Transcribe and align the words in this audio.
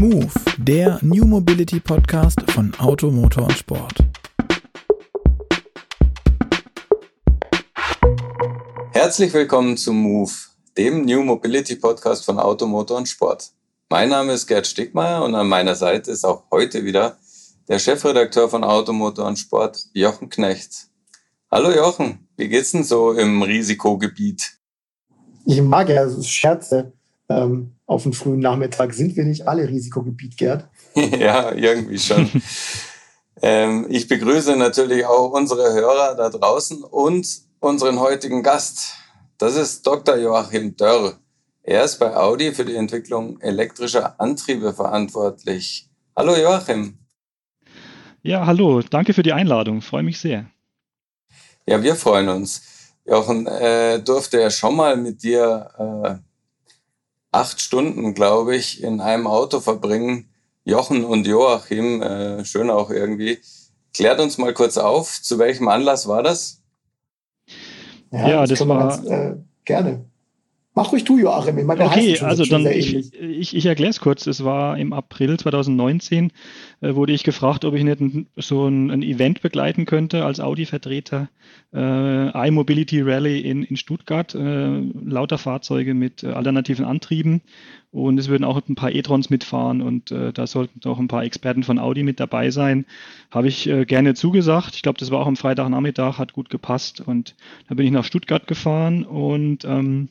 Move, 0.00 0.32
der 0.56 0.98
New 1.02 1.26
Mobility 1.26 1.78
Podcast 1.78 2.40
von 2.52 2.74
Auto, 2.76 3.10
Motor 3.10 3.42
und 3.44 3.52
Sport. 3.52 3.98
Herzlich 8.92 9.34
willkommen 9.34 9.76
zu 9.76 9.92
Move, 9.92 10.32
dem 10.78 11.04
New 11.04 11.22
Mobility 11.22 11.76
Podcast 11.76 12.24
von 12.24 12.38
Auto, 12.38 12.66
Motor 12.66 12.96
und 12.96 13.10
Sport. 13.10 13.50
Mein 13.90 14.08
Name 14.08 14.32
ist 14.32 14.46
Gerd 14.46 14.66
Stegmeier 14.66 15.22
und 15.22 15.34
an 15.34 15.46
meiner 15.46 15.74
Seite 15.74 16.12
ist 16.12 16.24
auch 16.24 16.44
heute 16.50 16.82
wieder 16.86 17.18
der 17.68 17.78
Chefredakteur 17.78 18.48
von 18.48 18.64
Auto, 18.64 18.94
Motor 18.94 19.26
und 19.26 19.38
Sport, 19.38 19.84
Jochen 19.92 20.30
Knecht. 20.30 20.88
Hallo 21.50 21.70
Jochen, 21.72 22.26
wie 22.38 22.48
geht's 22.48 22.72
denn 22.72 22.84
so 22.84 23.12
im 23.12 23.42
Risikogebiet? 23.42 24.60
Ich 25.44 25.60
mag 25.60 25.90
ja 25.90 26.08
Scherze. 26.22 26.94
Ähm, 27.30 27.76
auf 27.86 28.02
dem 28.02 28.12
frühen 28.12 28.40
Nachmittag 28.40 28.92
sind 28.92 29.14
wir 29.14 29.24
nicht 29.24 29.46
alle 29.46 29.68
Risikogebiet, 29.68 30.36
Gerd. 30.36 30.68
ja, 30.94 31.52
irgendwie 31.52 31.98
schon. 31.98 32.28
ähm, 33.42 33.86
ich 33.88 34.08
begrüße 34.08 34.56
natürlich 34.56 35.06
auch 35.06 35.30
unsere 35.30 35.72
Hörer 35.72 36.16
da 36.16 36.28
draußen 36.28 36.82
und 36.82 37.28
unseren 37.60 38.00
heutigen 38.00 38.42
Gast. 38.42 38.96
Das 39.38 39.54
ist 39.54 39.86
Dr. 39.86 40.16
Joachim 40.16 40.76
Dörr. 40.76 41.18
Er 41.62 41.84
ist 41.84 41.98
bei 42.00 42.16
Audi 42.16 42.52
für 42.52 42.64
die 42.64 42.74
Entwicklung 42.74 43.40
elektrischer 43.40 44.20
Antriebe 44.20 44.74
verantwortlich. 44.74 45.88
Hallo 46.16 46.34
Joachim. 46.34 46.98
Ja, 48.22 48.44
hallo. 48.44 48.82
Danke 48.82 49.14
für 49.14 49.22
die 49.22 49.32
Einladung. 49.32 49.82
Freue 49.82 50.02
mich 50.02 50.18
sehr. 50.18 50.46
Ja, 51.64 51.80
wir 51.80 51.94
freuen 51.94 52.28
uns. 52.28 52.62
Jochen, 53.06 53.46
äh, 53.46 54.02
durfte 54.02 54.40
ja 54.40 54.50
schon 54.50 54.74
mal 54.74 54.96
mit 54.96 55.22
dir 55.22 55.70
äh, 55.78 56.29
acht 57.32 57.60
Stunden, 57.60 58.14
glaube 58.14 58.56
ich, 58.56 58.82
in 58.82 59.00
einem 59.00 59.26
Auto 59.26 59.60
verbringen. 59.60 60.28
Jochen 60.64 61.04
und 61.04 61.26
Joachim, 61.26 62.02
äh, 62.02 62.44
schön 62.44 62.70
auch 62.70 62.90
irgendwie. 62.90 63.38
Klärt 63.94 64.20
uns 64.20 64.38
mal 64.38 64.52
kurz 64.54 64.78
auf, 64.78 65.20
zu 65.22 65.38
welchem 65.38 65.68
Anlass 65.68 66.06
war 66.06 66.22
das? 66.22 66.62
Ja, 68.10 68.28
ja 68.28 68.40
das, 68.46 68.58
das 68.58 68.68
war 68.68 68.78
ganz, 68.78 69.06
äh, 69.06 69.36
gerne. 69.64 70.09
Mach 70.72 70.92
ruhig 70.92 71.02
du, 71.02 71.18
Joachim. 71.18 71.58
Ich 71.58 71.64
meine, 71.64 71.84
okay, 71.84 72.20
also 72.20 72.44
dann 72.44 72.64
ich, 72.64 73.12
ich, 73.14 73.56
ich 73.56 73.66
erkläre 73.66 73.90
es 73.90 73.98
kurz. 73.98 74.28
Es 74.28 74.44
war 74.44 74.78
im 74.78 74.92
April 74.92 75.36
2019, 75.36 76.30
äh, 76.80 76.94
wurde 76.94 77.12
ich 77.12 77.24
gefragt, 77.24 77.64
ob 77.64 77.74
ich 77.74 77.82
nicht 77.82 78.00
ein, 78.00 78.28
so 78.36 78.68
ein, 78.68 78.88
ein, 78.92 79.02
Event 79.02 79.42
begleiten 79.42 79.84
könnte 79.84 80.24
als 80.24 80.38
Audi-Vertreter. 80.38 81.28
Äh, 81.74 82.48
iMobility 82.48 83.00
Rally 83.00 83.40
in, 83.40 83.64
in 83.64 83.76
Stuttgart. 83.76 84.32
Äh, 84.36 84.80
lauter 85.04 85.38
Fahrzeuge 85.38 85.94
mit 85.94 86.22
äh, 86.22 86.28
alternativen 86.28 86.84
Antrieben. 86.84 87.42
Und 87.90 88.18
es 88.18 88.28
würden 88.28 88.44
auch 88.44 88.60
ein 88.68 88.76
paar 88.76 88.92
e-trons 88.92 89.30
mitfahren 89.30 89.82
und 89.82 90.12
äh, 90.12 90.32
da 90.32 90.46
sollten 90.46 90.88
auch 90.88 91.00
ein 91.00 91.08
paar 91.08 91.24
Experten 91.24 91.64
von 91.64 91.80
Audi 91.80 92.04
mit 92.04 92.20
dabei 92.20 92.52
sein. 92.52 92.86
Habe 93.32 93.48
ich 93.48 93.68
äh, 93.68 93.84
gerne 93.84 94.14
zugesagt. 94.14 94.76
Ich 94.76 94.82
glaube, 94.82 95.00
das 95.00 95.10
war 95.10 95.18
auch 95.18 95.26
am 95.26 95.34
Freitagnachmittag, 95.34 96.16
hat 96.18 96.32
gut 96.32 96.50
gepasst. 96.50 97.00
Und 97.00 97.34
da 97.68 97.74
bin 97.74 97.86
ich 97.86 97.92
nach 97.92 98.04
Stuttgart 98.04 98.46
gefahren 98.46 99.04
und 99.04 99.64
ähm, 99.64 100.08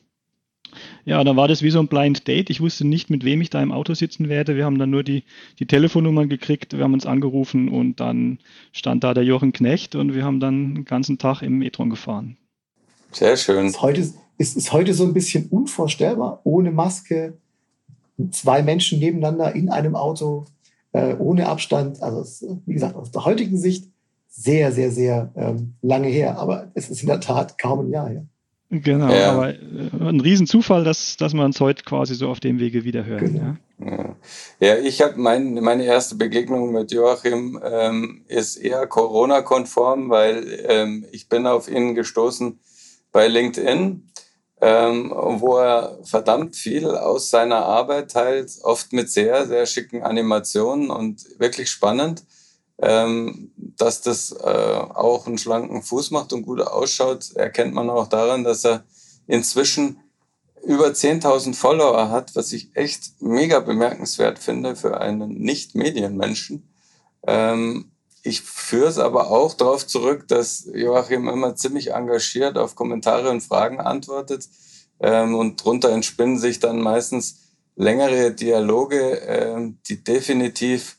ja, 1.04 1.22
da 1.24 1.36
war 1.36 1.48
das 1.48 1.62
wie 1.62 1.70
so 1.70 1.78
ein 1.80 1.88
Blind 1.88 2.26
Date. 2.26 2.50
Ich 2.50 2.60
wusste 2.60 2.86
nicht, 2.86 3.10
mit 3.10 3.24
wem 3.24 3.40
ich 3.40 3.50
da 3.50 3.62
im 3.62 3.72
Auto 3.72 3.94
sitzen 3.94 4.28
werde. 4.28 4.56
Wir 4.56 4.64
haben 4.64 4.78
dann 4.78 4.90
nur 4.90 5.02
die, 5.02 5.24
die 5.58 5.66
Telefonnummern 5.66 6.28
gekriegt, 6.28 6.76
wir 6.76 6.84
haben 6.84 6.94
uns 6.94 7.06
angerufen 7.06 7.68
und 7.68 8.00
dann 8.00 8.38
stand 8.72 9.04
da 9.04 9.14
der 9.14 9.24
Jochen 9.24 9.52
Knecht 9.52 9.94
und 9.94 10.14
wir 10.14 10.24
haben 10.24 10.40
dann 10.40 10.74
den 10.74 10.84
ganzen 10.84 11.18
Tag 11.18 11.42
im 11.42 11.62
e-tron 11.62 11.90
gefahren. 11.90 12.36
Sehr 13.12 13.36
schön. 13.36 13.66
Ist 13.66 13.82
heute, 13.82 14.00
ist, 14.38 14.56
ist 14.56 14.72
heute 14.72 14.94
so 14.94 15.04
ein 15.04 15.14
bisschen 15.14 15.48
unvorstellbar, 15.48 16.40
ohne 16.44 16.70
Maske, 16.70 17.34
zwei 18.30 18.62
Menschen 18.62 18.98
nebeneinander 18.98 19.54
in 19.54 19.70
einem 19.70 19.96
Auto, 19.96 20.46
äh, 20.92 21.14
ohne 21.14 21.48
Abstand. 21.48 22.02
Also, 22.02 22.20
es, 22.20 22.46
wie 22.66 22.74
gesagt, 22.74 22.96
aus 22.96 23.10
der 23.10 23.24
heutigen 23.24 23.58
Sicht 23.58 23.90
sehr, 24.28 24.72
sehr, 24.72 24.90
sehr 24.90 25.32
ähm, 25.36 25.74
lange 25.82 26.08
her. 26.08 26.38
Aber 26.38 26.70
es 26.74 26.88
ist 26.88 27.02
in 27.02 27.08
der 27.08 27.20
Tat 27.20 27.58
kaum 27.58 27.80
ein 27.80 27.90
Jahr 27.90 28.08
her. 28.08 28.26
Genau, 28.70 29.12
ja. 29.12 29.32
aber 29.32 29.50
äh, 29.50 29.56
ein 30.00 30.20
Riesenzufall, 30.20 30.84
dass, 30.84 31.16
dass 31.16 31.34
man 31.34 31.46
uns 31.46 31.60
heute 31.60 31.82
quasi 31.82 32.14
so 32.14 32.28
auf 32.28 32.38
dem 32.38 32.60
Wege 32.60 32.84
wieder 32.84 33.04
hört. 33.04 33.20
Genau. 33.20 33.56
Ja. 33.80 34.16
ja, 34.60 34.78
ich 34.78 35.02
habe 35.02 35.14
mein, 35.16 35.54
meine 35.54 35.84
erste 35.84 36.14
Begegnung 36.14 36.70
mit 36.70 36.92
Joachim 36.92 37.60
ähm, 37.64 38.24
ist 38.28 38.56
eher 38.56 38.86
Corona-konform, 38.86 40.08
weil 40.08 40.64
ähm, 40.68 41.04
ich 41.10 41.28
bin 41.28 41.48
auf 41.48 41.68
ihn 41.68 41.96
gestoßen 41.96 42.60
bei 43.10 43.26
LinkedIn, 43.26 44.08
ähm, 44.60 45.12
wo 45.16 45.56
er 45.56 45.98
verdammt 46.04 46.54
viel 46.54 46.86
aus 46.86 47.30
seiner 47.30 47.64
Arbeit 47.64 48.12
teilt, 48.12 48.52
oft 48.62 48.92
mit 48.92 49.10
sehr, 49.10 49.46
sehr 49.46 49.66
schicken 49.66 50.04
Animationen 50.04 50.90
und 50.90 51.24
wirklich 51.40 51.70
spannend. 51.70 52.22
Ähm, 52.78 53.50
dass 53.80 54.02
das 54.02 54.32
äh, 54.32 54.44
auch 54.44 55.26
einen 55.26 55.38
schlanken 55.38 55.82
Fuß 55.82 56.10
macht 56.10 56.32
und 56.32 56.42
gut 56.42 56.60
ausschaut, 56.60 57.32
erkennt 57.34 57.74
man 57.74 57.90
auch 57.90 58.08
daran, 58.08 58.44
dass 58.44 58.64
er 58.64 58.84
inzwischen 59.26 60.00
über 60.64 60.88
10.000 60.88 61.54
Follower 61.54 62.10
hat, 62.10 62.36
was 62.36 62.52
ich 62.52 62.70
echt 62.74 63.20
mega 63.20 63.60
bemerkenswert 63.60 64.38
finde 64.38 64.76
für 64.76 65.00
einen 65.00 65.30
Nicht-Medienmenschen. 65.30 66.68
Ähm, 67.26 67.90
ich 68.22 68.42
führe 68.42 68.88
es 68.88 68.98
aber 68.98 69.30
auch 69.30 69.54
darauf 69.54 69.86
zurück, 69.86 70.28
dass 70.28 70.68
Joachim 70.74 71.28
immer 71.28 71.56
ziemlich 71.56 71.92
engagiert 71.92 72.58
auf 72.58 72.74
Kommentare 72.74 73.30
und 73.30 73.40
Fragen 73.40 73.80
antwortet. 73.80 74.46
Ähm, 75.00 75.34
und 75.34 75.64
drunter 75.64 75.90
entspinnen 75.90 76.38
sich 76.38 76.60
dann 76.60 76.80
meistens 76.80 77.38
längere 77.76 78.32
Dialoge, 78.32 79.14
ähm, 79.26 79.78
die 79.88 80.04
definitiv 80.04 80.98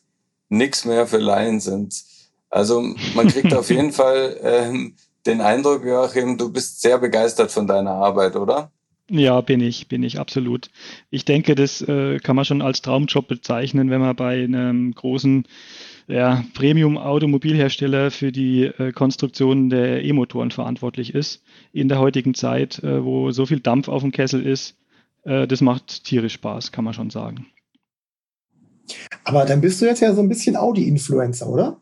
nichts 0.50 0.86
mehr 0.86 1.06
für 1.06 1.20
Laien 1.20 1.60
sind. 1.60 2.04
Also 2.52 2.82
man 3.16 3.28
kriegt 3.28 3.54
auf 3.56 3.70
jeden 3.70 3.92
Fall 3.92 4.38
ähm, 4.44 4.96
den 5.26 5.42
Eindruck, 5.42 5.86
Joachim, 5.86 6.38
du 6.38 6.52
bist 6.52 6.82
sehr 6.82 7.00
begeistert 7.00 7.52
von 7.52 7.66
deiner 7.66 7.92
Arbeit, 7.92 8.36
oder? 8.36 8.72
Ja, 9.10 9.42
bin 9.42 9.60
ich, 9.60 9.88
bin 9.88 10.04
ich 10.04 10.20
absolut. 10.20 10.70
Ich 11.10 11.26
denke, 11.26 11.56
das 11.56 11.82
äh, 11.82 12.20
kann 12.20 12.36
man 12.36 12.46
schon 12.46 12.62
als 12.62 12.82
Traumjob 12.82 13.28
bezeichnen, 13.28 13.90
wenn 13.90 14.00
man 14.00 14.16
bei 14.16 14.44
einem 14.44 14.94
großen 14.94 15.46
ja, 16.08 16.44
Premium-Automobilhersteller 16.54 18.12
für 18.12 18.32
die 18.32 18.64
äh, 18.64 18.92
Konstruktion 18.92 19.70
der 19.70 20.04
E-Motoren 20.04 20.52
verantwortlich 20.52 21.14
ist. 21.14 21.44
In 21.74 21.90
der 21.90 22.00
heutigen 22.00 22.34
Zeit, 22.34 22.84
äh, 22.84 23.04
wo 23.04 23.32
so 23.32 23.46
viel 23.46 23.60
Dampf 23.60 23.88
auf 23.90 24.02
dem 24.02 24.12
Kessel 24.12 24.46
ist, 24.46 24.78
äh, 25.24 25.46
das 25.46 25.62
macht 25.62 26.06
tierisch 26.06 26.34
Spaß, 26.34 26.72
kann 26.72 26.86
man 26.86 26.94
schon 26.94 27.10
sagen. 27.10 27.48
Aber 29.24 29.46
dann 29.46 29.62
bist 29.62 29.82
du 29.82 29.86
jetzt 29.86 30.02
ja 30.02 30.14
so 30.14 30.22
ein 30.22 30.30
bisschen 30.30 30.56
Audi-Influencer, 30.56 31.48
oder? 31.48 31.82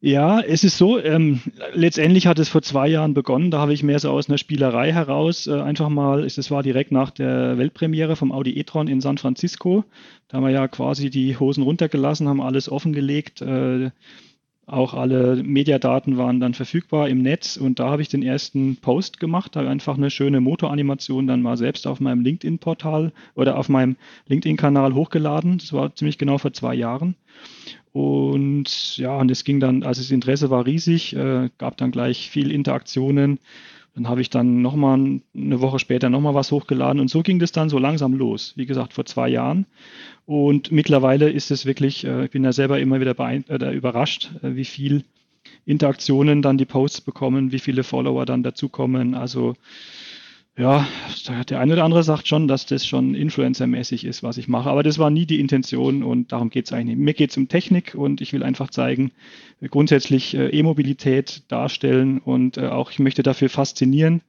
Ja, 0.00 0.40
es 0.40 0.62
ist 0.62 0.76
so, 0.76 0.98
ähm, 1.00 1.40
letztendlich 1.72 2.26
hat 2.26 2.38
es 2.38 2.50
vor 2.50 2.62
zwei 2.62 2.86
Jahren 2.86 3.14
begonnen, 3.14 3.50
da 3.50 3.58
habe 3.60 3.72
ich 3.72 3.82
mehr 3.82 3.98
so 3.98 4.10
aus 4.10 4.28
einer 4.28 4.38
Spielerei 4.38 4.92
heraus 4.92 5.46
äh, 5.46 5.58
einfach 5.58 5.88
mal, 5.88 6.24
es 6.24 6.50
war 6.50 6.62
direkt 6.62 6.92
nach 6.92 7.10
der 7.10 7.56
Weltpremiere 7.56 8.14
vom 8.14 8.30
Audi 8.30 8.58
e-tron 8.58 8.88
in 8.88 9.00
San 9.00 9.16
Francisco, 9.18 9.84
da 10.28 10.36
haben 10.36 10.44
wir 10.44 10.50
ja 10.50 10.68
quasi 10.68 11.08
die 11.08 11.38
Hosen 11.38 11.62
runtergelassen, 11.62 12.28
haben 12.28 12.42
alles 12.42 12.70
offengelegt, 12.70 13.40
äh, 13.40 13.90
auch 14.66 14.94
alle 14.94 15.42
Mediadaten 15.42 16.18
waren 16.18 16.40
dann 16.40 16.52
verfügbar 16.52 17.08
im 17.08 17.22
Netz 17.22 17.56
und 17.56 17.78
da 17.78 17.88
habe 17.88 18.02
ich 18.02 18.08
den 18.08 18.22
ersten 18.22 18.76
Post 18.76 19.20
gemacht, 19.20 19.56
habe 19.56 19.68
einfach 19.68 19.96
eine 19.96 20.10
schöne 20.10 20.40
Motoranimation 20.40 21.26
dann 21.26 21.40
mal 21.40 21.56
selbst 21.56 21.86
auf 21.86 22.00
meinem 22.00 22.22
LinkedIn-Portal 22.22 23.12
oder 23.34 23.56
auf 23.56 23.68
meinem 23.68 23.96
LinkedIn-Kanal 24.26 24.94
hochgeladen. 24.94 25.58
Das 25.58 25.72
war 25.72 25.94
ziemlich 25.94 26.18
genau 26.18 26.38
vor 26.38 26.52
zwei 26.52 26.74
Jahren. 26.74 27.14
Und 27.96 28.98
ja, 28.98 29.16
und 29.16 29.30
es 29.30 29.44
ging 29.44 29.58
dann, 29.58 29.82
also 29.82 30.02
das 30.02 30.10
Interesse 30.10 30.50
war 30.50 30.66
riesig, 30.66 31.16
äh, 31.16 31.48
gab 31.56 31.76
dann 31.78 31.92
gleich 31.92 32.28
viel 32.30 32.50
Interaktionen 32.50 33.38
dann 33.96 34.08
habe 34.08 34.20
ich 34.20 34.28
dann 34.28 34.60
nochmal 34.60 35.20
eine 35.34 35.60
Woche 35.62 35.78
später 35.78 36.10
nochmal 36.10 36.34
was 36.34 36.52
hochgeladen 36.52 37.00
und 37.00 37.08
so 37.08 37.22
ging 37.22 37.38
das 37.38 37.50
dann 37.50 37.70
so 37.70 37.78
langsam 37.78 38.12
los. 38.12 38.52
Wie 38.54 38.66
gesagt, 38.66 38.92
vor 38.92 39.06
zwei 39.06 39.30
Jahren. 39.30 39.64
Und 40.26 40.70
mittlerweile 40.70 41.30
ist 41.30 41.50
es 41.50 41.64
wirklich, 41.64 42.04
äh, 42.04 42.26
ich 42.26 42.30
bin 42.30 42.42
da 42.42 42.52
selber 42.52 42.78
immer 42.78 43.00
wieder 43.00 43.18
äh, 43.18 43.74
überrascht, 43.74 44.32
äh, 44.42 44.54
wie 44.54 44.66
viel 44.66 45.04
Interaktionen 45.64 46.42
dann 46.42 46.58
die 46.58 46.66
Posts 46.66 47.00
bekommen, 47.00 47.52
wie 47.52 47.58
viele 47.58 47.84
Follower 47.84 48.26
dann 48.26 48.42
dazukommen. 48.42 49.14
Also 49.14 49.54
ja, 50.58 50.86
der 51.48 51.60
eine 51.60 51.74
oder 51.74 51.84
andere 51.84 52.02
sagt 52.02 52.28
schon, 52.28 52.48
dass 52.48 52.64
das 52.64 52.86
schon 52.86 53.14
influencermäßig 53.14 54.06
ist, 54.06 54.22
was 54.22 54.38
ich 54.38 54.48
mache. 54.48 54.70
Aber 54.70 54.82
das 54.82 54.98
war 54.98 55.10
nie 55.10 55.26
die 55.26 55.38
Intention 55.38 56.02
und 56.02 56.32
darum 56.32 56.48
geht 56.48 56.66
es 56.66 56.72
eigentlich 56.72 56.96
nicht. 56.96 57.04
Mir 57.04 57.14
geht 57.14 57.30
es 57.30 57.36
um 57.36 57.48
Technik 57.48 57.94
und 57.94 58.22
ich 58.22 58.32
will 58.32 58.42
einfach 58.42 58.70
zeigen, 58.70 59.12
grundsätzlich 59.70 60.34
äh, 60.34 60.48
E-Mobilität 60.48 61.42
darstellen 61.48 62.18
und 62.18 62.56
äh, 62.56 62.68
auch 62.68 62.90
ich 62.90 62.98
möchte 62.98 63.22
dafür 63.22 63.50
faszinieren 63.50 64.22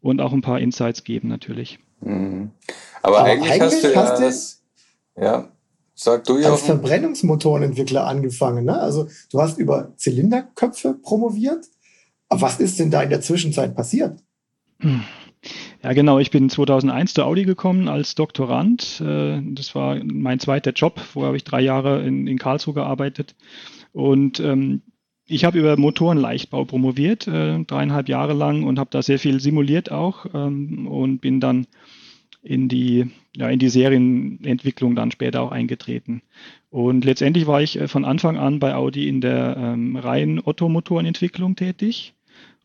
und 0.00 0.20
auch 0.20 0.32
ein 0.32 0.40
paar 0.42 0.60
Insights 0.60 1.02
geben 1.02 1.26
natürlich. 1.26 1.80
Mhm. 2.00 2.50
Aber, 3.02 3.18
Aber, 3.18 3.28
eigentlich, 3.28 3.50
eigentlich 3.50 3.72
hast 3.72 3.84
du 3.84 3.92
ja, 3.92 4.20
das, 4.20 4.62
ja, 5.20 5.48
sag 5.96 6.24
du 6.24 6.38
ja. 6.38 6.52
Als 6.52 6.62
Verbrennungsmotorenentwickler 6.62 8.06
angefangen, 8.06 8.66
ne? 8.66 8.78
Also 8.78 9.08
du 9.30 9.40
hast 9.40 9.58
über 9.58 9.92
Zylinderköpfe 9.96 10.94
promoviert. 10.94 11.66
Aber 12.28 12.42
was 12.42 12.60
ist 12.60 12.78
denn 12.78 12.90
da 12.90 13.02
in 13.02 13.10
der 13.10 13.20
Zwischenzeit 13.20 13.74
passiert? 13.74 14.20
Ja, 15.82 15.92
genau. 15.92 16.18
Ich 16.18 16.30
bin 16.30 16.48
2001 16.48 17.14
zu 17.14 17.24
Audi 17.24 17.44
gekommen 17.44 17.88
als 17.88 18.14
Doktorand. 18.14 19.00
Äh, 19.00 19.40
das 19.42 19.74
war 19.74 19.98
mein 20.04 20.38
zweiter 20.38 20.72
Job. 20.72 21.00
Vorher 21.00 21.28
habe 21.28 21.36
ich 21.36 21.44
drei 21.44 21.60
Jahre 21.60 22.02
in, 22.02 22.26
in 22.26 22.38
Karlsruhe 22.38 22.74
gearbeitet. 22.74 23.34
Und 23.92 24.40
ähm, 24.40 24.82
ich 25.26 25.44
habe 25.44 25.58
über 25.58 25.76
Motorenleichtbau 25.76 26.64
promoviert, 26.64 27.26
äh, 27.26 27.64
dreieinhalb 27.64 28.08
Jahre 28.08 28.34
lang 28.34 28.64
und 28.64 28.78
habe 28.78 28.90
da 28.90 29.02
sehr 29.02 29.18
viel 29.18 29.40
simuliert 29.40 29.90
auch 29.90 30.26
ähm, 30.34 30.86
und 30.86 31.20
bin 31.20 31.40
dann 31.40 31.66
in 32.42 32.68
die, 32.68 33.06
ja, 33.36 33.48
in 33.48 33.58
die 33.58 33.68
Serienentwicklung 33.68 34.96
dann 34.96 35.12
später 35.12 35.42
auch 35.42 35.52
eingetreten. 35.52 36.22
Und 36.70 37.04
letztendlich 37.04 37.46
war 37.46 37.62
ich 37.62 37.80
äh, 37.80 37.88
von 37.88 38.04
Anfang 38.04 38.36
an 38.36 38.58
bei 38.58 38.74
Audi 38.74 39.08
in 39.08 39.20
der 39.20 39.56
ähm, 39.56 39.96
reinen 39.96 40.40
Ottomotorenentwicklung 40.44 41.54
tätig. 41.56 42.14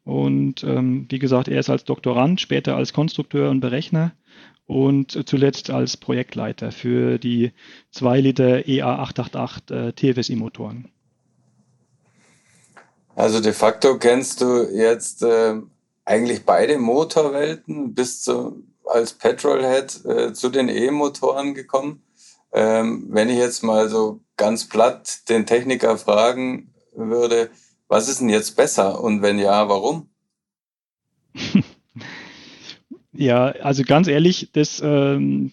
Und 0.07 0.63
ähm, 0.63 1.05
wie 1.09 1.19
gesagt, 1.19 1.49
erst 1.49 1.69
als 1.69 1.83
Doktorand, 1.83 2.39
später 2.39 2.77
als 2.77 2.93
Konstrukteur 2.93 3.49
und 3.49 3.59
Berechner 3.59 4.13
und 4.65 5.27
zuletzt 5.27 5.69
als 5.69 5.97
Projektleiter 5.97 6.71
für 6.71 7.17
die 7.17 7.51
2 7.91 8.21
Liter 8.21 8.59
EA888 8.59 9.73
äh, 9.73 9.91
TFSI-Motoren. 9.91 10.89
Also 13.15 13.41
de 13.41 13.51
facto 13.51 13.97
kennst 13.97 14.39
du 14.39 14.63
jetzt 14.73 15.23
äh, 15.23 15.55
eigentlich 16.05 16.45
beide 16.45 16.77
Motorwelten, 16.77 17.93
bist 17.93 18.27
du 18.27 18.63
als 18.85 19.11
Petrolhead 19.11 20.05
äh, 20.05 20.31
zu 20.31 20.47
den 20.47 20.69
E-Motoren 20.69 21.53
gekommen. 21.53 22.01
Ähm, 22.53 23.07
wenn 23.09 23.27
ich 23.27 23.37
jetzt 23.37 23.61
mal 23.61 23.89
so 23.89 24.21
ganz 24.37 24.69
platt 24.69 25.27
den 25.27 25.45
Techniker 25.45 25.97
fragen 25.97 26.73
würde, 26.95 27.49
was 27.87 28.09
ist 28.09 28.21
denn 28.21 28.29
jetzt 28.29 28.55
besser 28.55 29.01
und 29.03 29.21
wenn 29.21 29.39
ja, 29.39 29.69
warum? 29.69 30.09
ja, 33.13 33.45
also 33.45 33.83
ganz 33.83 34.07
ehrlich, 34.07 34.49
das, 34.53 34.81
ähm, 34.83 35.51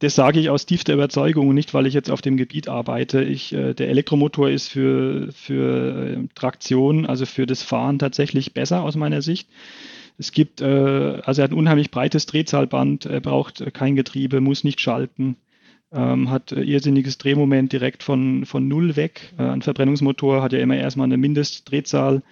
das 0.00 0.14
sage 0.14 0.40
ich 0.40 0.50
aus 0.50 0.66
tiefster 0.66 0.94
Überzeugung 0.94 1.48
und 1.48 1.54
nicht, 1.54 1.74
weil 1.74 1.86
ich 1.86 1.94
jetzt 1.94 2.10
auf 2.10 2.22
dem 2.22 2.36
Gebiet 2.36 2.68
arbeite. 2.68 3.22
Ich, 3.22 3.52
äh, 3.52 3.74
der 3.74 3.88
Elektromotor 3.88 4.50
ist 4.50 4.68
für, 4.68 5.30
für 5.32 6.16
äh, 6.16 6.28
Traktion, 6.34 7.06
also 7.06 7.26
für 7.26 7.46
das 7.46 7.62
Fahren 7.62 7.98
tatsächlich 7.98 8.54
besser 8.54 8.82
aus 8.82 8.96
meiner 8.96 9.22
Sicht. 9.22 9.48
Es 10.18 10.32
gibt, 10.32 10.60
äh, 10.60 11.20
also 11.24 11.40
er 11.40 11.44
hat 11.44 11.52
ein 11.52 11.58
unheimlich 11.58 11.90
breites 11.90 12.26
Drehzahlband, 12.26 13.06
er 13.06 13.20
braucht 13.20 13.72
kein 13.72 13.96
Getriebe, 13.96 14.40
muss 14.40 14.64
nicht 14.64 14.80
schalten, 14.80 15.36
ähm, 15.92 16.30
hat 16.30 16.52
irrsinniges 16.52 17.18
Drehmoment 17.18 17.72
direkt 17.72 18.02
von, 18.02 18.44
von 18.46 18.68
null 18.68 18.96
weg. 18.96 19.32
Äh, 19.38 19.42
ein 19.42 19.62
Verbrennungsmotor 19.62 20.42
hat 20.42 20.52
ja 20.52 20.60
immer 20.60 20.76
erstmal 20.76 21.06
eine 21.06 21.16
Mindestdrehzahl, 21.16 22.22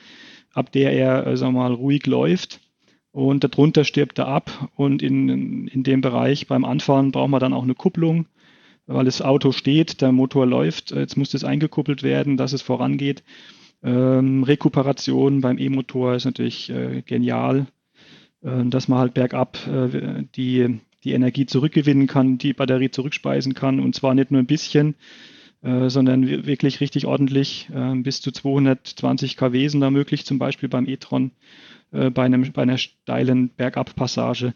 ab 0.52 0.72
der 0.72 0.93
er, 0.93 1.26
äh, 1.26 1.37
sagen 1.37 1.55
wir 1.55 1.60
mal, 1.60 1.75
ruhig 1.75 2.06
läuft. 2.06 2.60
Und 3.10 3.43
darunter 3.43 3.84
stirbt 3.84 4.19
er 4.19 4.28
ab. 4.28 4.70
Und 4.76 5.02
in, 5.02 5.66
in 5.69 5.82
dem 5.82 6.00
Bereich 6.00 6.46
beim 6.46 6.64
Anfahren 6.64 7.10
braucht 7.10 7.31
man 7.31 7.40
dann 7.40 7.52
auch 7.52 7.64
eine 7.64 7.75
Kupplung, 7.75 8.26
weil 8.87 9.05
das 9.05 9.22
Auto 9.22 9.52
steht, 9.52 10.00
der 10.00 10.12
Motor 10.12 10.46
läuft. 10.46 10.93
Jetzt 10.93 11.16
muss 11.16 11.31
das 11.31 11.44
eingekuppelt 11.44 12.02
werden, 12.02 12.37
dass 12.37 12.52
es 12.52 12.62
vorangeht. 12.62 13.25
Ähm, 13.82 14.44
Rekuperation 14.44 15.40
beim 15.40 15.58
E-Motor 15.58 16.14
ist 16.14 16.25
natürlich 16.25 16.70
äh, 16.70 17.02
genial. 17.02 17.66
Äh, 18.43 18.64
dass 18.66 18.88
man 18.88 18.99
halt 18.99 19.14
bergab 19.14 19.58
äh, 19.66 20.25
die, 20.37 20.81
die 21.05 21.12
Energie 21.12 21.47
zurückgewinnen 21.47 22.06
kann, 22.06 22.39
die 22.39 22.53
Batterie 22.53 22.91
zurückspeisen 22.91 23.55
kann 23.55 23.81
und 23.81 23.95
zwar 23.95 24.15
nicht 24.15 24.31
nur 24.31 24.43
ein 24.43 24.47
bisschen, 24.47 24.95
äh, 25.62 25.89
sondern 25.89 26.47
wirklich 26.47 26.81
richtig 26.81 27.06
ordentlich. 27.06 27.69
bis 27.97 28.21
zu 28.21 28.33
220 28.33 29.37
kW 29.37 29.69
sind 29.69 29.81
da 29.81 29.91
möglich, 29.91 30.27
zum 30.27 30.39
Beispiel 30.39 30.69
beim 30.69 30.87
e-tron 30.87 31.33
bei, 31.91 32.23
einem, 32.23 32.53
bei 32.53 32.62
einer 32.62 32.77
steilen 32.77 33.49
Bergabpassage. 33.49 34.53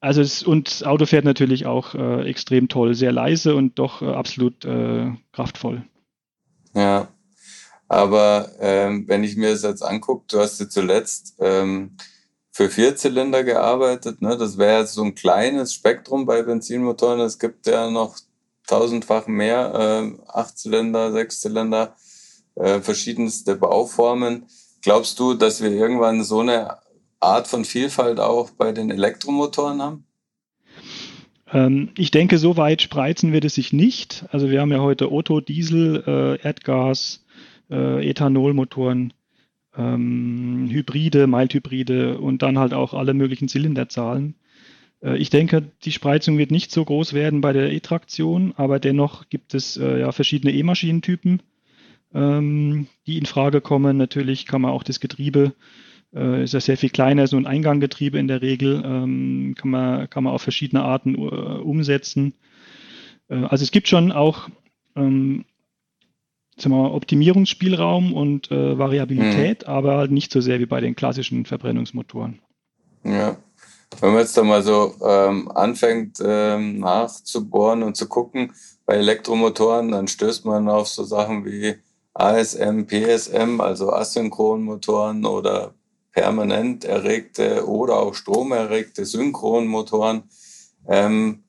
Also 0.00 0.20
es, 0.20 0.42
und 0.42 0.68
das 0.68 0.82
Auto 0.84 1.06
fährt 1.06 1.24
natürlich 1.24 1.66
auch 1.66 1.94
äh, 1.94 2.22
extrem 2.28 2.68
toll, 2.68 2.94
sehr 2.94 3.12
leise 3.12 3.54
und 3.56 3.78
doch 3.78 4.00
äh, 4.00 4.06
absolut 4.06 4.64
äh, 4.64 5.12
kraftvoll. 5.32 5.82
Ja, 6.74 7.08
aber 7.88 8.50
ähm, 8.60 9.08
wenn 9.08 9.24
ich 9.24 9.36
mir 9.36 9.50
das 9.50 9.62
jetzt 9.62 9.82
angucke, 9.82 10.26
du 10.30 10.38
hast 10.38 10.60
ja 10.60 10.68
zuletzt 10.68 11.36
ähm, 11.40 11.96
für 12.58 12.70
Vierzylinder 12.70 13.44
gearbeitet. 13.44 14.20
Ne? 14.20 14.36
Das 14.36 14.58
wäre 14.58 14.80
jetzt 14.80 14.94
so 14.94 15.04
ein 15.04 15.14
kleines 15.14 15.72
Spektrum 15.72 16.26
bei 16.26 16.42
Benzinmotoren. 16.42 17.20
Es 17.20 17.38
gibt 17.38 17.68
ja 17.68 17.88
noch 17.88 18.16
tausendfach 18.66 19.28
mehr, 19.28 20.10
äh, 20.12 20.22
Achtzylinder, 20.26 21.12
Sechszylinder, 21.12 21.94
äh, 22.56 22.80
verschiedenste 22.80 23.54
Bauformen. 23.54 24.46
Glaubst 24.82 25.20
du, 25.20 25.34
dass 25.34 25.62
wir 25.62 25.70
irgendwann 25.70 26.24
so 26.24 26.40
eine 26.40 26.78
Art 27.20 27.46
von 27.46 27.64
Vielfalt 27.64 28.18
auch 28.18 28.50
bei 28.50 28.72
den 28.72 28.90
Elektromotoren 28.90 29.80
haben? 29.80 30.04
Ähm, 31.52 31.90
ich 31.96 32.10
denke, 32.10 32.38
so 32.38 32.56
weit 32.56 32.82
spreizen 32.82 33.32
wird 33.32 33.44
es 33.44 33.54
sich 33.54 33.72
nicht. 33.72 34.24
Also 34.32 34.50
wir 34.50 34.60
haben 34.60 34.72
ja 34.72 34.80
heute 34.80 35.12
Otto, 35.12 35.40
Diesel, 35.40 36.02
äh, 36.04 36.44
Erdgas, 36.44 37.24
äh, 37.70 38.04
Ethanolmotoren 38.04 39.12
ähm, 39.78 40.68
Hybride, 40.70 41.26
Mild-Hybride 41.26 42.18
und 42.18 42.42
dann 42.42 42.58
halt 42.58 42.74
auch 42.74 42.92
alle 42.92 43.14
möglichen 43.14 43.48
Zylinderzahlen. 43.48 44.34
Äh, 45.02 45.16
ich 45.18 45.30
denke, 45.30 45.62
die 45.84 45.92
Spreizung 45.92 46.36
wird 46.36 46.50
nicht 46.50 46.70
so 46.72 46.84
groß 46.84 47.12
werden 47.12 47.40
bei 47.40 47.52
der 47.52 47.72
E-Traktion, 47.72 48.52
aber 48.56 48.80
dennoch 48.80 49.28
gibt 49.30 49.54
es 49.54 49.76
äh, 49.76 50.00
ja 50.00 50.12
verschiedene 50.12 50.52
E-Maschinentypen, 50.52 51.42
ähm, 52.12 52.88
die 53.06 53.18
in 53.18 53.26
Frage 53.26 53.60
kommen. 53.60 53.96
Natürlich 53.96 54.46
kann 54.46 54.60
man 54.62 54.72
auch 54.72 54.82
das 54.82 55.00
Getriebe, 55.00 55.54
äh, 56.14 56.42
ist 56.42 56.54
ja 56.54 56.60
sehr 56.60 56.76
viel 56.76 56.90
kleiner, 56.90 57.26
so 57.28 57.36
ein 57.36 57.46
Einganggetriebe 57.46 58.18
in 58.18 58.28
der 58.28 58.42
Regel, 58.42 58.82
ähm, 58.84 59.54
kann, 59.56 59.70
man, 59.70 60.10
kann 60.10 60.24
man 60.24 60.32
auf 60.32 60.42
verschiedene 60.42 60.82
Arten 60.82 61.16
uh, 61.16 61.28
umsetzen. 61.62 62.34
Äh, 63.28 63.36
also 63.36 63.62
es 63.62 63.70
gibt 63.70 63.88
schon 63.88 64.10
auch 64.10 64.48
ähm, 64.96 65.44
sagen 66.60 66.74
wir 66.74 66.82
mal, 66.82 66.90
Optimierungsspielraum 66.90 68.12
und 68.12 68.50
äh, 68.50 68.78
Variabilität, 68.78 69.62
mhm. 69.62 69.72
aber 69.72 69.96
halt 69.96 70.10
nicht 70.10 70.32
so 70.32 70.40
sehr 70.40 70.60
wie 70.60 70.66
bei 70.66 70.80
den 70.80 70.96
klassischen 70.96 71.44
Verbrennungsmotoren. 71.44 72.40
Ja. 73.04 73.36
Wenn 74.00 74.10
man 74.10 74.20
jetzt 74.20 74.36
da 74.36 74.44
mal 74.44 74.62
so 74.62 74.94
ähm, 75.02 75.50
anfängt 75.50 76.18
ähm, 76.22 76.78
nachzubohren 76.80 77.82
und 77.82 77.96
zu 77.96 78.06
gucken 78.06 78.52
bei 78.84 78.94
Elektromotoren, 78.94 79.90
dann 79.90 80.08
stößt 80.08 80.44
man 80.44 80.68
auf 80.68 80.88
so 80.88 81.04
Sachen 81.04 81.44
wie 81.46 81.76
ASM, 82.12 82.86
PSM, 82.86 83.60
also 83.60 83.92
Asynchronmotoren 83.92 85.24
oder 85.24 85.74
permanent 86.12 86.84
erregte 86.84 87.66
oder 87.66 87.96
auch 87.96 88.14
stromerregte 88.14 89.04
Synchronmotoren. 89.04 90.24
Ähm, 90.86 91.44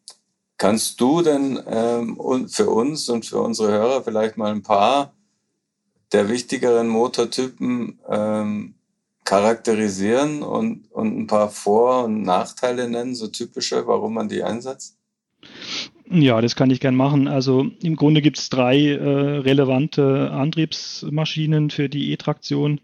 Kannst 0.59 0.99
du 0.99 1.21
denn 1.21 1.57
ähm, 1.67 2.49
für 2.49 2.69
uns 2.69 3.07
und 3.07 3.25
für 3.25 3.39
unsere 3.39 3.71
Hörer 3.71 4.03
vielleicht 4.03 4.35
mal 4.35 4.51
ein 4.51 4.61
paar 4.61 5.13
der 6.11 6.27
wichtigeren 6.27 6.89
Motortypen 6.89 7.97
ähm, 8.09 8.75
charakterisieren 9.23 10.43
und, 10.43 10.91
und 10.91 11.17
ein 11.17 11.27
paar 11.27 11.49
Vor- 11.49 12.03
und 12.03 12.23
Nachteile 12.23 12.89
nennen, 12.89 13.15
so 13.15 13.27
typische, 13.27 13.87
warum 13.87 14.13
man 14.15 14.27
die 14.27 14.43
einsetzt? 14.43 14.97
Ja, 16.11 16.41
das 16.41 16.57
kann 16.57 16.71
ich 16.71 16.81
gern 16.81 16.95
machen. 16.95 17.29
Also 17.29 17.67
im 17.81 17.95
Grunde 17.95 18.21
gibt 18.21 18.37
es 18.37 18.49
drei 18.49 18.79
äh, 18.79 18.97
relevante 18.99 20.29
Antriebsmaschinen 20.31 21.69
für 21.69 21.87
die 21.87 22.11
E-Traktion. 22.11 22.81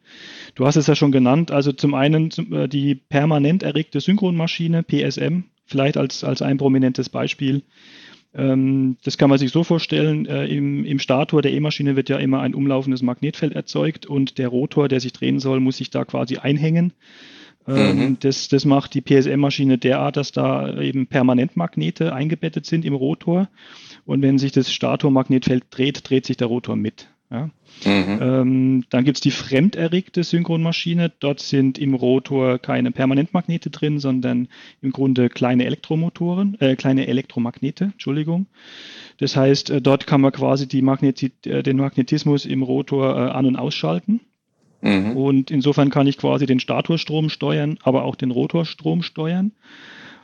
Du 0.53 0.65
hast 0.65 0.77
es 0.77 0.88
ja 0.88 0.96
schon 0.96 1.12
genannt. 1.12 1.51
Also 1.51 1.74
zum 1.74 1.94
einen 1.94 2.29
äh, 2.53 2.70
die 2.70 2.96
permanent 2.96 3.63
erregte 3.63 4.00
Synchronmaschine, 4.00 4.84
PSM, 4.84 5.44
vielleicht 5.65 5.98
als, 5.98 6.24
als 6.24 6.41
ein 6.41 6.57
prominentes 6.57 7.10
Beispiel. 7.10 7.63
Ähm, 8.34 8.98
das 9.03 9.17
kann 9.17 9.29
man 9.29 9.39
sich 9.39 9.51
so 9.51 9.63
vorstellen, 9.63 10.25
äh, 10.25 10.45
im, 10.45 10.84
im 10.84 11.00
Stator 11.00 11.41
der 11.41 11.53
E-Maschine 11.53 11.95
wird 11.95 12.10
ja 12.10 12.17
immer 12.17 12.41
ein 12.41 12.53
umlaufendes 12.53 13.01
Magnetfeld 13.01 13.53
erzeugt 13.53 14.05
und 14.05 14.38
der 14.38 14.50
Rotor, 14.50 14.88
der 14.88 15.00
sich 15.00 15.13
drehen 15.13 15.39
soll, 15.39 15.60
muss 15.60 15.77
sich 15.77 15.89
da 15.89 16.05
quasi 16.05 16.38
einhängen. 16.38 16.93
Ähm, 17.67 17.98
mhm. 17.98 18.17
das, 18.19 18.48
das 18.48 18.65
macht 18.65 18.93
die 18.93 19.01
PSM-Maschine 19.01 19.77
derart, 19.77 20.17
dass 20.17 20.31
da 20.31 20.79
eben 20.79 21.07
Permanentmagnete 21.07 22.13
eingebettet 22.13 22.65
sind 22.65 22.86
im 22.86 22.93
Rotor. 22.93 23.50
Und 24.05 24.22
wenn 24.22 24.38
sich 24.38 24.51
das 24.51 24.72
Stator-Magnetfeld 24.72 25.63
dreht, 25.72 26.07
dreht 26.07 26.25
sich 26.25 26.38
der 26.38 26.48
Rotor 26.48 26.75
mit. 26.75 27.07
Ja. 27.32 27.50
Mhm. 27.86 28.20
Ähm, 28.22 28.84
dann 28.91 29.03
gibt 29.03 29.17
es 29.17 29.22
die 29.22 29.32
fremderregte 29.32 30.24
Synchronmaschine. 30.24 31.12
Dort 31.20 31.39
sind 31.39 31.79
im 31.79 31.96
Rotor 31.96 32.60
keine 32.60 32.91
Permanentmagnete 32.91 33.72
drin, 33.72 34.00
sondern 34.00 34.48
im 34.82 34.91
Grunde 34.91 35.29
kleine 35.29 35.65
Elektromotoren, 35.65 36.60
äh, 36.60 36.75
kleine 36.75 37.08
Elektromagnete, 37.08 37.86
Entschuldigung. 37.86 38.46
Das 39.17 39.36
heißt, 39.36 39.72
äh, 39.72 39.82
dort 39.82 40.05
kann 40.05 40.22
man 40.22 40.32
quasi 40.32 40.82
Magneti 40.82 41.32
äh, 41.46 41.63
den 41.63 41.77
Magnetismus 41.77 42.46
im 42.46 42.62
Rotor 42.62 43.15
äh, 43.15 43.32
an- 43.32 43.48
und 43.48 43.55
ausschalten. 43.55 44.22
Mhm. 44.82 45.17
Und 45.17 45.51
insofern 45.51 45.89
kann 45.89 46.05
ich 46.05 46.17
quasi 46.17 46.46
den 46.46 46.60
Statorstrom 46.60 47.29
steuern, 47.29 47.79
aber 47.82 48.03
auch 48.03 48.15
den 48.15 48.29
Rotorstrom 48.29 49.01
steuern. 49.01 49.51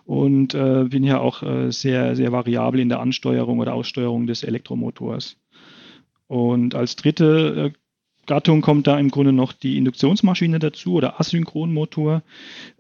Und 0.05 0.53
äh, 0.53 0.86
bin 0.86 1.03
ja 1.03 1.20
auch 1.20 1.41
äh, 1.41 1.72
sehr, 1.72 2.15
sehr 2.15 2.31
variabel 2.31 2.79
in 2.79 2.89
der 2.89 3.00
Ansteuerung 3.00 3.60
oder 3.60 3.74
Aussteuerung 3.74 4.27
des 4.27 4.43
Elektromotors. 4.43 5.40
Und 6.31 6.75
als 6.75 6.95
dritte 6.95 7.73
äh, 7.73 7.77
Gattung 8.25 8.61
kommt 8.61 8.88
da 8.88 8.97
im 8.97 9.11
Grunde 9.11 9.33
noch 9.33 9.51
die 9.51 9.77
Induktionsmaschine 9.77 10.59
dazu 10.59 10.93
oder 10.93 11.19
Asynchronmotor. 11.19 12.23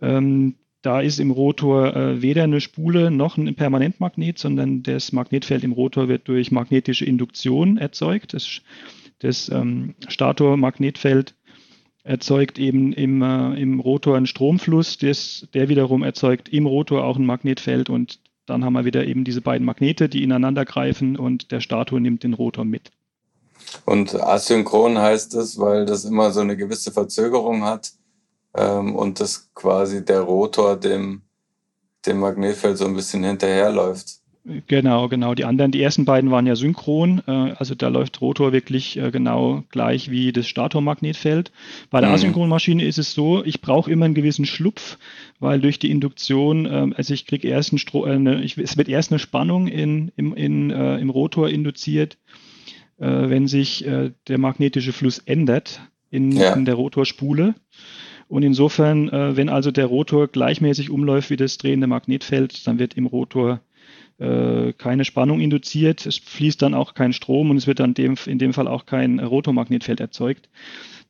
Ähm, 0.01 0.55
da 0.81 1.01
ist 1.01 1.19
im 1.19 1.31
Rotor 1.31 1.93
äh, 1.93 2.21
weder 2.21 2.45
eine 2.45 2.61
Spule 2.61 3.11
noch 3.11 3.35
ein 3.35 3.53
Permanentmagnet, 3.53 4.39
sondern 4.39 4.83
das 4.83 5.11
Magnetfeld 5.11 5.65
im 5.65 5.73
Rotor 5.73 6.07
wird 6.07 6.29
durch 6.29 6.53
magnetische 6.53 7.03
Induktion 7.03 7.75
erzeugt. 7.77 8.33
Das, 8.33 8.61
das 9.19 9.49
ähm, 9.49 9.95
Statormagnetfeld 10.07 11.35
erzeugt 12.05 12.57
eben 12.57 12.93
im, 12.93 13.21
äh, 13.21 13.61
im 13.61 13.81
Rotor 13.81 14.15
einen 14.15 14.27
Stromfluss, 14.27 14.97
des, 14.97 15.49
der 15.53 15.67
wiederum 15.67 16.03
erzeugt 16.03 16.47
im 16.47 16.67
Rotor 16.67 17.03
auch 17.03 17.17
ein 17.17 17.25
Magnetfeld 17.25 17.89
und 17.89 18.19
dann 18.45 18.63
haben 18.63 18.73
wir 18.73 18.85
wieder 18.85 19.05
eben 19.05 19.25
diese 19.25 19.41
beiden 19.41 19.65
Magnete, 19.65 20.07
die 20.07 20.23
ineinander 20.23 20.63
greifen 20.63 21.17
und 21.17 21.51
der 21.51 21.59
Stator 21.59 21.99
nimmt 21.99 22.23
den 22.23 22.33
Rotor 22.33 22.63
mit. 22.63 22.91
Und 23.85 24.15
asynchron 24.15 24.97
heißt 24.97 25.33
es, 25.35 25.59
weil 25.59 25.85
das 25.85 26.05
immer 26.05 26.31
so 26.31 26.41
eine 26.41 26.57
gewisse 26.57 26.91
Verzögerung 26.91 27.63
hat 27.63 27.91
ähm, 28.55 28.95
und 28.95 29.19
das 29.19 29.49
quasi 29.53 30.03
der 30.03 30.21
Rotor 30.21 30.75
dem, 30.75 31.21
dem 32.05 32.19
Magnetfeld 32.19 32.77
so 32.77 32.85
ein 32.85 32.95
bisschen 32.95 33.23
hinterherläuft. 33.23 34.21
Genau, 34.43 35.07
genau. 35.07 35.35
Die 35.35 35.45
anderen, 35.45 35.71
die 35.71 35.81
ersten 35.83 36.03
beiden 36.05 36.31
waren 36.31 36.47
ja 36.47 36.55
synchron. 36.55 37.21
Äh, 37.27 37.53
also 37.57 37.75
da 37.75 37.89
läuft 37.89 38.21
Rotor 38.21 38.51
wirklich 38.51 38.97
äh, 38.97 39.11
genau 39.11 39.63
gleich 39.69 40.09
wie 40.09 40.31
das 40.31 40.47
Statormagnetfeld. 40.47 41.51
Bei 41.91 41.99
der 41.99 42.09
mhm. 42.09 42.15
Asynchronmaschine 42.15 42.83
ist 42.83 42.97
es 42.97 43.13
so, 43.13 43.45
ich 43.45 43.61
brauche 43.61 43.91
immer 43.91 44.05
einen 44.05 44.15
gewissen 44.15 44.47
Schlupf, 44.47 44.97
weil 45.39 45.61
durch 45.61 45.77
die 45.77 45.91
Induktion, 45.91 46.65
äh, 46.65 46.89
also 46.95 47.13
ich 47.13 47.27
kriege 47.27 47.47
erst 47.47 47.71
einen 47.71 47.79
Stro 47.79 48.07
äh, 48.07 48.13
eine, 48.13 48.41
ich, 48.41 48.57
es 48.57 48.77
wird 48.77 48.89
erst 48.89 49.11
eine 49.11 49.19
Spannung 49.19 49.67
in, 49.67 50.11
im, 50.15 50.33
in, 50.33 50.71
äh, 50.71 50.97
im 50.97 51.11
Rotor 51.11 51.49
induziert, 51.49 52.17
wenn 53.03 53.47
sich 53.47 53.83
der 53.83 54.37
magnetische 54.37 54.93
Fluss 54.93 55.17
ändert 55.17 55.81
in, 56.11 56.31
ja. 56.33 56.53
in 56.53 56.65
der 56.65 56.75
Rotorspule. 56.75 57.55
Und 58.27 58.43
insofern, 58.43 59.09
wenn 59.11 59.49
also 59.49 59.71
der 59.71 59.87
Rotor 59.87 60.27
gleichmäßig 60.27 60.91
umläuft 60.91 61.31
wie 61.31 61.35
das 61.35 61.57
drehende 61.57 61.87
Magnetfeld, 61.87 62.67
dann 62.67 62.77
wird 62.77 62.93
im 62.93 63.07
Rotor 63.07 63.61
äh, 64.21 64.73
keine 64.73 65.03
Spannung 65.03 65.41
induziert, 65.41 66.05
es 66.05 66.17
fließt 66.17 66.61
dann 66.61 66.75
auch 66.75 66.93
kein 66.93 67.11
Strom 67.11 67.49
und 67.49 67.57
es 67.57 67.65
wird 67.65 67.79
dann 67.79 67.95
dem, 67.95 68.15
in 68.27 68.37
dem 68.37 68.53
Fall 68.53 68.67
auch 68.67 68.85
kein 68.85 69.19
Rotormagnetfeld 69.19 69.99
erzeugt. 69.99 70.47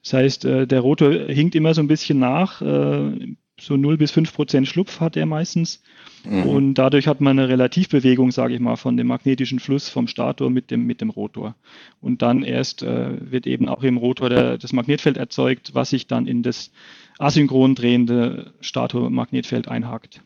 Das 0.02 0.14
heißt, 0.14 0.46
äh, 0.46 0.66
der 0.66 0.80
Rotor 0.80 1.12
hinkt 1.12 1.54
immer 1.56 1.74
so 1.74 1.82
ein 1.82 1.90
bisschen 1.90 2.20
nach, 2.20 2.62
äh, 2.62 3.36
so 3.62 3.78
0 3.78 3.98
bis 3.98 4.12
5 4.12 4.34
Prozent 4.34 4.68
Schlupf 4.68 5.00
hat 5.00 5.16
er 5.16 5.26
meistens. 5.26 5.82
Mhm. 6.24 6.44
Und 6.44 6.74
dadurch 6.76 7.08
hat 7.08 7.22
man 7.22 7.38
eine 7.38 7.50
Relativbewegung, 7.50 8.32
sage 8.32 8.54
ich 8.54 8.60
mal, 8.60 8.76
von 8.76 8.98
dem 8.98 9.08
magnetischen 9.08 9.60
Fluss 9.60 9.90
vom 9.90 10.08
Stator 10.08 10.50
mit 10.50 10.72
dem, 10.72 10.86
mit 10.86 11.02
dem 11.02 11.10
Rotor. 11.10 11.56
Und 12.02 12.22
dann 12.22 12.44
erst 12.44 12.84
äh, 12.84 13.32
wird 13.32 13.48
eben 13.48 13.68
auch 13.70 13.84
im 13.84 13.98
Rotor 13.98 14.30
der, 14.30 14.58
das 14.58 14.74
Magnetfeld 14.74 15.18
erzeugt, 15.18 15.72
was 15.74 15.92
sich 15.92 16.08
dann 16.08 16.28
in 16.28 16.44
das 16.44 16.72
asynchron 17.20 17.76
drehende 17.76 18.54
Stator-Magnetfeld 18.62 19.68
einhakt. 19.68 20.22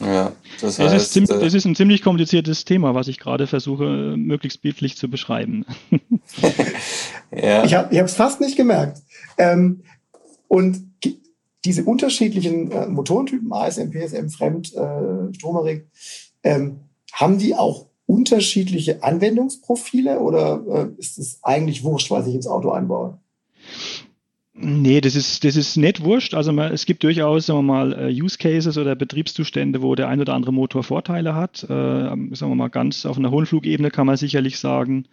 Ja, 0.00 0.32
das, 0.60 0.78
heißt, 0.78 0.94
es 0.94 1.16
ist, 1.16 1.30
das 1.30 1.54
ist 1.54 1.64
ein 1.64 1.74
ziemlich 1.74 2.02
kompliziertes 2.02 2.64
Thema, 2.64 2.94
was 2.94 3.08
ich 3.08 3.18
gerade 3.18 3.48
versuche, 3.48 4.14
möglichst 4.16 4.62
bildlich 4.62 4.96
zu 4.96 5.10
beschreiben. 5.10 5.66
ja. 7.32 7.64
Ich 7.64 7.74
habe 7.74 7.92
es 7.92 8.14
fast 8.14 8.40
nicht 8.40 8.56
gemerkt. 8.56 9.02
Ähm, 9.38 9.82
und 10.46 10.88
diese 11.64 11.84
unterschiedlichen 11.84 12.70
äh, 12.70 12.86
Motorentypen, 12.86 13.52
ASM, 13.52 13.90
PSM, 13.90 14.28
Fremd, 14.28 14.74
äh, 14.74 15.34
Stromereg, 15.34 15.86
ähm, 16.42 16.80
haben 17.12 17.38
die 17.38 17.54
auch 17.54 17.86
unterschiedliche 18.06 19.02
Anwendungsprofile 19.02 20.20
oder 20.20 20.62
äh, 20.68 21.00
ist 21.00 21.18
es 21.18 21.40
eigentlich 21.42 21.84
wurscht, 21.84 22.10
was 22.10 22.26
ich 22.26 22.34
ins 22.34 22.46
Auto 22.46 22.70
einbaue? 22.70 23.18
Nee, 24.60 25.00
das 25.00 25.14
ist, 25.14 25.44
das 25.44 25.54
ist 25.54 25.76
nicht 25.76 26.02
wurscht. 26.02 26.34
Also 26.34 26.52
man, 26.52 26.72
es 26.72 26.84
gibt 26.84 27.04
durchaus, 27.04 27.46
sagen 27.46 27.60
wir 27.60 27.62
mal, 27.62 27.92
äh, 27.92 28.22
Use 28.22 28.38
Cases 28.38 28.76
oder 28.76 28.96
Betriebszustände, 28.96 29.82
wo 29.82 29.94
der 29.94 30.08
ein 30.08 30.20
oder 30.20 30.34
andere 30.34 30.52
Motor 30.52 30.82
Vorteile 30.82 31.36
hat. 31.36 31.62
Äh, 31.64 31.68
sagen 31.68 32.36
wir 32.36 32.54
mal, 32.54 32.68
ganz 32.68 33.06
auf 33.06 33.18
einer 33.18 33.30
hohen 33.30 33.46
Flugebene 33.46 33.90
kann 33.90 34.06
man 34.06 34.16
sicherlich 34.16 34.58
sagen, 34.58 35.06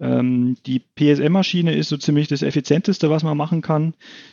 ähm, 0.00 0.56
die 0.64 0.78
PSM-Maschine 0.78 1.74
ist 1.74 1.90
so 1.90 1.96
ziemlich 1.98 2.26
das 2.26 2.40
effizienteste, 2.42 3.10
was 3.10 3.22
man 3.22 3.36
machen 3.36 3.60
kann. 3.60 3.92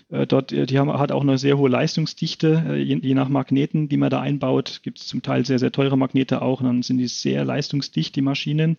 Äh, 0.09 0.25
dort, 0.25 0.53
äh, 0.53 0.65
die 0.65 0.79
haben, 0.79 0.91
hat 0.93 1.11
auch 1.11 1.21
eine 1.21 1.37
sehr 1.37 1.57
hohe 1.57 1.69
Leistungsdichte, 1.69 2.63
äh, 2.69 2.75
je, 2.77 2.97
je, 3.01 3.13
nach 3.13 3.27
Magneten, 3.27 3.89
die 3.89 3.97
man 3.97 4.09
da 4.09 4.21
einbaut. 4.21 4.79
Gibt 4.83 4.99
es 4.99 5.07
zum 5.07 5.21
Teil 5.21 5.45
sehr, 5.45 5.59
sehr 5.59 5.73
teure 5.73 5.97
Magnete 5.97 6.41
auch, 6.41 6.61
dann 6.61 6.83
sind 6.83 6.99
die 6.99 7.07
sehr 7.07 7.43
leistungsdicht, 7.43 8.15
die 8.15 8.21
Maschinen. 8.21 8.77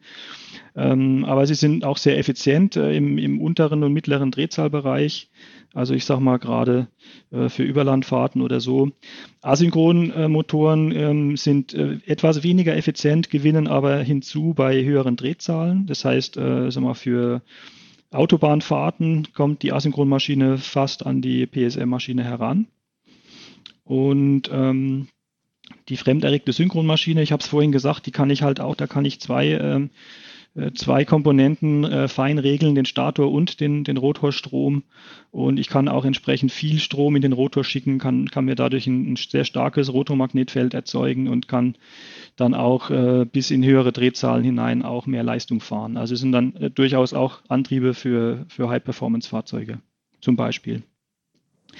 Ähm, 0.75 1.26
aber 1.26 1.47
sie 1.47 1.54
sind 1.54 1.85
auch 1.85 1.99
sehr 1.99 2.18
effizient 2.18 2.76
äh, 2.76 2.97
im, 2.97 3.18
im 3.18 3.40
unteren 3.40 3.85
und 3.85 3.92
mittleren 3.92 4.30
Drehzahlbereich. 4.30 5.28
Also 5.75 5.95
ich 5.95 6.05
sage 6.05 6.21
mal 6.21 6.39
gerade 6.39 6.89
äh, 7.31 7.49
für 7.49 7.63
Überlandfahrten 7.63 8.43
oder 8.43 8.61
so. 8.61 8.91
Asynchronmotoren 9.43 10.93
ähm, 10.93 11.37
sind 11.37 11.75
äh, 11.75 11.99
etwas 12.07 12.43
weniger 12.43 12.77
effizient, 12.77 13.31
gewinnen 13.31 13.67
aber 13.67 13.99
hinzu 13.99 14.55
bei 14.55 14.83
höheren 14.83 15.17
Drehzahlen. 15.17 15.87
Das 15.87 16.05
heißt, 16.05 16.37
äh, 16.37 16.71
sag 16.71 16.83
mal, 16.83 16.95
für 16.95 17.43
Autobahnfahrten 18.11 19.29
kommt 19.35 19.63
die 19.63 19.73
Asynchronmaschine 19.73 20.59
fast 20.59 21.05
an 21.05 21.21
die 21.21 21.47
PSM-Maschine 21.47 22.25
heran. 22.25 22.67
Und 23.85 24.51
ähm, 24.53 25.09
die 25.89 25.97
fremderregte 25.97 26.53
Synchronmaschine, 26.53 27.23
ich 27.23 27.33
habe 27.33 27.43
es 27.43 27.49
vorhin 27.49 27.73
gesagt, 27.73 28.07
die 28.07 28.11
kann 28.11 28.31
ich 28.31 28.43
halt 28.43 28.61
auch, 28.61 28.75
da 28.75 28.87
kann 28.87 29.05
ich 29.05 29.21
zwei 29.21 29.49
ähm, 29.49 29.85
äh, 29.85 29.89
zwei 30.75 31.05
Komponenten 31.05 31.85
äh, 31.85 32.09
fein 32.09 32.38
regeln, 32.38 32.75
den 32.75 32.85
Stator 32.85 33.31
und 33.31 33.61
den, 33.61 33.85
den 33.85 33.97
Rotorstrom. 33.97 34.83
Und 35.31 35.59
ich 35.59 35.69
kann 35.69 35.88
auch 35.88 36.05
entsprechend 36.05 36.53
viel 36.53 36.79
Strom 36.81 37.17
in 37.17 37.23
den 37.23 37.33
Rotor 37.33 37.65
schicken, 37.65 37.99
kann, 37.99 38.29
kann 38.31 38.45
mir 38.45 38.55
dadurch 38.55 38.87
ein, 38.87 39.12
ein 39.12 39.17
sehr 39.17 39.45
starkes 39.45 39.93
Rotormagnetfeld 39.93 40.75
erzeugen 40.75 41.29
und 41.29 41.49
kann 41.49 41.77
dann 42.37 42.55
auch 42.55 42.91
äh, 42.91 43.25
bis 43.25 43.50
in 43.50 43.65
höhere 43.65 43.93
Drehzahlen 43.93 44.45
hinein 44.45 44.83
auch 44.83 45.07
mehr 45.07 45.23
Leistung 45.23 45.61
fahren. 45.61 45.97
Also 45.97 46.15
es 46.15 46.21
sind 46.21 46.33
dann 46.33 46.55
äh, 46.57 46.71
durchaus 46.71 47.15
auch 47.15 47.41
Antriebe 47.49 47.95
für, 47.95 48.45
für 48.49 48.69
High-Performance-Fahrzeuge 48.69 49.81
zum 50.21 50.37
Beispiel. 50.37 50.83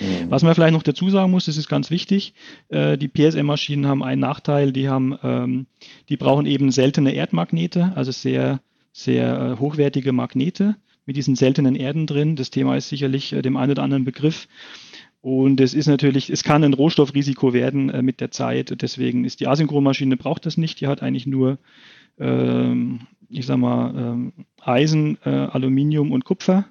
Mhm. 0.01 0.31
Was 0.31 0.43
man 0.43 0.55
vielleicht 0.55 0.75
noch 0.75 0.83
dazu 0.83 1.11
sagen 1.11 1.31
muss, 1.31 1.47
das 1.47 1.57
ist 1.57 1.69
ganz 1.69 1.91
wichtig, 1.91 2.35
äh, 2.69 2.99
die 2.99 3.09
PSM-Maschinen 3.09 3.87
haben 3.87 4.03
einen 4.03 4.21
Nachteil, 4.21 4.73
die 4.73 4.89
haben, 4.89 5.19
ähm, 5.23 5.67
die 6.09 6.17
brauchen 6.17 6.47
eben 6.47 6.71
seltene 6.71 7.13
Erdmagnete, 7.13 7.93
also 7.95 8.13
sehr 8.13 8.61
sehr 8.99 9.41
äh, 9.41 9.61
hochwertige 9.61 10.13
Magnete 10.13 10.77
mit 11.07 11.17
diesen 11.17 11.37
seltenen 11.37 11.77
Erden 11.77 12.07
drin. 12.07 12.35
Das 12.35 12.51
Thema 12.51 12.77
ist 12.77 12.89
sicherlich 12.89 13.33
äh, 13.33 13.43
dem 13.43 13.57
einen 13.57 13.71
oder 13.71 13.85
anderen 13.85 14.05
Begriff. 14.05 14.49
Und 15.21 15.61
es 15.61 15.73
ist 15.73 15.87
natürlich, 15.87 16.31
es 16.31 16.43
kann 16.43 16.65
ein 16.65 16.75
Rohstoffrisiko 16.75 17.53
werden 17.53 17.91
äh, 17.91 18.03
mit 18.03 18.21
der 18.21 18.33
Zeit. 18.33 18.83
Deswegen 18.83 19.25
ist 19.25 19.41
die 19.41 19.47
Asynchronmaschine 19.47 20.17
braucht 20.17 20.47
das 20.47 20.57
nicht. 20.57 20.81
Die 20.81 20.89
hat 20.89 21.03
eigentlich 21.03 21.27
nur, 21.27 21.59
ähm, 22.19 23.01
ich 23.29 23.47
sag 23.47 23.59
mal, 23.59 23.95
ähm, 23.97 24.33
Eisen, 24.61 25.19
äh, 25.25 25.31
Aluminium 25.31 26.11
und 26.11 26.25
Kupfer 26.25 26.67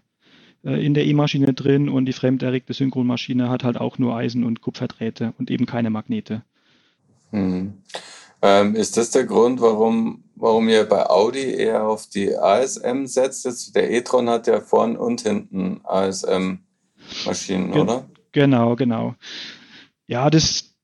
äh, 0.66 0.86
in 0.86 0.94
der 0.94 1.06
E-Maschine 1.06 1.54
drin 1.54 1.88
und 1.88 2.06
die 2.06 2.14
fremderregte 2.14 2.74
Synchronmaschine 2.74 3.50
hat 3.50 3.64
halt 3.64 3.78
auch 3.78 3.98
nur 3.98 4.18
Eisen 4.18 4.44
und 4.44 4.62
Kupferdrähte 4.62 5.34
und 5.38 5.50
eben 5.50 5.66
keine 5.66 5.90
Magnete. 5.90 6.44
Hm. 7.32 7.74
Ähm, 8.42 8.76
ist 8.76 8.98
das 8.98 9.12
der 9.12 9.26
Grund, 9.26 9.62
warum, 9.62 10.24
warum 10.36 10.70
ihr 10.70 10.86
bei 10.86 11.10
Audi 11.10 11.54
eher 11.54 11.88
auf 11.88 12.08
die 12.08 12.36
ASM 12.36 13.06
setzt? 13.06 13.46
Jetzt, 13.46 13.76
der 13.76 13.92
e-tron 13.92 14.30
hat 14.30 14.48
ja 14.48 14.62
vorn 14.62 14.96
und 14.96 15.22
hinten 15.22 15.82
ASM-Maschinen, 15.84 17.74
oder? 17.74 18.08
Genau, 18.32 18.76
genau. 18.76 19.16
Ja, 20.06 20.30
das, 20.30 20.76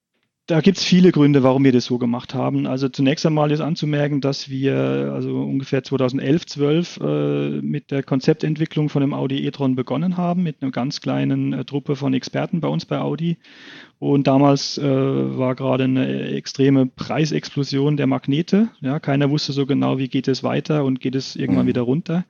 da 0.48 0.60
gibt 0.60 0.77
es 0.77 0.83
viele 0.83 1.12
Gründe, 1.12 1.43
warum 1.43 1.63
wir 1.63 1.72
das 1.72 1.86
so 1.86 2.00
gemacht 2.00 2.33
haben. 2.33 2.65
Also 2.65 2.89
zunächst 2.89 3.25
einmal 3.25 3.51
ist 3.51 3.62
anzumerken, 3.62 4.19
dass 4.19 4.50
wir 4.50 5.12
also 5.13 5.41
ungefähr 5.43 5.83
2011, 5.83 6.45
12 6.48 7.00
äh, 7.01 7.50
mit 7.62 7.91
der 7.91 8.01
Konzeptentwicklung 8.01 8.89
von 8.89 9.01
dem 9.01 9.13
Audi 9.13 9.45
e-tron 9.45 9.75
begonnen 9.75 10.17
haben, 10.17 10.43
mit 10.43 10.62
einer 10.62 10.72
ganz 10.72 11.00
kleinen 11.00 11.53
äh, 11.53 11.63
Truppe 11.63 11.95
von 11.95 12.13
Experten 12.13 12.60
bei 12.60 12.67
uns 12.67 12.86
bei 12.86 13.00
Audi 13.00 13.38
und 14.12 14.27
damals 14.27 14.77
äh, 14.77 14.83
war 14.83 15.55
gerade 15.55 15.86
eine 15.86 16.27
extreme 16.31 16.86
Preisexplosion 16.86 17.95
der 17.95 18.05
Magnete. 18.05 18.67
Ja, 18.81 19.00
keiner 19.00 19.29
wusste 19.29 19.53
so 19.53 19.65
genau, 19.65 19.98
wie 19.98 20.10
geht 20.10 20.27
es 20.27 20.43
weiter 20.43 20.83
und 20.83 21.00
geht 21.00 21.15
es 21.15 21.36
irgendwann 21.36 21.65
mhm. 21.65 21.69
wieder 21.69 21.81
runter. 21.83 22.25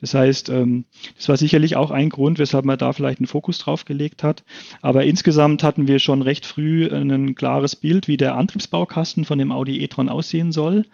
Das 0.00 0.14
heißt, 0.14 0.48
ähm, 0.48 0.86
das 1.16 1.28
war 1.28 1.36
sicherlich 1.36 1.76
auch 1.76 1.90
ein 1.90 2.08
Grund, 2.08 2.38
weshalb 2.38 2.64
man 2.64 2.78
da 2.78 2.94
vielleicht 2.94 3.18
einen 3.18 3.26
Fokus 3.26 3.58
drauf 3.58 3.84
gelegt 3.84 4.22
hat. 4.22 4.44
Aber 4.80 5.04
insgesamt 5.04 5.62
hatten 5.62 5.86
wir 5.86 5.98
schon 5.98 6.22
recht 6.22 6.46
früh 6.46 6.88
ein 6.90 7.34
klares 7.34 7.76
Bild, 7.76 8.08
wie 8.08 8.16
der 8.16 8.36
Antriebsbaukasten 8.36 9.26
von 9.26 9.38
dem 9.38 9.52
Audi 9.52 9.82
e-tron 9.82 10.08
aussehen 10.08 10.52
soll. 10.52 10.86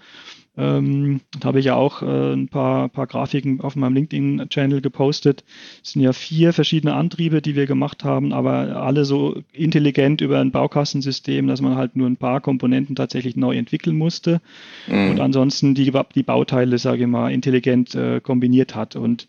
Ähm, 0.57 1.21
da 1.39 1.49
habe 1.49 1.59
ich 1.59 1.67
ja 1.67 1.75
auch 1.75 2.03
äh, 2.03 2.33
ein 2.33 2.49
paar, 2.49 2.89
paar 2.89 3.07
Grafiken 3.07 3.61
auf 3.61 3.77
meinem 3.77 3.95
LinkedIn-Channel 3.95 4.81
gepostet. 4.81 5.45
Es 5.83 5.93
sind 5.93 6.03
ja 6.03 6.13
vier 6.13 6.53
verschiedene 6.53 6.95
Antriebe, 6.95 7.43
die 7.43 7.57
wir 7.57 7.67
gemacht 7.67 8.05
haben, 8.05 8.33
aber 8.33 8.83
alle 8.83 9.05
so 9.05 9.43
intelligent 9.53 10.23
über 10.23 10.41
ein 10.41 10.53
Baukastensystem, 10.53 11.47
dass 11.47 11.61
man 11.61 11.77
halt 11.77 11.97
nur 11.97 12.09
ein 12.09 12.17
paar 12.17 12.41
Komponenten 12.41 12.97
tatsächlich 12.97 13.37
neu 13.37 13.57
entwickeln 13.57 13.97
musste 13.97 14.41
mhm. 14.89 15.11
und 15.11 15.21
ansonsten 15.21 15.75
die, 15.75 15.93
die 16.15 16.23
Bauteile, 16.23 16.79
sage 16.79 17.03
ich 17.03 17.09
mal, 17.09 17.31
intelligent 17.31 17.95
äh, 17.95 18.21
kombiniert 18.21 18.75
hat. 18.75 18.97
Und 18.97 19.29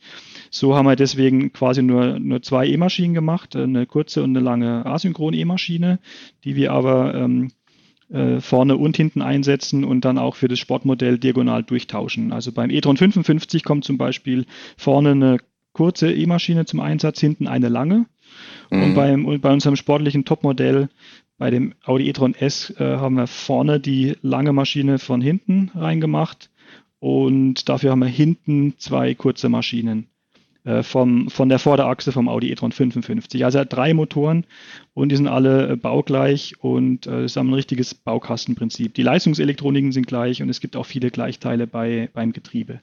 so 0.50 0.76
haben 0.76 0.86
wir 0.86 0.96
deswegen 0.96 1.52
quasi 1.52 1.84
nur, 1.84 2.20
nur 2.20 2.42
zwei 2.42 2.68
E-Maschinen 2.68 3.14
gemacht, 3.14 3.56
eine 3.56 3.86
kurze 3.86 4.24
und 4.24 4.30
eine 4.30 4.40
lange 4.40 4.86
Asynchron-E-Maschine, 4.86 6.00
die 6.46 6.56
wir 6.56 6.72
aber 6.72 7.16
ähm, 7.16 7.52
äh, 8.10 8.40
vorne 8.40 8.78
und 8.78 8.98
hinten 8.98 9.22
einsetzen 9.22 9.84
und 9.84 10.06
dann 10.06 10.18
auch 10.18 10.36
für 10.36 10.48
das 10.48 10.60
Sportmodell 10.60 11.18
diagonal 11.18 11.64
durchtauschen. 11.64 12.32
Also 12.32 12.52
beim 12.52 12.70
e-tron 12.70 12.98
55 12.98 13.64
kommt 13.64 13.84
zum 13.84 13.98
Beispiel 13.98 14.46
vorne 14.78 15.12
eine 15.12 15.38
kurze 15.74 16.14
E-Maschine 16.14 16.66
zum 16.66 16.80
Einsatz, 16.80 17.20
hinten 17.20 17.48
eine 17.48 17.70
lange. 17.70 18.06
Mhm. 18.72 18.84
Und 18.84 18.96
beim, 18.96 19.42
bei 19.42 19.52
unserem 19.52 19.76
sportlichen 19.76 20.26
Topmodell, 20.26 20.90
bei 21.38 21.52
dem 21.52 21.74
Audi 21.86 22.08
e-tron 22.08 22.34
S, 22.34 22.74
äh, 22.80 22.84
haben 22.84 23.16
wir 23.16 23.28
vorne 23.28 23.80
die 23.80 24.16
lange 24.22 24.54
Maschine 24.54 25.00
von 25.00 25.22
hinten 25.22 25.72
reingemacht 25.76 26.50
und 27.00 27.70
dafür 27.70 27.92
haben 27.92 28.00
wir 28.00 28.08
hinten 28.08 28.76
zwei 28.78 29.14
kurze 29.14 29.50
Maschinen. 29.50 30.08
Äh, 30.68 30.84
vom, 30.84 31.30
von 31.30 31.48
der 31.48 31.60
Vorderachse 31.60 32.12
vom 32.12 32.28
Audi 32.28 32.52
e-tron 32.52 32.74
55. 32.74 33.46
Also 33.46 33.58
er 33.58 33.62
hat 33.62 33.72
drei 33.72 33.94
Motoren 33.94 34.46
und 34.94 35.10
die 35.10 35.16
sind 35.16 35.30
alle 35.30 35.70
äh, 35.70 35.76
baugleich 35.78 36.56
und 36.60 37.08
äh, 37.08 37.26
haben 37.30 37.52
ein 37.52 37.54
richtiges 37.54 37.94
Baukastenprinzip. 37.94 38.94
Die 38.94 39.02
Leistungselektroniken 39.02 39.94
sind 39.94 40.08
gleich 40.08 40.42
und 40.42 40.50
es 40.50 40.60
gibt 40.60 40.76
auch 40.76 40.86
viele 40.86 41.10
Gleichteile 41.10 41.68
bei, 41.68 42.10
beim 42.14 42.34
Getriebe. 42.34 42.82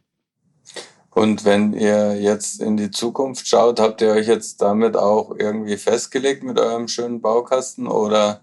Und 1.10 1.44
wenn 1.44 1.74
ihr 1.74 2.18
jetzt 2.18 2.62
in 2.62 2.78
die 2.78 2.90
Zukunft 2.90 3.46
schaut, 3.46 3.78
habt 3.78 4.00
ihr 4.00 4.12
euch 4.12 4.28
jetzt 4.28 4.62
damit 4.62 4.96
auch 4.96 5.36
irgendwie 5.38 5.76
festgelegt 5.76 6.42
mit 6.42 6.58
eurem 6.58 6.88
schönen 6.88 7.20
Baukasten 7.20 7.86
oder 7.86 8.40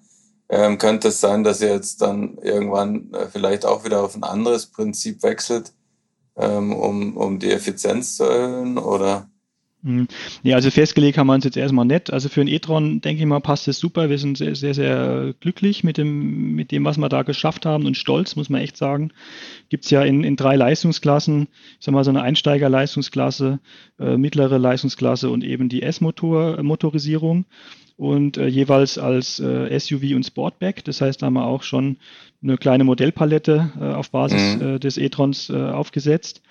ähm, 0.49 0.77
könnte 0.77 1.07
es 1.07 1.19
sein, 1.19 1.43
dass 1.43 1.61
ihr 1.61 1.69
jetzt 1.69 2.03
dann 2.03 2.37
irgendwann 2.43 3.11
äh, 3.15 3.25
vielleicht 3.25 3.65
auch 3.65 3.85
wieder 3.85 4.03
auf 4.03 4.13
ein 4.15 4.23
anderes 4.23 4.67
Prinzip 4.67 5.23
wechselt, 5.23 5.73
ähm, 6.35 6.73
um, 6.73 7.17
um 7.17 7.39
die 7.39 7.49
Effizienz 7.49 8.17
zu 8.17 8.25
erhöhen? 8.25 8.77
Oder? 8.77 9.30
Mhm. 9.83 10.07
Ja, 10.43 10.55
also 10.55 10.69
festgelegt 10.69 11.17
haben 11.17 11.27
wir 11.27 11.33
uns 11.33 11.45
jetzt 11.45 11.57
erstmal 11.57 11.85
nicht. 11.85 12.13
Also 12.13 12.29
für 12.29 12.41
ein 12.41 12.47
e-tron, 12.47 13.01
denke 13.01 13.21
ich 13.21 13.27
mal, 13.27 13.39
passt 13.39 13.67
es 13.67 13.79
super. 13.79 14.09
Wir 14.09 14.17
sind 14.17 14.37
sehr, 14.37 14.55
sehr, 14.55 14.73
sehr 14.73 15.33
glücklich 15.39 15.83
mit 15.83 15.97
dem, 15.97 16.53
mit 16.53 16.71
dem, 16.71 16.85
was 16.85 16.97
wir 16.97 17.09
da 17.09 17.23
geschafft 17.23 17.65
haben 17.65 17.85
und 17.85 17.97
stolz, 17.97 18.35
muss 18.35 18.49
man 18.49 18.61
echt 18.61 18.77
sagen. 18.77 19.11
Gibt 19.69 19.85
es 19.85 19.91
ja 19.91 20.03
in, 20.03 20.23
in 20.23 20.35
drei 20.35 20.55
Leistungsklassen, 20.55 21.47
ich 21.79 21.85
sag 21.85 21.93
mal 21.93 22.03
so 22.03 22.11
eine 22.11 22.21
Einsteigerleistungsklasse, 22.21 23.59
äh, 23.99 24.17
mittlere 24.17 24.59
Leistungsklasse 24.59 25.29
und 25.29 25.43
eben 25.43 25.67
die 25.67 25.81
S-Motorisierung 25.81 27.45
und 27.97 28.37
äh, 28.37 28.47
jeweils 28.47 28.97
als 28.97 29.39
äh, 29.39 29.79
SUV 29.79 30.15
und 30.15 30.25
Sportback. 30.25 30.83
Das 30.85 31.01
heißt, 31.01 31.21
da 31.21 31.27
haben 31.27 31.33
wir 31.33 31.45
auch 31.45 31.63
schon 31.63 31.97
eine 32.43 32.57
kleine 32.57 32.83
Modellpalette 32.83 33.71
äh, 33.79 33.93
auf 33.93 34.11
Basis 34.11 34.55
mhm. 34.55 34.61
Äh, 34.61 34.79
des 34.79 34.97
e-trons 34.97 35.49
äh, 35.49 35.53
aufgesetzt. 35.53 36.41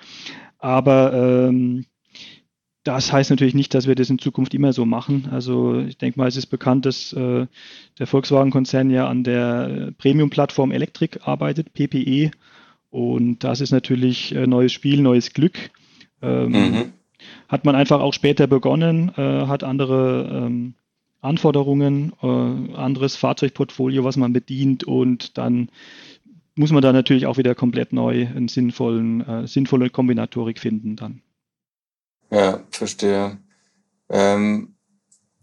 Aber 0.58 1.12
ähm, 1.48 1.86
das 2.84 3.12
heißt 3.12 3.30
natürlich 3.30 3.54
nicht, 3.54 3.74
dass 3.74 3.86
wir 3.86 3.94
das 3.94 4.08
in 4.08 4.18
Zukunft 4.18 4.54
immer 4.54 4.72
so 4.72 4.86
machen. 4.86 5.28
Also 5.30 5.80
ich 5.80 5.98
denke 5.98 6.18
mal, 6.18 6.28
es 6.28 6.36
ist 6.36 6.46
bekannt, 6.46 6.86
dass 6.86 7.12
äh, 7.12 7.46
der 7.98 8.06
Volkswagen-Konzern 8.06 8.90
ja 8.90 9.06
an 9.06 9.22
der 9.22 9.92
Premium-Plattform 9.98 10.72
Electric 10.72 11.20
arbeitet, 11.22 11.74
PPE. 11.74 12.30
Und 12.90 13.44
das 13.44 13.60
ist 13.60 13.70
natürlich 13.70 14.34
äh, 14.34 14.46
neues 14.46 14.72
Spiel, 14.72 15.02
neues 15.02 15.32
Glück. 15.34 15.70
Ähm, 16.22 16.52
mhm. 16.52 16.92
Hat 17.48 17.64
man 17.66 17.74
einfach 17.74 18.00
auch 18.00 18.14
später 18.14 18.46
begonnen, 18.46 19.12
äh, 19.16 19.46
hat 19.46 19.62
andere 19.62 20.46
ähm, 20.46 20.74
Anforderungen, 21.20 22.12
äh, 22.22 22.76
anderes 22.76 23.16
Fahrzeugportfolio, 23.16 24.04
was 24.04 24.16
man 24.16 24.32
bedient 24.32 24.84
und 24.84 25.36
dann 25.36 25.68
muss 26.54 26.72
man 26.72 26.82
da 26.82 26.92
natürlich 26.92 27.26
auch 27.26 27.36
wieder 27.36 27.54
komplett 27.54 27.92
neu 27.92 28.26
einen 28.26 28.48
sinnvollen, 28.48 29.26
äh, 29.26 29.46
sinnvolle 29.46 29.90
Kombinatorik 29.90 30.58
finden 30.58 30.96
dann. 30.96 31.22
Ja, 32.30 32.60
verstehe. 32.70 33.38
Ähm, 34.08 34.76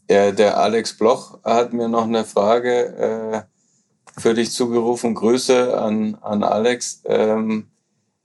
ja, 0.10 0.32
der 0.32 0.58
Alex 0.58 0.98
Bloch 0.98 1.40
hat 1.44 1.74
mir 1.74 1.90
noch 1.90 2.06
eine 2.06 2.24
Frage 2.24 3.48
äh, 4.16 4.20
für 4.20 4.34
dich 4.34 4.52
zugerufen. 4.52 5.14
Grüße 5.14 5.78
an, 5.78 6.16
an 6.22 6.44
Alex. 6.44 7.02
Ähm, 7.06 7.68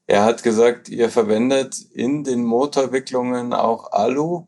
er 0.07 0.25
hat 0.25 0.42
gesagt, 0.42 0.88
ihr 0.88 1.11
verwendet 1.11 1.77
in 1.92 2.22
den 2.22 2.44
Motorwicklungen 2.44 3.53
auch 3.53 3.92
Alu. 3.92 4.46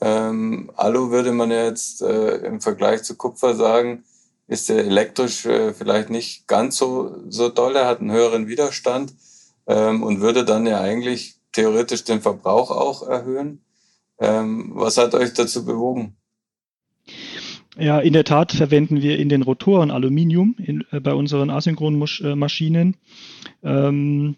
Ähm, 0.00 0.70
Alu 0.74 1.10
würde 1.10 1.32
man 1.32 1.50
jetzt 1.50 2.02
äh, 2.02 2.36
im 2.38 2.60
Vergleich 2.60 3.04
zu 3.04 3.16
Kupfer 3.16 3.54
sagen, 3.54 4.04
ist 4.48 4.68
der 4.68 4.84
elektrisch 4.84 5.46
äh, 5.46 5.72
vielleicht 5.72 6.10
nicht 6.10 6.48
ganz 6.48 6.76
so, 6.76 7.16
so 7.28 7.48
doll, 7.48 7.76
er 7.76 7.86
hat 7.86 8.00
einen 8.00 8.10
höheren 8.10 8.48
Widerstand 8.48 9.14
ähm, 9.66 10.02
und 10.02 10.20
würde 10.20 10.44
dann 10.44 10.66
ja 10.66 10.80
eigentlich 10.80 11.40
theoretisch 11.54 12.04
den 12.04 12.20
Verbrauch 12.20 12.70
auch 12.70 13.08
erhöhen. 13.08 13.64
Ähm, 14.18 14.72
was 14.74 14.98
hat 14.98 15.14
euch 15.14 15.32
dazu 15.32 15.64
bewogen? 15.64 16.16
Ja, 17.76 17.98
in 17.98 18.12
der 18.12 18.24
Tat 18.24 18.52
verwenden 18.52 19.02
wir 19.02 19.18
in 19.18 19.28
den 19.28 19.42
Rotoren 19.42 19.90
Aluminium 19.90 20.54
in, 20.58 20.84
äh, 20.92 21.00
bei 21.00 21.14
unseren 21.14 21.50
asynchronen 21.50 21.98
Maschinen. 22.36 22.96
Ähm, 23.62 24.36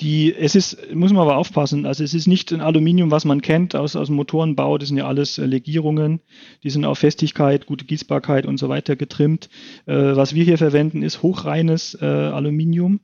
die, 0.00 0.34
es 0.34 0.56
ist, 0.56 0.92
muss 0.92 1.12
man 1.12 1.22
aber 1.22 1.36
aufpassen, 1.36 1.86
also 1.86 2.02
es 2.02 2.14
ist 2.14 2.26
nicht 2.26 2.52
ein 2.52 2.60
Aluminium, 2.60 3.12
was 3.12 3.24
man 3.24 3.42
kennt 3.42 3.76
aus, 3.76 3.94
aus 3.94 4.08
dem 4.08 4.16
Motorenbau, 4.16 4.76
das 4.76 4.88
sind 4.88 4.98
ja 4.98 5.06
alles 5.06 5.38
äh, 5.38 5.46
Legierungen, 5.46 6.20
die 6.64 6.70
sind 6.70 6.84
auf 6.84 6.98
Festigkeit, 6.98 7.66
gute 7.66 7.84
Gießbarkeit 7.84 8.44
und 8.44 8.58
so 8.58 8.68
weiter 8.68 8.96
getrimmt. 8.96 9.48
Äh, 9.86 10.16
was 10.16 10.34
wir 10.34 10.44
hier 10.44 10.58
verwenden, 10.58 11.02
ist 11.02 11.22
hochreines 11.22 11.96
äh, 12.00 12.06
Aluminium. 12.06 13.00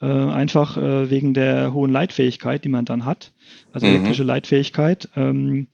Äh, 0.00 0.06
einfach 0.06 0.76
äh, 0.76 1.08
wegen 1.10 1.34
der 1.34 1.72
hohen 1.72 1.92
Leitfähigkeit, 1.92 2.64
die 2.64 2.68
man 2.68 2.84
dann 2.84 3.04
hat, 3.04 3.32
also 3.72 3.86
mhm. 3.86 3.94
elektrische 3.94 4.24
Leitfähigkeit. 4.24 5.08
Ähm, 5.14 5.68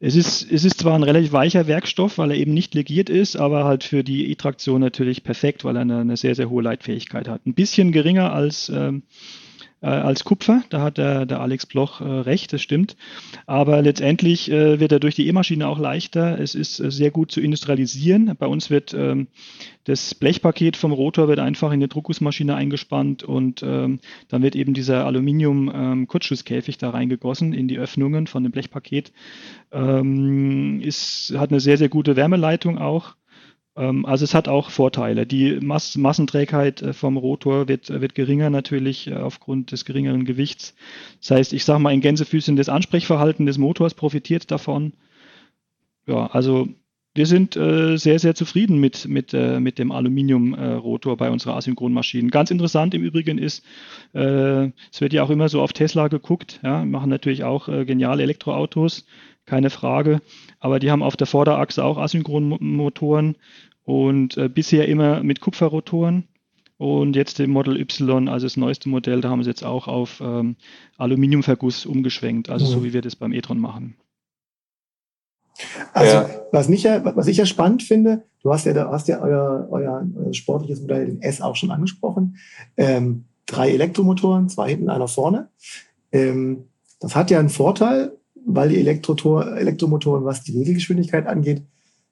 es 0.00 0.14
ist, 0.14 0.50
es 0.52 0.64
ist 0.64 0.78
zwar 0.78 0.94
ein 0.94 1.02
relativ 1.02 1.32
weicher 1.32 1.66
Werkstoff, 1.66 2.18
weil 2.18 2.30
er 2.30 2.36
eben 2.36 2.54
nicht 2.54 2.74
legiert 2.74 3.10
ist, 3.10 3.36
aber 3.36 3.64
halt 3.64 3.82
für 3.82 4.04
die 4.04 4.30
E-Traktion 4.30 4.80
natürlich 4.80 5.24
perfekt, 5.24 5.64
weil 5.64 5.76
er 5.76 5.82
eine, 5.82 6.00
eine, 6.00 6.16
sehr, 6.16 6.34
sehr 6.34 6.50
hohe 6.50 6.62
Leitfähigkeit 6.62 7.26
hat. 7.26 7.46
Ein 7.46 7.54
bisschen 7.54 7.90
geringer 7.90 8.32
als 8.32 8.68
ähm, 8.68 9.02
äh, 9.80 9.86
als 9.86 10.24
Kupfer. 10.24 10.62
Da 10.70 10.82
hat 10.82 10.98
der, 10.98 11.26
der 11.26 11.40
Alex 11.40 11.66
Bloch 11.66 12.00
äh, 12.00 12.04
recht, 12.04 12.52
das 12.52 12.62
stimmt. 12.62 12.96
Aber 13.46 13.82
letztendlich 13.82 14.50
äh, 14.50 14.80
wird 14.80 14.92
er 14.92 15.00
durch 15.00 15.14
die 15.14 15.28
E-Maschine 15.28 15.68
auch 15.68 15.78
leichter. 15.78 16.38
Es 16.40 16.54
ist 16.54 16.80
äh, 16.80 16.90
sehr 16.90 17.10
gut 17.10 17.30
zu 17.30 17.40
industrialisieren. 17.40 18.34
Bei 18.38 18.46
uns 18.46 18.70
wird 18.70 18.94
ähm, 18.94 19.28
das 19.84 20.14
Blechpaket 20.14 20.76
vom 20.76 20.92
Rotor 20.92 21.28
wird 21.28 21.38
einfach 21.38 21.72
in 21.72 21.80
die 21.80 21.88
Druckgussmaschine 21.88 22.54
eingespannt 22.54 23.22
und 23.22 23.62
ähm, 23.62 24.00
dann 24.28 24.42
wird 24.42 24.54
eben 24.54 24.74
dieser 24.74 25.06
Aluminium-Kurzschlusskäfig 25.06 26.74
ähm, 26.74 26.80
da 26.80 26.90
reingegossen 26.90 27.54
in 27.54 27.68
die 27.68 27.78
Öffnungen 27.78 28.26
von 28.26 28.42
dem 28.42 28.52
Blechpaket. 28.52 29.12
Ähm, 29.72 30.80
ist, 30.82 31.34
hat 31.38 31.50
eine 31.50 31.60
sehr, 31.60 31.78
sehr 31.78 31.88
gute 31.88 32.16
Wärmeleitung 32.16 32.78
auch. 32.78 33.16
Ähm, 33.78 34.04
also 34.04 34.24
es 34.24 34.34
hat 34.34 34.48
auch 34.48 34.70
Vorteile. 34.70 35.26
Die 35.26 35.58
Mass 35.60 35.96
Massenträgheit 35.96 36.82
äh, 36.82 36.92
vom 36.92 37.16
Rotor 37.16 37.68
wird, 37.68 37.88
wird 37.88 38.14
geringer 38.14 38.50
natürlich 38.50 39.06
äh, 39.06 39.14
aufgrund 39.14 39.72
des 39.72 39.84
geringeren 39.84 40.24
Gewichts. 40.24 40.74
Das 41.20 41.30
heißt, 41.30 41.52
ich 41.52 41.64
sage 41.64 41.80
mal, 41.80 41.94
in 41.94 42.00
Gänsefüßchen 42.00 42.56
das 42.56 42.68
Ansprechverhalten 42.68 43.46
des 43.46 43.58
Motors 43.58 43.94
profitiert 43.94 44.50
davon. 44.50 44.92
Ja, 46.06 46.26
also 46.26 46.68
wir 47.14 47.26
sind 47.26 47.56
äh, 47.56 47.96
sehr, 47.96 48.18
sehr 48.18 48.34
zufrieden 48.34 48.78
mit, 48.78 49.08
mit, 49.08 49.34
äh, 49.34 49.58
mit 49.60 49.78
dem 49.78 49.90
Aluminiumrotor 49.90 51.14
äh, 51.14 51.16
bei 51.16 51.30
unserer 51.30 51.56
Asynchronmaschinen. 51.56 52.30
Ganz 52.30 52.50
interessant 52.50 52.94
im 52.94 53.02
Übrigen 53.02 53.38
ist, 53.38 53.64
äh, 54.14 54.66
es 54.92 55.00
wird 55.00 55.12
ja 55.12 55.22
auch 55.22 55.30
immer 55.30 55.48
so 55.48 55.60
auf 55.60 55.72
Tesla 55.72 56.08
geguckt, 56.08 56.60
ja, 56.62 56.84
machen 56.84 57.10
natürlich 57.10 57.44
auch 57.44 57.66
geniale 57.66 58.22
Elektroautos, 58.22 59.04
keine 59.46 59.70
Frage, 59.70 60.20
aber 60.60 60.78
die 60.78 60.90
haben 60.90 61.02
auf 61.02 61.16
der 61.16 61.26
Vorderachse 61.26 61.82
auch 61.82 61.98
Asynchronmotoren 61.98 63.36
und 63.88 64.36
äh, 64.36 64.50
bisher 64.50 64.86
immer 64.86 65.22
mit 65.22 65.40
Kupferrotoren. 65.40 66.28
Und 66.76 67.16
jetzt 67.16 67.40
im 67.40 67.50
Model 67.50 67.80
Y, 67.80 68.28
also 68.28 68.44
das 68.44 68.58
neueste 68.58 68.90
Modell, 68.90 69.22
da 69.22 69.30
haben 69.30 69.42
sie 69.42 69.48
jetzt 69.48 69.64
auch 69.64 69.88
auf 69.88 70.20
ähm, 70.20 70.56
Aluminiumverguss 70.98 71.86
umgeschwenkt, 71.86 72.50
also 72.50 72.66
mhm. 72.66 72.70
so 72.70 72.84
wie 72.84 72.92
wir 72.92 73.00
das 73.00 73.16
beim 73.16 73.32
e-tron 73.32 73.58
machen. 73.58 73.96
Also 75.94 76.16
ja. 76.16 76.30
was, 76.52 76.68
mich 76.68 76.82
ja, 76.82 77.02
was 77.16 77.28
ich 77.28 77.38
ja 77.38 77.46
spannend 77.46 77.82
finde, 77.82 78.24
du 78.42 78.52
hast 78.52 78.66
ja, 78.66 78.74
hast 78.90 79.08
ja 79.08 79.22
euer, 79.22 79.66
euer, 79.70 80.06
euer 80.16 80.34
sportliches 80.34 80.82
Modell, 80.82 81.06
den 81.06 81.22
S, 81.22 81.40
auch 81.40 81.56
schon 81.56 81.70
angesprochen. 81.70 82.36
Ähm, 82.76 83.24
drei 83.46 83.70
Elektromotoren, 83.70 84.50
zwei 84.50 84.68
hinten, 84.68 84.90
einer 84.90 85.08
vorne. 85.08 85.48
Ähm, 86.12 86.64
das 87.00 87.16
hat 87.16 87.30
ja 87.30 87.38
einen 87.38 87.48
Vorteil, 87.48 88.12
weil 88.44 88.68
die 88.68 88.76
Elektromotoren, 88.76 90.26
was 90.26 90.42
die 90.42 90.58
Regelgeschwindigkeit 90.58 91.26
angeht, 91.26 91.62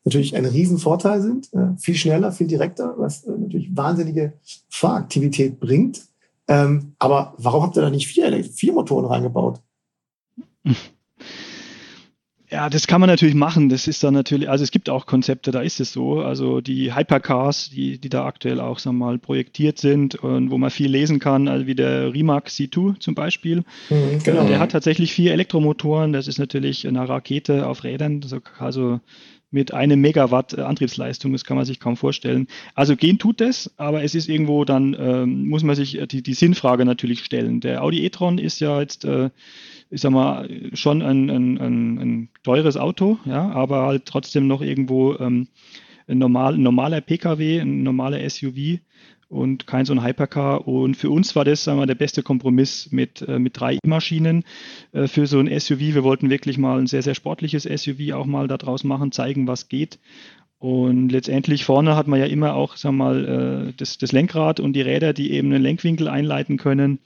natürlich 0.06 0.34
ein 0.36 0.46
Riesenvorteil 0.46 1.20
sind, 1.20 1.52
äh, 1.52 1.76
viel 1.78 1.96
schneller, 1.96 2.32
viel 2.32 2.46
direkter, 2.46 2.94
was 2.96 3.24
äh, 3.24 3.32
natürlich 3.32 3.76
wahnsinnige 3.76 4.34
Fahraktivität 4.70 5.60
bringt. 5.60 6.06
Ähm, 6.48 6.94
aber 6.98 7.34
warum 7.38 7.62
habt 7.62 7.76
ihr 7.76 7.82
da 7.82 7.90
nicht 7.90 8.06
vier, 8.06 8.44
vier 8.44 8.72
Motoren 8.72 9.04
reingebaut? 9.04 9.60
Ja, 12.48 12.70
das 12.70 12.86
kann 12.86 13.00
man 13.00 13.10
natürlich 13.10 13.34
machen. 13.34 13.68
Das 13.68 13.88
ist 13.88 14.04
dann 14.04 14.14
natürlich, 14.14 14.48
also 14.48 14.62
es 14.62 14.70
gibt 14.70 14.88
auch 14.88 15.06
Konzepte, 15.06 15.50
da 15.50 15.62
ist 15.62 15.80
es 15.80 15.92
so. 15.92 16.20
Also 16.20 16.60
die 16.60 16.94
Hypercars, 16.94 17.70
die, 17.70 17.98
die 17.98 18.08
da 18.08 18.24
aktuell 18.24 18.60
auch 18.60 18.78
sagen 18.78 18.98
wir 18.98 19.06
mal 19.06 19.18
projektiert 19.18 19.78
sind 19.78 20.14
und 20.14 20.50
wo 20.50 20.56
man 20.58 20.70
viel 20.70 20.88
lesen 20.88 21.18
kann, 21.18 21.48
also 21.48 21.66
wie 21.66 21.74
der 21.74 22.12
Rimac 22.14 22.46
C2 22.46 23.00
zum 23.00 23.16
Beispiel. 23.16 23.64
Mhm, 23.90 24.22
genau. 24.22 24.46
Der 24.46 24.60
hat 24.60 24.70
tatsächlich 24.70 25.12
vier 25.12 25.32
Elektromotoren. 25.32 26.12
Das 26.12 26.28
ist 26.28 26.38
natürlich 26.38 26.86
eine 26.86 27.08
Rakete 27.08 27.66
auf 27.66 27.82
Rädern, 27.82 28.24
also 28.58 29.00
mit 29.50 29.72
einem 29.72 30.00
Megawatt 30.00 30.54
äh, 30.54 30.62
Antriebsleistung. 30.62 31.32
Das 31.32 31.44
kann 31.44 31.56
man 31.56 31.66
sich 31.66 31.80
kaum 31.80 31.96
vorstellen. 31.96 32.48
Also 32.74 32.96
gehen 32.96 33.18
tut 33.18 33.40
es, 33.40 33.72
aber 33.76 34.02
es 34.02 34.14
ist 34.14 34.28
irgendwo 34.28 34.64
dann, 34.64 34.96
ähm, 34.98 35.48
muss 35.48 35.62
man 35.62 35.76
sich 35.76 35.98
die, 36.10 36.22
die 36.22 36.34
Sinnfrage 36.34 36.84
natürlich 36.84 37.24
stellen. 37.24 37.60
Der 37.60 37.82
Audi 37.82 38.04
e-tron 38.04 38.38
ist 38.38 38.60
ja 38.60 38.80
jetzt 38.80 39.04
äh, 39.04 39.30
ich 39.90 40.00
sag 40.00 40.10
mal, 40.10 40.48
schon 40.72 41.02
ein, 41.02 41.30
ein, 41.30 41.58
ein, 41.58 41.98
ein 41.98 42.28
teures 42.42 42.76
Auto, 42.76 43.18
ja, 43.24 43.50
aber 43.50 43.86
halt 43.86 44.04
trotzdem 44.06 44.46
noch 44.46 44.60
irgendwo 44.60 45.14
ähm, 45.14 45.48
ein, 46.08 46.18
normal, 46.18 46.54
ein 46.54 46.62
normaler 46.62 47.00
Pkw, 47.00 47.60
ein 47.60 47.82
normaler 47.82 48.28
SUV 48.28 48.80
und 49.28 49.66
kein 49.66 49.84
so 49.84 49.92
ein 49.92 50.04
Hypercar. 50.04 50.68
Und 50.68 50.96
für 50.96 51.10
uns 51.10 51.34
war 51.34 51.44
das 51.44 51.64
sagen 51.64 51.78
wir, 51.78 51.86
der 51.86 51.94
beste 51.94 52.22
Kompromiss 52.22 52.90
mit, 52.92 53.22
äh, 53.22 53.38
mit 53.38 53.58
drei 53.58 53.78
E-Maschinen 53.82 54.44
äh, 54.92 55.06
für 55.06 55.26
so 55.26 55.38
ein 55.38 55.48
SUV. 55.48 55.80
Wir 55.80 56.04
wollten 56.04 56.30
wirklich 56.30 56.58
mal 56.58 56.78
ein 56.78 56.86
sehr, 56.86 57.02
sehr 57.02 57.14
sportliches 57.14 57.64
SUV 57.64 58.12
auch 58.12 58.26
mal 58.26 58.48
daraus 58.48 58.84
machen, 58.84 59.12
zeigen, 59.12 59.46
was 59.46 59.68
geht. 59.68 59.98
Und 60.58 61.10
letztendlich 61.10 61.64
vorne 61.64 61.96
hat 61.96 62.06
man 62.06 62.18
ja 62.18 62.26
immer 62.26 62.54
auch, 62.54 62.76
sagen 62.76 62.96
wir 62.96 63.04
mal, 63.04 63.68
äh, 63.68 63.72
das, 63.76 63.98
das 63.98 64.12
Lenkrad 64.12 64.60
und 64.60 64.72
die 64.72 64.82
Räder, 64.82 65.12
die 65.12 65.32
eben 65.32 65.52
einen 65.52 65.62
Lenkwinkel 65.62 66.08
einleiten 66.08 66.56
können. 66.56 67.00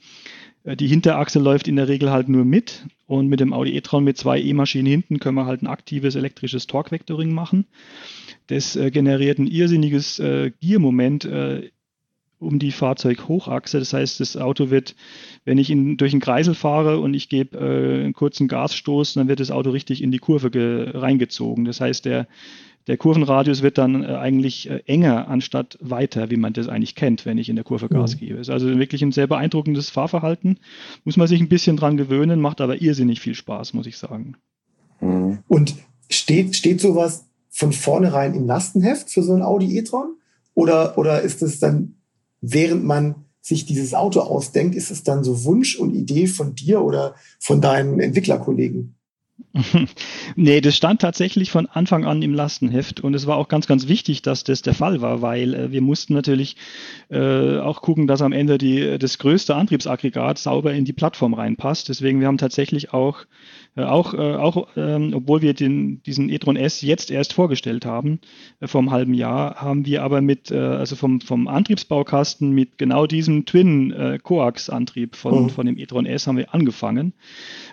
Äh, 0.63 0.75
die 0.75 0.87
Hinterachse 0.87 1.39
läuft 1.39 1.67
in 1.67 1.75
der 1.75 1.87
Regel 1.87 2.11
halt 2.11 2.29
nur 2.29 2.45
mit 2.45 2.85
und 3.07 3.27
mit 3.27 3.39
dem 3.39 3.53
Audi 3.53 3.75
e-tron 3.75 4.03
mit 4.03 4.17
zwei 4.17 4.39
E-Maschinen 4.39 4.87
hinten 4.87 5.19
können 5.19 5.35
wir 5.35 5.45
halt 5.45 5.63
ein 5.63 5.67
aktives 5.67 6.15
elektrisches 6.15 6.67
Torque-Vectoring 6.67 7.33
machen. 7.33 7.65
Das 8.47 8.75
äh, 8.75 8.91
generiert 8.91 9.39
ein 9.39 9.47
irrsinniges 9.47 10.19
äh, 10.19 10.51
Giermoment 10.61 11.25
äh, 11.25 11.69
um 12.41 12.59
die 12.59 12.71
Fahrzeughochachse. 12.71 13.79
Das 13.79 13.93
heißt, 13.93 14.19
das 14.19 14.37
Auto 14.37 14.69
wird, 14.69 14.95
wenn 15.45 15.57
ich 15.57 15.69
in, 15.69 15.97
durch 15.97 16.13
einen 16.13 16.21
Kreisel 16.21 16.55
fahre 16.55 16.99
und 16.99 17.13
ich 17.13 17.29
gebe 17.29 17.57
äh, 17.57 18.03
einen 18.03 18.13
kurzen 18.13 18.47
Gasstoß, 18.47 19.13
dann 19.13 19.27
wird 19.27 19.39
das 19.39 19.51
Auto 19.51 19.69
richtig 19.69 20.01
in 20.01 20.11
die 20.11 20.19
Kurve 20.19 20.51
reingezogen. 20.93 21.65
Das 21.65 21.81
heißt, 21.81 22.05
der 22.05 22.27
der 22.87 22.97
Kurvenradius 22.97 23.61
wird 23.61 23.77
dann 23.77 24.03
äh, 24.03 24.07
eigentlich 24.07 24.69
äh, 24.69 24.81
enger 24.85 25.27
anstatt 25.27 25.77
weiter, 25.81 26.31
wie 26.31 26.37
man 26.37 26.53
das 26.53 26.67
eigentlich 26.67 26.95
kennt, 26.95 27.25
wenn 27.25 27.37
ich 27.37 27.49
in 27.49 27.55
der 27.55 27.63
Kurve 27.63 27.89
Gas 27.89 28.15
mhm. 28.15 28.19
gebe. 28.19 28.39
Ist 28.39 28.49
also 28.49 28.67
wirklich 28.79 29.03
ein 29.03 29.11
sehr 29.11 29.27
beeindruckendes 29.27 29.89
Fahrverhalten. 29.89 30.59
Muss 31.03 31.17
man 31.17 31.27
sich 31.27 31.39
ein 31.39 31.49
bisschen 31.49 31.77
dran 31.77 31.97
gewöhnen, 31.97 32.41
macht 32.41 32.61
aber 32.61 32.81
irrsinnig 32.81 33.21
viel 33.21 33.35
Spaß, 33.35 33.73
muss 33.73 33.85
ich 33.85 33.97
sagen. 33.97 34.35
Mhm. 34.99 35.39
Und 35.47 35.75
steht, 36.09 36.55
steht 36.55 36.81
sowas 36.81 37.25
von 37.49 37.71
vornherein 37.71 38.33
im 38.33 38.47
Lastenheft 38.47 39.09
für 39.09 39.23
so 39.23 39.33
ein 39.33 39.41
Audi 39.41 39.77
e-tron? 39.77 40.15
Oder, 40.53 40.97
oder 40.97 41.21
ist 41.21 41.41
es 41.41 41.59
dann, 41.59 41.95
während 42.41 42.83
man 42.83 43.25
sich 43.41 43.65
dieses 43.65 43.93
Auto 43.93 44.19
ausdenkt, 44.19 44.75
ist 44.75 44.91
es 44.91 45.03
dann 45.03 45.23
so 45.23 45.43
Wunsch 45.45 45.75
und 45.77 45.95
Idee 45.95 46.27
von 46.27 46.53
dir 46.53 46.81
oder 46.81 47.15
von 47.39 47.61
deinen 47.61 47.99
Entwicklerkollegen? 47.99 48.95
nee, 50.35 50.61
das 50.61 50.77
stand 50.77 51.01
tatsächlich 51.01 51.51
von 51.51 51.65
Anfang 51.65 52.05
an 52.05 52.21
im 52.21 52.33
Lastenheft 52.33 53.01
und 53.01 53.13
es 53.13 53.27
war 53.27 53.37
auch 53.37 53.47
ganz, 53.47 53.67
ganz 53.67 53.87
wichtig, 53.87 54.21
dass 54.21 54.43
das 54.43 54.61
der 54.61 54.73
Fall 54.73 55.01
war, 55.01 55.21
weil 55.21 55.53
äh, 55.53 55.71
wir 55.71 55.81
mussten 55.81 56.13
natürlich 56.13 56.55
äh, 57.09 57.57
auch 57.57 57.81
gucken, 57.81 58.07
dass 58.07 58.21
am 58.21 58.31
Ende 58.31 58.57
die, 58.57 58.97
das 58.97 59.17
größte 59.17 59.55
Antriebsaggregat 59.55 60.37
sauber 60.37 60.73
in 60.73 60.85
die 60.85 60.93
Plattform 60.93 61.33
reinpasst. 61.33 61.89
Deswegen, 61.89 62.19
wir 62.19 62.27
haben 62.27 62.37
tatsächlich 62.37 62.93
auch 62.93 63.25
auch, 63.77 64.13
äh, 64.13 64.17
auch 64.17 64.67
ähm, 64.75 65.13
obwohl 65.15 65.41
wir 65.41 65.53
den, 65.53 66.03
diesen 66.03 66.29
e-tron 66.29 66.57
S 66.57 66.81
jetzt 66.81 67.09
erst 67.09 67.31
vorgestellt 67.31 67.85
haben, 67.85 68.19
äh, 68.59 68.67
vor 68.67 68.79
einem 68.79 68.91
halben 68.91 69.13
Jahr, 69.13 69.55
haben 69.55 69.85
wir 69.85 70.03
aber 70.03 70.19
mit, 70.19 70.51
äh, 70.51 70.57
also 70.57 70.97
vom, 70.97 71.21
vom 71.21 71.47
Antriebsbaukasten 71.47 72.51
mit 72.51 72.77
genau 72.77 73.07
diesem 73.07 73.45
Twin-Coax-Antrieb 73.45 75.15
von, 75.15 75.43
mhm. 75.43 75.49
von 75.49 75.65
dem 75.65 75.77
e-tron 75.77 76.05
S 76.05 76.27
haben 76.27 76.35
wir 76.35 76.53
angefangen. 76.53 77.13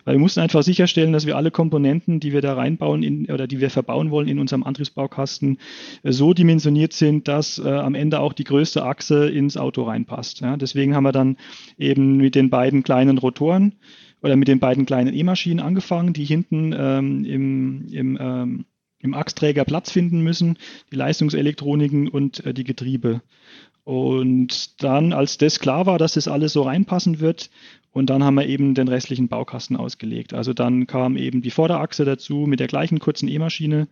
Weil 0.05 0.15
wir 0.15 0.21
mussten 0.21 0.39
einfach 0.39 0.63
sicherstellen, 0.63 1.13
dass 1.13 1.27
wir 1.27 1.37
alle 1.37 1.51
Komponenten, 1.51 2.21
die 2.21 2.33
wir 2.33 2.43
da 2.43 2.55
reinbauen 2.55 3.03
in, 3.03 3.29
oder 3.29 3.49
die 3.49 3.61
wir 3.61 3.71
verbauen 3.71 4.13
wollen 4.13 4.29
in 4.29 4.39
unserem 4.39 4.63
Antriebsbaukasten, 4.63 5.59
äh, 6.05 6.13
so 6.13 6.33
dimensioniert 6.33 6.93
sind, 6.93 7.27
dass 7.27 7.59
äh, 7.59 7.69
am 7.69 7.97
Ende 7.97 8.21
auch 8.21 8.35
die 8.35 8.45
größte 8.45 8.85
Achse 8.85 9.29
ins 9.29 9.57
Auto 9.57 9.83
reinpasst. 9.83 10.43
Ja? 10.43 10.57
Deswegen 10.57 10.95
haben 10.95 11.03
wir 11.03 11.13
dann 11.13 11.39
eben 11.77 12.19
mit 12.19 12.37
den 12.37 12.51
beiden 12.51 12.85
kleinen 12.85 13.19
Rotoren 13.19 13.75
oder 14.23 14.37
mit 14.37 14.49
den 14.49 14.59
beiden 14.59 14.87
kleinen 14.87 15.15
E-Maschinen 15.15 15.61
angefangen, 15.61 16.13
die 16.13 16.25
hinten 16.25 16.75
ähm, 16.77 17.25
im, 17.25 17.89
im, 17.91 18.19
ähm, 18.21 18.65
im 19.01 19.15
Achsträger 19.15 19.65
Platz 19.65 19.91
finden 19.91 20.21
müssen, 20.23 20.59
die 20.93 20.97
Leistungselektroniken 20.97 22.09
und 22.09 22.45
äh, 22.45 22.55
die 22.55 22.65
Getriebe. 22.65 23.23
Und 23.85 24.83
dann, 24.83 25.15
als 25.15 25.39
das 25.39 25.61
klar 25.61 25.87
war, 25.87 25.99
dass 25.99 26.13
das 26.13 26.29
alles 26.29 26.53
so 26.53 26.63
reinpassen 26.63 27.21
wird, 27.21 27.49
und 27.91 28.11
dann 28.11 28.23
haben 28.23 28.35
wir 28.35 28.47
eben 28.47 28.75
den 28.75 28.87
restlichen 28.87 29.29
Baukasten 29.29 29.77
ausgelegt. 29.77 30.35
Also 30.35 30.53
dann 30.53 30.87
kam 30.87 31.17
eben 31.17 31.43
die 31.43 31.51
Vorderachse 31.51 32.05
dazu 32.05 32.47
mit 32.47 32.61
der 32.61 32.67
gleichen 32.67 32.99
kurzen 32.99 33.29
E-Maschine 33.29 33.89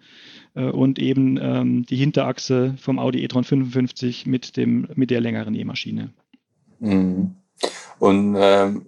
äh, 0.54 0.64
und 0.66 0.98
eben 0.98 1.38
ähm, 1.40 1.86
die 1.86 1.96
Hinterachse 1.96 2.74
vom 2.78 2.98
Audi 2.98 3.24
e-tron 3.24 3.44
55 3.44 4.26
mit, 4.26 4.56
dem, 4.56 4.86
mit 4.94 5.10
der 5.10 5.20
längeren 5.20 5.54
E-Maschine. 5.54 6.10
Mhm. 6.78 7.36
Und 7.98 8.36
ähm, 8.38 8.82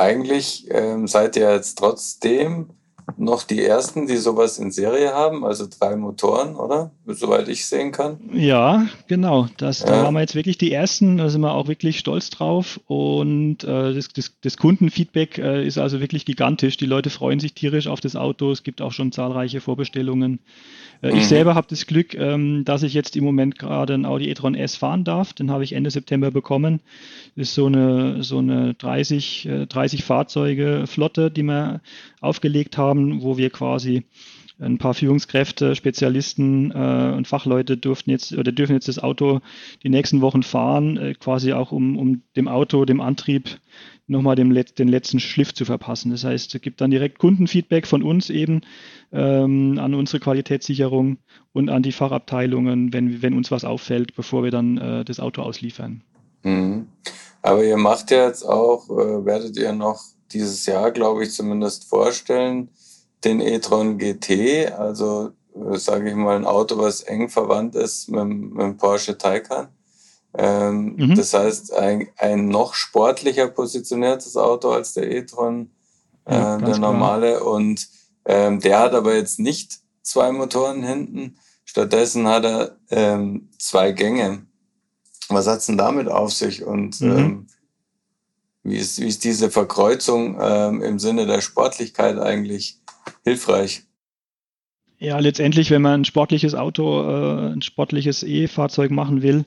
eigentlich 0.00 0.66
ähm, 0.70 1.06
seid 1.06 1.36
ihr 1.36 1.52
jetzt 1.52 1.78
trotzdem 1.78 2.70
noch 3.16 3.42
die 3.42 3.62
ersten, 3.62 4.06
die 4.06 4.16
sowas 4.16 4.58
in 4.58 4.70
Serie 4.70 5.12
haben, 5.12 5.44
also 5.44 5.66
drei 5.66 5.96
Motoren, 5.96 6.56
oder? 6.56 6.92
Soweit 7.06 7.48
ich 7.48 7.66
sehen 7.66 7.92
kann. 7.92 8.18
Ja, 8.32 8.86
genau. 9.08 9.48
Das, 9.56 9.80
ja. 9.80 9.86
Da 9.86 10.04
waren 10.04 10.14
wir 10.14 10.20
jetzt 10.20 10.34
wirklich 10.34 10.58
die 10.58 10.72
ersten, 10.72 11.16
da 11.16 11.28
sind 11.28 11.40
wir 11.40 11.52
auch 11.52 11.68
wirklich 11.68 11.98
stolz 11.98 12.30
drauf. 12.30 12.80
Und 12.86 13.64
äh, 13.64 13.94
das, 13.94 14.08
das, 14.08 14.32
das, 14.40 14.56
Kundenfeedback 14.56 15.38
äh, 15.38 15.66
ist 15.66 15.78
also 15.78 16.00
wirklich 16.00 16.24
gigantisch. 16.24 16.76
Die 16.76 16.86
Leute 16.86 17.10
freuen 17.10 17.40
sich 17.40 17.54
tierisch 17.54 17.88
auf 17.88 18.00
das 18.00 18.16
Auto. 18.16 18.52
Es 18.52 18.62
gibt 18.62 18.80
auch 18.80 18.92
schon 18.92 19.12
zahlreiche 19.12 19.60
Vorbestellungen. 19.60 20.40
Äh, 21.02 21.12
mhm. 21.12 21.18
Ich 21.18 21.28
selber 21.28 21.54
habe 21.54 21.66
das 21.70 21.86
Glück, 21.86 22.14
ähm, 22.14 22.64
dass 22.64 22.82
ich 22.82 22.94
jetzt 22.94 23.16
im 23.16 23.24
Moment 23.24 23.58
gerade 23.58 23.94
ein 23.94 24.04
Audi 24.04 24.28
e-tron 24.28 24.54
S 24.54 24.76
fahren 24.76 25.04
darf. 25.04 25.32
Den 25.32 25.50
habe 25.50 25.64
ich 25.64 25.72
Ende 25.72 25.90
September 25.90 26.30
bekommen. 26.30 26.80
Das 27.36 27.48
ist 27.48 27.54
so 27.54 27.66
eine, 27.66 28.22
so 28.22 28.38
eine 28.38 28.74
30, 28.74 29.48
30 29.68 30.00
äh, 30.00 30.02
Fahrzeuge 30.02 30.84
Flotte, 30.86 31.30
die 31.30 31.42
wir 31.42 31.80
aufgelegt 32.20 32.76
haben, 32.76 33.22
wo 33.22 33.36
wir 33.36 33.50
quasi 33.50 34.04
ein 34.60 34.78
paar 34.78 34.94
Führungskräfte, 34.94 35.74
Spezialisten 35.74 36.70
äh, 36.70 37.14
und 37.16 37.26
Fachleute 37.26 37.76
durften 37.76 38.10
jetzt 38.10 38.32
oder 38.32 38.52
dürfen 38.52 38.74
jetzt 38.74 38.88
das 38.88 38.98
Auto 38.98 39.40
die 39.82 39.88
nächsten 39.88 40.20
Wochen 40.20 40.42
fahren, 40.42 40.96
äh, 40.96 41.14
quasi 41.14 41.52
auch 41.52 41.72
um, 41.72 41.96
um 41.96 42.22
dem 42.36 42.48
Auto, 42.48 42.84
dem 42.84 43.00
Antrieb 43.00 43.58
nochmal 44.06 44.36
dem 44.36 44.50
Let 44.50 44.78
den 44.78 44.88
letzten 44.88 45.20
Schliff 45.20 45.54
zu 45.54 45.64
verpassen. 45.64 46.10
Das 46.10 46.24
heißt, 46.24 46.54
es 46.54 46.60
gibt 46.60 46.80
dann 46.80 46.90
direkt 46.90 47.18
Kundenfeedback 47.18 47.86
von 47.86 48.02
uns 48.02 48.28
eben 48.28 48.62
ähm, 49.12 49.78
an 49.78 49.94
unsere 49.94 50.20
Qualitätssicherung 50.20 51.18
und 51.52 51.70
an 51.70 51.82
die 51.82 51.92
Fachabteilungen, 51.92 52.92
wenn, 52.92 53.22
wenn 53.22 53.34
uns 53.34 53.50
was 53.50 53.64
auffällt, 53.64 54.14
bevor 54.14 54.42
wir 54.42 54.50
dann 54.50 54.78
äh, 54.78 55.04
das 55.04 55.20
Auto 55.20 55.42
ausliefern. 55.42 56.02
Mhm. 56.42 56.88
Aber 57.42 57.64
ihr 57.64 57.76
macht 57.76 58.10
ja 58.10 58.26
jetzt 58.26 58.42
auch, 58.42 58.90
äh, 58.90 59.24
werdet 59.24 59.56
ihr 59.56 59.72
noch 59.72 60.02
dieses 60.32 60.66
Jahr, 60.66 60.90
glaube 60.90 61.22
ich, 61.22 61.32
zumindest 61.32 61.88
vorstellen, 61.88 62.68
den 63.24 63.40
e-tron 63.40 63.98
GT, 63.98 64.72
also 64.72 65.32
äh, 65.54 65.76
sage 65.76 66.10
ich 66.10 66.16
mal 66.16 66.36
ein 66.36 66.46
Auto, 66.46 66.78
was 66.78 67.02
eng 67.02 67.28
verwandt 67.28 67.74
ist 67.74 68.08
mit, 68.08 68.24
mit 68.26 68.60
dem 68.60 68.76
Porsche 68.76 69.18
Taycan. 69.18 69.68
Ähm, 70.34 70.94
mhm. 70.96 71.14
Das 71.16 71.34
heißt, 71.34 71.72
ein, 71.74 72.08
ein 72.16 72.48
noch 72.48 72.74
sportlicher 72.74 73.48
positioniertes 73.48 74.36
Auto 74.36 74.70
als 74.70 74.94
der 74.94 75.10
e-tron, 75.10 75.70
äh, 76.24 76.34
ja, 76.34 76.58
der 76.58 76.78
normale. 76.78 77.36
Klar. 77.36 77.46
Und 77.46 77.88
ähm, 78.24 78.60
der 78.60 78.78
hat 78.78 78.94
aber 78.94 79.14
jetzt 79.14 79.40
nicht 79.40 79.80
zwei 80.02 80.30
Motoren 80.30 80.82
hinten. 80.82 81.38
Stattdessen 81.64 82.28
hat 82.28 82.44
er 82.44 82.76
ähm, 82.90 83.48
zwei 83.58 83.92
Gänge. 83.92 84.46
Was 85.28 85.46
hat's 85.46 85.66
denn 85.66 85.78
damit 85.78 86.08
auf 86.08 86.32
sich? 86.32 86.64
Und 86.64 87.00
mhm. 87.00 87.18
ähm, 87.18 87.46
wie 88.62 88.76
ist, 88.76 89.00
wie 89.00 89.08
ist 89.08 89.24
diese 89.24 89.50
Verkreuzung 89.50 90.38
ähm, 90.40 90.82
im 90.82 90.98
Sinne 90.98 91.26
der 91.26 91.40
Sportlichkeit 91.40 92.18
eigentlich 92.18 92.79
hilfreich? 93.24 93.82
Ja, 94.98 95.18
letztendlich, 95.18 95.70
wenn 95.70 95.80
man 95.80 96.02
ein 96.02 96.04
sportliches 96.04 96.54
Auto, 96.54 97.02
äh, 97.02 97.52
ein 97.52 97.62
sportliches 97.62 98.22
E-Fahrzeug 98.22 98.90
machen 98.90 99.22
will, 99.22 99.46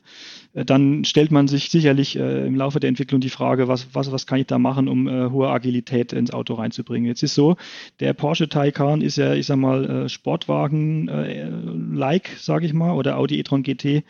dann 0.54 1.04
stellt 1.04 1.32
man 1.32 1.48
sich 1.48 1.72
sicherlich 1.72 2.16
äh, 2.16 2.46
im 2.46 2.56
Laufe 2.56 2.80
der 2.80 2.89
Entwicklung 2.89 3.22
die 3.22 3.30
Frage, 3.30 3.68
was, 3.68 3.88
was, 3.94 4.12
was 4.12 4.28
kann 4.28 4.38
ich 4.39 4.46
da 4.46 4.60
machen, 4.60 4.88
um 4.88 5.08
äh, 5.08 5.32
hohe 5.32 5.50
Agilität 5.50 6.13
ins 6.13 6.32
Auto 6.32 6.54
reinzubringen. 6.54 7.08
Jetzt 7.08 7.24
ist 7.24 7.34
so, 7.34 7.56
der 8.00 8.13
Porsche 8.13 8.48
Taycan 8.48 9.02
ist 9.02 9.18
ja, 9.18 9.34
ich 9.34 9.48
sag 9.48 9.58
mal, 9.58 10.06
äh, 10.06 10.10
Sportwagen-like, 10.10 12.30
äh, 12.30 12.38
sage 12.38 12.68
ich 12.68 12.74
mal, 12.74 12.94
oder 12.94 13.18
Audi 13.18 13.39
e-tron 13.39 13.63
GT, 13.63 14.04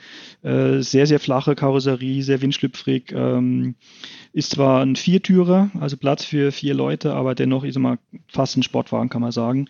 äh, 0.43 0.81
sehr, 0.81 1.07
sehr 1.07 1.19
flache 1.19 1.55
Karosserie, 1.55 2.23
sehr 2.23 2.41
windschlüpfrig, 2.41 3.13
ähm, 3.15 3.75
ist 4.33 4.51
zwar 4.51 4.83
ein 4.83 4.97
Viertürer, 4.97 5.71
also 5.79 5.95
Platz 5.95 6.25
für 6.25 6.51
vier 6.51 6.73
Leute, 6.73 7.13
aber 7.13 7.35
dennoch 7.35 7.63
ist 7.63 7.77
immer 7.77 7.99
fast 8.27 8.57
ein 8.57 8.63
Sportwagen, 8.63 9.07
kann 9.09 9.21
man 9.21 9.31
sagen. 9.31 9.69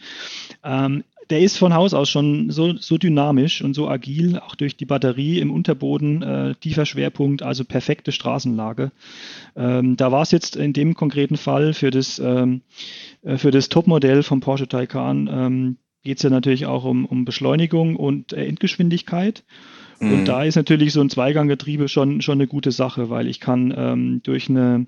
Ähm, 0.64 1.04
der 1.30 1.40
ist 1.42 1.58
von 1.58 1.74
Haus 1.74 1.94
aus 1.94 2.10
schon 2.10 2.50
so, 2.50 2.76
so 2.78 2.98
dynamisch 2.98 3.62
und 3.62 3.74
so 3.74 3.88
agil, 3.88 4.40
auch 4.40 4.56
durch 4.56 4.78
die 4.78 4.86
Batterie 4.86 5.40
im 5.40 5.52
Unterboden, 5.52 6.22
äh, 6.22 6.56
tiefer 6.56 6.86
Schwerpunkt, 6.86 7.44
also 7.44 7.64
perfekte 7.66 8.12
Straßenlage. 8.12 8.92
Ähm, 9.56 9.98
da 9.98 10.12
war 10.12 10.22
es 10.22 10.32
jetzt 10.32 10.56
in 10.56 10.74
dem 10.74 10.94
konkreten 10.96 11.38
Fall 11.38 11.74
für 11.74 11.92
das, 11.92 12.20
ähm, 12.20 12.62
äh, 13.22 13.38
für 13.38 13.52
das 13.52 13.70
Topmodell 13.70 14.24
vom 14.24 14.42
Porsche 14.42 14.68
Taycan, 14.68 15.30
ähm, 15.32 15.78
geht 16.04 16.18
es 16.18 16.24
ja 16.24 16.30
natürlich 16.30 16.66
auch 16.66 16.84
um, 16.84 17.06
um 17.06 17.26
Beschleunigung 17.26 17.96
und 17.96 18.34
äh, 18.34 18.46
Endgeschwindigkeit. 18.46 19.44
Und 20.12 20.22
mhm. 20.22 20.26
da 20.26 20.44
ist 20.44 20.56
natürlich 20.56 20.94
so 20.94 21.02
ein 21.02 21.10
Zweiganggetriebe 21.10 21.88
schon, 21.88 22.22
schon 22.22 22.38
eine 22.40 22.48
gute 22.48 22.72
Sache, 22.72 23.10
weil 23.10 23.28
ich 23.28 23.40
kann 23.40 23.74
ähm, 23.76 24.22
durch, 24.24 24.50
eine, 24.50 24.86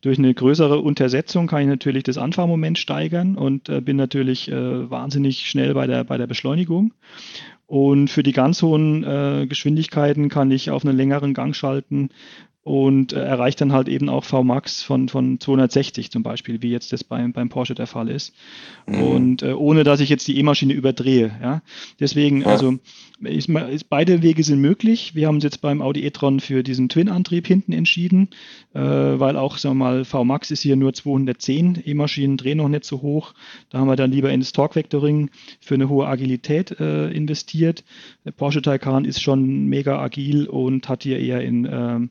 durch 0.00 0.18
eine 0.18 0.34
größere 0.34 0.78
Untersetzung 0.80 1.46
kann 1.46 1.62
ich 1.62 1.68
natürlich 1.68 2.02
das 2.04 2.18
Anfahrmoment 2.18 2.78
steigern 2.78 3.36
und 3.36 3.68
äh, 3.68 3.80
bin 3.80 3.96
natürlich 3.96 4.50
äh, 4.50 4.90
wahnsinnig 4.90 5.48
schnell 5.48 5.74
bei 5.74 5.86
der, 5.86 6.04
bei 6.04 6.18
der 6.18 6.26
Beschleunigung. 6.26 6.92
Und 7.68 8.08
für 8.08 8.22
die 8.22 8.32
ganz 8.32 8.62
hohen 8.62 9.04
äh, 9.04 9.46
Geschwindigkeiten 9.46 10.30
kann 10.30 10.50
ich 10.50 10.70
auf 10.70 10.86
einen 10.86 10.96
längeren 10.96 11.34
Gang 11.34 11.54
schalten 11.54 12.08
und 12.68 13.14
äh, 13.14 13.24
erreicht 13.24 13.62
dann 13.62 13.72
halt 13.72 13.88
eben 13.88 14.10
auch 14.10 14.24
VMAX 14.24 14.82
von, 14.82 15.08
von 15.08 15.40
260 15.40 16.10
zum 16.10 16.22
Beispiel, 16.22 16.60
wie 16.60 16.70
jetzt 16.70 16.92
das 16.92 17.02
beim, 17.02 17.32
beim 17.32 17.48
Porsche 17.48 17.74
der 17.74 17.86
Fall 17.86 18.10
ist. 18.10 18.34
Mhm. 18.86 19.02
Und 19.02 19.42
äh, 19.42 19.52
ohne 19.52 19.84
dass 19.84 20.00
ich 20.00 20.10
jetzt 20.10 20.28
die 20.28 20.38
E-Maschine 20.38 20.74
überdrehe. 20.74 21.30
Ja? 21.42 21.62
Deswegen, 21.98 22.42
ja. 22.42 22.48
also 22.48 22.78
ist, 23.20 23.48
ist, 23.48 23.88
beide 23.88 24.22
Wege 24.22 24.44
sind 24.44 24.60
möglich. 24.60 25.14
Wir 25.14 25.28
haben 25.28 25.36
uns 25.36 25.44
jetzt 25.44 25.62
beim 25.62 25.80
Audi 25.80 26.04
e-tron 26.04 26.40
für 26.40 26.62
diesen 26.62 26.90
Twin-Antrieb 26.90 27.46
hinten 27.46 27.72
entschieden, 27.72 28.28
äh, 28.74 28.80
weil 28.80 29.38
auch, 29.38 29.56
sagen 29.56 29.78
wir 29.78 29.84
mal, 29.84 30.04
VMAX 30.04 30.50
ist 30.50 30.60
hier 30.60 30.76
nur 30.76 30.92
210, 30.92 31.82
E-Maschinen 31.86 32.36
drehen 32.36 32.58
noch 32.58 32.68
nicht 32.68 32.84
so 32.84 33.00
hoch. 33.00 33.32
Da 33.70 33.78
haben 33.78 33.88
wir 33.88 33.96
dann 33.96 34.12
lieber 34.12 34.30
ins 34.30 34.52
Torque-Vectoring 34.52 35.30
für 35.60 35.74
eine 35.74 35.88
hohe 35.88 36.06
Agilität 36.06 36.78
äh, 36.78 37.10
investiert. 37.58 37.84
Der 38.24 38.32
Porsche 38.32 38.62
Taycan 38.62 39.04
ist 39.04 39.20
schon 39.20 39.66
mega 39.66 39.98
agil 39.98 40.46
und 40.46 40.88
hat 40.88 41.02
hier 41.02 41.18
eher 41.18 41.42
in 41.42 41.68
ähm, 41.70 42.10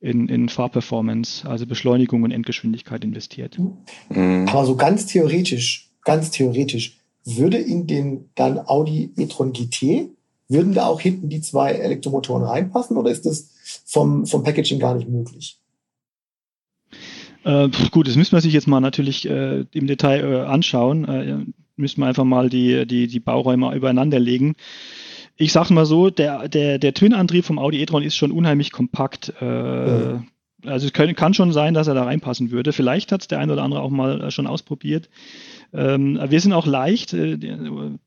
in, 0.00 0.28
in 0.28 0.48
Fahrperformance, 0.48 1.44
also 1.44 1.66
Beschleunigung 1.66 2.22
und 2.22 2.30
Endgeschwindigkeit 2.30 3.02
investiert. 3.02 3.58
Mhm. 3.58 4.46
Aber 4.48 4.64
so 4.64 4.76
ganz 4.76 5.06
theoretisch, 5.06 5.90
ganz 6.04 6.30
theoretisch, 6.30 6.98
würde 7.24 7.58
in 7.58 7.88
den 7.88 8.30
dann 8.36 8.60
Audi 8.60 9.10
e-tron 9.16 9.52
GT, 9.52 10.10
würden 10.46 10.72
da 10.72 10.86
auch 10.86 11.00
hinten 11.00 11.28
die 11.28 11.40
zwei 11.40 11.72
Elektromotoren 11.72 12.44
reinpassen 12.44 12.96
oder 12.96 13.10
ist 13.10 13.26
das 13.26 13.50
vom, 13.84 14.24
vom 14.24 14.44
Packaging 14.44 14.78
gar 14.78 14.94
nicht 14.94 15.08
möglich? 15.08 15.58
Äh, 17.42 17.68
gut, 17.90 18.06
das 18.06 18.14
müssen 18.14 18.36
wir 18.36 18.40
sich 18.40 18.52
jetzt 18.52 18.68
mal 18.68 18.78
natürlich 18.78 19.28
äh, 19.28 19.64
im 19.72 19.88
Detail 19.88 20.20
äh, 20.20 20.46
anschauen. 20.46 21.52
Müssen 21.78 22.00
wir 22.00 22.06
einfach 22.06 22.24
mal 22.24 22.48
die, 22.48 22.86
die, 22.86 23.06
die 23.06 23.20
Bauräume 23.20 23.74
übereinander 23.74 24.18
legen 24.18 24.54
ich 25.38 25.52
sag 25.52 25.70
mal 25.70 25.86
so, 25.86 26.10
der, 26.10 26.48
der, 26.48 26.78
der 26.78 26.92
Twin-Antrieb 26.92 27.44
vom 27.44 27.58
Audi 27.60 27.80
e-tron 27.80 28.02
ist 28.02 28.16
schon 28.16 28.32
unheimlich 28.32 28.72
kompakt. 28.72 29.32
Äh, 29.40 30.12
ja. 30.12 30.24
Also 30.66 30.86
es 30.86 30.92
können, 30.92 31.14
kann 31.14 31.34
schon 31.34 31.52
sein, 31.52 31.74
dass 31.74 31.86
er 31.86 31.94
da 31.94 32.02
reinpassen 32.02 32.50
würde. 32.50 32.72
Vielleicht 32.72 33.12
hat 33.12 33.20
es 33.20 33.28
der 33.28 33.38
ein 33.38 33.50
oder 33.50 33.62
andere 33.62 33.80
auch 33.80 33.90
mal 33.90 34.20
äh, 34.20 34.30
schon 34.32 34.48
ausprobiert. 34.48 35.08
Ähm, 35.72 36.18
wir 36.28 36.40
sind 36.40 36.52
auch 36.52 36.66
leicht. 36.66 37.12
Äh, 37.14 37.38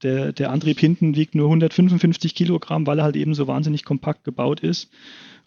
der, 0.04 0.34
der 0.34 0.52
Antrieb 0.52 0.80
hinten 0.80 1.16
wiegt 1.16 1.34
nur 1.34 1.46
155 1.48 2.36
Kilogramm, 2.36 2.86
weil 2.86 3.00
er 3.00 3.06
halt 3.06 3.16
eben 3.16 3.34
so 3.34 3.48
wahnsinnig 3.48 3.86
kompakt 3.86 4.26
gebaut 4.26 4.60
ist. 4.60 4.92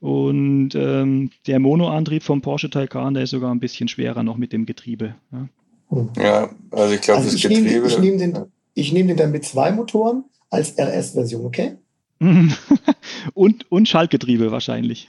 Und 0.01 0.75
ähm, 0.75 1.31
der 1.47 1.61
Monoantrieb 1.61 2.23
vom 2.23 2.41
Porsche 2.41 2.71
Taycan, 2.71 3.13
der 3.13 3.25
ist 3.25 3.31
sogar 3.31 3.55
ein 3.55 3.61
bisschen 3.61 3.89
schwerer 3.89 4.23
noch 4.23 4.39
mit 4.39 4.55
dem 4.55 4.65
Getriebe. 4.65 5.15
Ja, 5.33 5.49
ja 6.17 6.51
also 6.75 6.95
ich 6.95 7.01
glaube, 7.01 7.19
also 7.19 7.31
das 7.31 7.37
ich 7.37 7.43
Getriebe. 7.43 7.71
Nehm, 7.71 7.87
ich 7.87 7.99
nehme 7.99 8.17
den, 8.19 8.39
ich 8.75 8.93
nehm 8.93 9.09
den 9.09 9.17
dann 9.17 9.31
mit 9.31 9.45
zwei 9.45 9.71
Motoren 9.71 10.25
als 10.51 10.79
RS-Version, 10.79 11.45
okay? 11.45 11.79
und, 13.35 13.71
und 13.71 13.89
Schaltgetriebe 13.89 14.51
wahrscheinlich. 14.51 15.09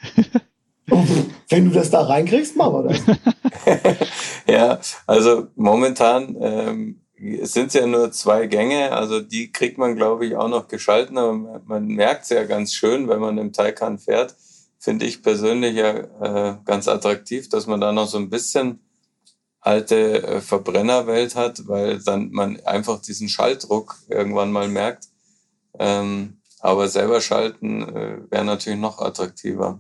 Wenn 1.50 1.66
du 1.66 1.72
das 1.72 1.90
da 1.90 2.02
reinkriegst, 2.02 2.56
machen 2.56 2.86
wir 2.86 2.94
das. 2.94 3.98
ja, 4.48 4.80
also 5.08 5.48
momentan 5.56 6.36
ähm, 6.40 7.02
sind 7.44 7.68
es 7.68 7.74
ja 7.74 7.88
nur 7.88 8.12
zwei 8.12 8.48
Gänge, 8.48 8.92
also 8.92 9.22
die 9.22 9.52
kriegt 9.52 9.78
man, 9.78 9.96
glaube 9.96 10.26
ich, 10.26 10.36
auch 10.36 10.50
noch 10.50 10.68
geschalten, 10.68 11.18
aber 11.18 11.62
man 11.66 11.88
merkt 11.88 12.24
es 12.24 12.30
ja 12.30 12.44
ganz 12.44 12.74
schön, 12.74 13.08
wenn 13.08 13.20
man 13.20 13.38
im 13.38 13.54
Taycan 13.54 13.98
fährt. 13.98 14.36
Finde 14.78 15.06
ich 15.06 15.24
persönlich 15.24 15.76
ja 15.76 15.92
äh, 15.94 16.58
ganz 16.66 16.88
attraktiv, 16.88 17.50
dass 17.50 17.66
man 17.66 17.82
da 17.82 17.92
noch 17.92 18.08
so 18.08 18.18
ein 18.18 18.30
bisschen 18.30 18.85
alte 19.66 20.24
äh, 20.24 20.42
Verbrennerwelt 20.42 21.36
hat, 21.36 21.68
weil 21.68 22.00
dann 22.00 22.32
man 22.32 22.60
einfach 22.66 23.02
diesen 23.02 23.30
Schalldruck 23.30 23.98
irgendwann 24.08 24.52
mal 24.52 24.68
merkt. 24.68 25.08
Ähm, 25.80 26.38
aber 26.60 26.88
selber 26.88 27.22
schalten 27.22 27.84
äh, 27.84 28.18
wäre 28.32 28.46
natürlich 28.46 28.80
noch 28.80 29.00
attraktiver. 29.00 29.80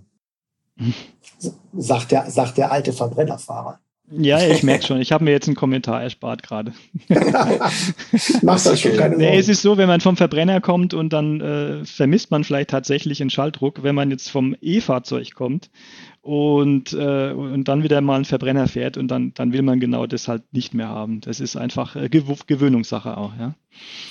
Sagt 1.74 2.12
der, 2.12 2.30
sagt 2.30 2.58
der 2.58 2.72
alte 2.72 2.94
Verbrennerfahrer. 2.94 3.80
Ja, 4.12 4.40
ich 4.40 4.62
merke 4.62 4.86
schon. 4.86 5.02
Ich 5.02 5.12
habe 5.12 5.24
mir 5.24 5.32
jetzt 5.32 5.48
einen 5.48 5.56
Kommentar 5.56 6.04
erspart 6.04 6.44
gerade. 6.44 6.74
Machst 8.44 8.68
das 8.68 8.80
schon 8.80 8.96
keine 8.96 9.18
nee, 9.18 9.36
Es 9.36 9.50
ist 9.50 9.64
so, 9.64 9.78
wenn 9.78 9.88
man 9.88 10.00
vom 10.00 10.16
Verbrenner 10.16 10.62
kommt 10.62 10.94
und 10.94 11.12
dann 11.12 11.42
äh, 11.42 11.86
vermisst 11.86 12.30
man 12.30 12.44
vielleicht 12.44 12.70
tatsächlich 12.70 13.20
einen 13.22 13.32
Schalldruck. 13.32 13.82
Wenn 13.82 13.96
man 13.96 14.12
jetzt 14.12 14.30
vom 14.30 14.56
E-Fahrzeug 14.62 15.34
kommt 15.34 15.72
und, 16.26 16.92
äh, 16.94 17.34
und 17.34 17.66
dann 17.66 17.84
wieder 17.84 18.02
mal 18.02 18.16
einen 18.16 18.26
Verbrenner 18.26 18.68
fährt 18.68 18.98
und 18.98 19.10
dann, 19.10 19.36
dann 19.36 19.54
will 19.54 19.62
man 19.62 19.80
genau 19.80 20.08
das 20.08 20.28
halt 20.28 20.42
nicht 20.54 20.74
mehr 20.74 20.90
haben. 20.90 21.22
Das 21.22 21.40
ist 21.40 21.56
einfach 21.56 21.96
äh, 21.96 22.10
Gewöhnungssache 22.10 23.16
auch, 23.16 23.34
ja. 23.38 23.54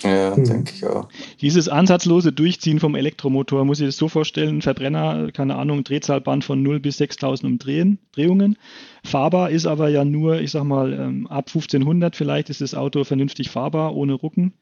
Ja, 0.05 0.37
mhm. 0.37 0.44
denke 0.44 0.72
ich 0.77 0.87
auch. 0.87 1.09
Dieses 1.40 1.68
ansatzlose 1.68 2.31
Durchziehen 2.31 2.79
vom 2.79 2.94
Elektromotor, 2.94 3.64
muss 3.64 3.81
ich 3.81 3.87
das 3.87 3.96
so 3.96 4.09
vorstellen, 4.09 4.59
ein 4.59 4.62
Verbrenner, 4.62 5.33
keine 5.33 5.57
Ahnung, 5.57 5.83
Drehzahlband 5.83 6.44
von 6.44 6.62
0 6.62 6.79
bis 6.79 6.98
6000 6.98 7.50
Umdrehungen. 7.50 8.59
Fahrbar 9.03 9.50
ist 9.50 9.66
aber 9.66 9.88
ja 9.88 10.05
nur, 10.05 10.40
ich 10.40 10.53
sag 10.53 10.62
mal, 10.62 10.92
ähm, 10.92 11.27
ab 11.27 11.48
1500 11.48 12.14
vielleicht 12.14 12.48
ist 12.48 12.61
das 12.61 12.77
Auto 12.77 13.03
vernünftig 13.03 13.50
fahrbar, 13.50 13.96
ohne 13.96 14.12
Rucken 14.12 14.53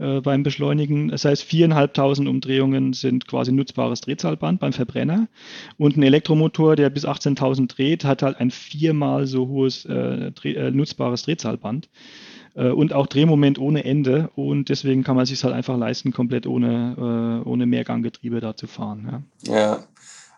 äh, 0.00 0.20
beim 0.20 0.42
Beschleunigen. 0.42 1.08
Das 1.08 1.24
heißt, 1.24 1.44
4.500 1.44 2.26
Umdrehungen 2.26 2.92
sind 2.92 3.26
quasi 3.28 3.52
nutzbares 3.52 4.00
Drehzahlband 4.00 4.60
beim 4.60 4.72
Verbrenner. 4.72 5.28
Und 5.76 5.96
ein 5.96 6.02
Elektromotor, 6.02 6.76
der 6.76 6.90
bis 6.90 7.04
18.000 7.04 7.68
dreht, 7.68 8.04
hat 8.04 8.22
halt 8.22 8.38
ein 8.38 8.50
viermal 8.50 9.26
so 9.26 9.48
hohes 9.48 9.84
äh, 9.84 10.32
dreh, 10.32 10.54
äh, 10.54 10.70
nutzbares 10.70 11.22
Drehzahlband 11.22 11.88
äh, 12.54 12.68
und 12.68 12.92
auch 12.92 13.06
Drehmoment 13.06 13.58
ohne 13.58 13.84
Ende. 13.84 14.30
Und 14.34 14.68
deswegen 14.68 15.04
kann 15.04 15.16
man 15.16 15.26
sich 15.26 15.44
halt 15.44 15.54
einfach 15.54 15.76
leisten, 15.76 16.12
komplett 16.12 16.46
ohne, 16.46 17.42
äh, 17.44 17.48
ohne 17.48 17.66
Mehrganggetriebe 17.66 18.40
da 18.40 18.56
zu 18.56 18.66
fahren. 18.66 19.22
Ja. 19.46 19.54
ja, 19.54 19.84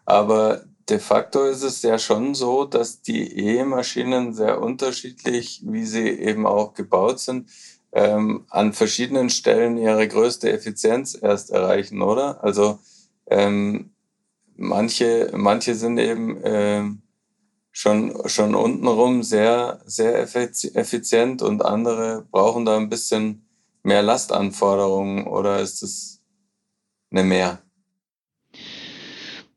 aber 0.04 0.62
de 0.88 0.98
facto 0.98 1.44
ist 1.44 1.62
es 1.62 1.82
ja 1.82 1.98
schon 1.98 2.34
so, 2.34 2.64
dass 2.64 3.02
die 3.02 3.38
E-Maschinen 3.38 4.32
sehr 4.32 4.60
unterschiedlich, 4.60 5.62
wie 5.64 5.84
sie 5.84 6.08
eben 6.08 6.46
auch 6.46 6.74
gebaut 6.74 7.20
sind, 7.20 7.48
ähm, 7.92 8.46
an 8.48 8.72
verschiedenen 8.72 9.30
Stellen 9.30 9.76
ihre 9.76 10.08
größte 10.08 10.50
Effizienz 10.50 11.18
erst 11.20 11.50
erreichen, 11.50 12.02
oder? 12.02 12.42
Also 12.42 12.78
ähm, 13.26 13.90
manche, 14.56 15.30
manche 15.34 15.74
sind 15.74 15.98
eben 15.98 16.40
ähm, 16.42 17.02
schon, 17.70 18.14
schon 18.26 18.54
untenrum 18.54 19.22
sehr, 19.22 19.80
sehr 19.86 20.20
effizient 20.20 21.42
und 21.42 21.64
andere 21.64 22.26
brauchen 22.30 22.64
da 22.64 22.76
ein 22.76 22.88
bisschen 22.88 23.46
mehr 23.82 24.02
Lastanforderungen 24.02 25.26
oder 25.26 25.60
ist 25.60 25.82
es 25.82 26.22
eine 27.10 27.24
mehr? 27.24 27.58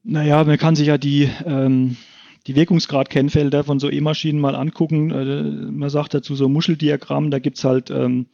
Naja, 0.03 0.43
man 0.43 0.57
kann 0.57 0.75
sich 0.75 0.87
ja 0.87 0.97
die, 0.97 1.29
ähm, 1.45 1.97
die 2.47 2.55
Wirkungsgrad-Kennfelder 2.55 3.63
von 3.63 3.79
so 3.79 3.89
E-Maschinen 3.89 4.39
mal 4.39 4.55
angucken. 4.55 5.11
Äh, 5.11 5.71
man 5.71 5.89
sagt 5.89 6.13
dazu 6.13 6.35
so 6.35 6.47
Muscheldiagramm, 6.47 7.31
da 7.31 7.39
gibt's 7.39 7.63
halt 7.63 7.89
ähm, 7.89 8.27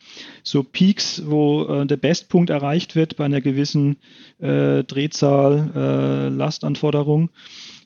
so 0.44 0.64
Peaks, 0.64 1.24
wo 1.26 1.66
äh, 1.66 1.86
der 1.86 1.98
Bestpunkt 1.98 2.50
erreicht 2.50 2.96
wird 2.96 3.16
bei 3.16 3.26
einer 3.26 3.42
gewissen 3.42 3.98
äh, 4.40 4.84
Drehzahl, 4.84 5.72
äh, 5.76 6.30
Lastanforderung. 6.30 7.30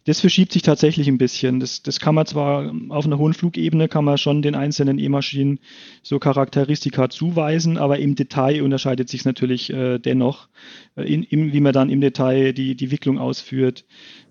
Das 0.05 0.21
verschiebt 0.21 0.51
sich 0.51 0.61
tatsächlich 0.61 1.07
ein 1.07 1.17
bisschen. 1.17 1.59
Das, 1.59 1.81
das 1.81 1.99
kann 1.99 2.15
man 2.15 2.27
zwar 2.27 2.71
auf 2.89 3.05
einer 3.05 3.17
hohen 3.17 3.33
Flugebene, 3.33 3.87
kann 3.87 4.05
man 4.05 4.19
schon 4.19 4.43
den 4.43 4.53
einzelnen 4.53 4.99
E-Maschinen 4.99 5.59
so 6.03 6.19
Charakteristika 6.19 7.09
zuweisen, 7.09 7.77
aber 7.77 7.97
im 7.97 8.15
Detail 8.15 8.61
unterscheidet 8.61 9.09
sich 9.09 9.25
natürlich 9.25 9.73
äh, 9.73 9.97
dennoch, 9.97 10.47
äh, 10.95 11.11
in, 11.11 11.23
im, 11.23 11.53
wie 11.53 11.59
man 11.59 11.73
dann 11.73 11.89
im 11.89 12.01
Detail 12.01 12.53
die, 12.53 12.75
die 12.75 12.91
Wicklung 12.91 13.17
ausführt, 13.17 13.83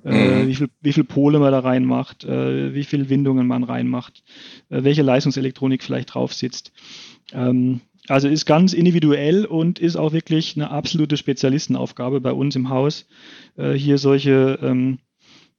äh, 0.05 0.43
mhm. 0.45 0.49
wie, 0.49 0.55
viel, 0.55 0.69
wie 0.81 0.93
viel 0.93 1.05
Pole 1.05 1.41
man 1.41 1.51
da 1.51 1.59
reinmacht, 1.59 2.25
äh, 2.25 2.73
wie 2.73 2.85
viel 2.85 3.09
Windungen 3.09 3.49
man 3.49 3.65
reinmacht, 3.65 4.23
äh, 4.71 4.85
welche 4.85 5.03
Leistungselektronik 5.03 5.83
vielleicht 5.83 6.15
drauf 6.15 6.33
sitzt. 6.35 6.73
Ähm, 7.33 7.81
also 8.07 8.29
ist 8.29 8.45
ganz 8.45 8.75
individuell 8.75 9.45
und 9.45 9.79
ist 9.79 9.97
auch 9.97 10.13
wirklich 10.13 10.57
eine 10.57 10.71
absolute 10.71 11.17
Spezialistenaufgabe 11.17 12.21
bei 12.21 12.33
uns 12.33 12.55
im 12.55 12.69
Haus, 12.69 13.07
äh, 13.57 13.73
hier 13.73 13.99
solche 13.99 14.59
ähm, 14.63 14.99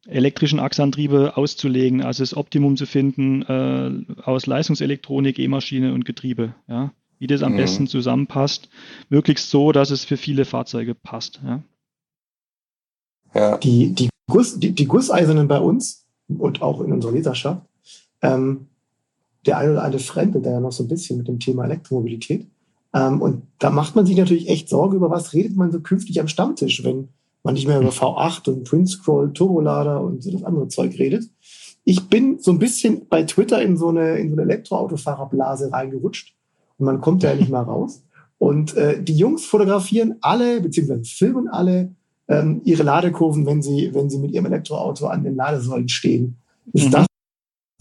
elektrischen 0.08 0.60
Achsantriebe 0.60 1.36
auszulegen, 1.38 2.04
also 2.04 2.24
das 2.24 2.36
Optimum 2.36 2.78
zu 2.78 2.86
finden 2.86 3.42
äh, 3.44 4.22
aus 4.22 4.46
Leistungselektronik, 4.46 5.40
E-Maschine 5.40 5.94
und 5.94 6.06
Getriebe. 6.06 6.54
Ja? 6.68 6.94
Wie 7.20 7.28
das 7.28 7.44
am 7.44 7.54
mhm. 7.54 7.58
besten 7.58 7.88
zusammenpasst, 7.88 8.70
möglichst 9.10 9.50
so, 9.50 9.72
dass 9.72 9.90
es 9.90 10.06
für 10.06 10.18
viele 10.18 10.46
Fahrzeuge 10.46 10.96
passt. 10.96 11.42
Ja? 11.44 11.64
Ja. 13.34 13.58
Die, 13.58 13.94
die, 13.94 14.10
Guss, 14.28 14.60
die, 14.60 14.72
die 14.72 14.86
Gusseisernen 14.86 15.48
bei 15.48 15.60
uns 15.60 16.06
und 16.28 16.62
auch 16.62 16.82
in 16.82 16.92
unserer 16.92 17.12
Leserschaft, 17.12 17.62
ähm, 18.22 18.68
der 19.46 19.58
eine 19.58 19.74
oder 19.74 19.84
andere 19.84 20.02
Fremde, 20.02 20.40
der 20.40 20.54
ja 20.54 20.60
noch 20.60 20.72
so 20.72 20.84
ein 20.84 20.88
bisschen 20.88 21.18
mit 21.18 21.28
dem 21.28 21.40
Thema 21.40 21.66
Elektromobilität. 21.66 22.48
Ähm, 22.94 23.22
und 23.22 23.44
da 23.60 23.70
macht 23.70 23.96
man 23.96 24.06
sich 24.06 24.18
natürlich 24.18 24.50
echt 24.50 24.70
Sorge, 24.70 24.96
über 24.96 25.10
was 25.10 25.34
redet 25.34 25.56
man 25.56 25.72
so 25.72 25.80
künftig 25.82 26.20
am 26.20 26.28
Stammtisch, 26.28 26.84
wenn 26.84 27.10
man 27.46 27.54
nicht 27.54 27.68
mehr 27.68 27.80
über 27.80 27.90
V8 27.90 28.50
und 28.50 28.66
Twin 28.66 28.88
Scroll, 28.88 29.32
Turbolader 29.32 30.02
und 30.02 30.24
so 30.24 30.32
das 30.32 30.44
andere 30.44 30.68
Zeug 30.68 30.98
redet. 30.98 31.30
Ich 31.84 32.10
bin 32.10 32.40
so 32.40 32.52
ein 32.52 32.60
bisschen 32.60 33.08
bei 33.08 33.24
Twitter 33.24 33.62
in 33.62 33.78
so 33.78 33.90
eine, 33.90 34.18
in 34.18 34.30
so 34.30 34.34
eine 34.34 34.42
Elektroautofahrerblase 34.42 35.72
reingerutscht 35.72 36.36
und 36.78 36.88
man 36.88 37.00
kommt 37.00 37.22
ja 37.24 37.36
nicht 37.36 37.50
mal 37.52 37.62
raus. 37.62 38.04
Und 38.40 38.76
äh, 38.76 39.02
die 39.02 39.16
Jungs 39.16 39.46
fotografieren 39.46 40.16
alle, 40.22 40.60
beziehungsweise 40.60 41.06
filmen 41.06 41.48
alle 41.48 41.94
ähm, 42.28 42.62
ihre 42.66 42.84
Ladekurven, 42.84 43.46
wenn 43.46 43.62
sie, 43.62 43.92
wenn 43.94 44.10
sie 44.10 44.18
mit 44.18 44.32
ihrem 44.32 44.48
Elektroauto 44.48 45.06
an 45.06 45.24
den 45.24 45.36
Ladesäulen 45.36 45.88
stehen. 45.88 46.38
Ist 46.74 46.88
mhm. 46.88 46.92
das 46.92 47.06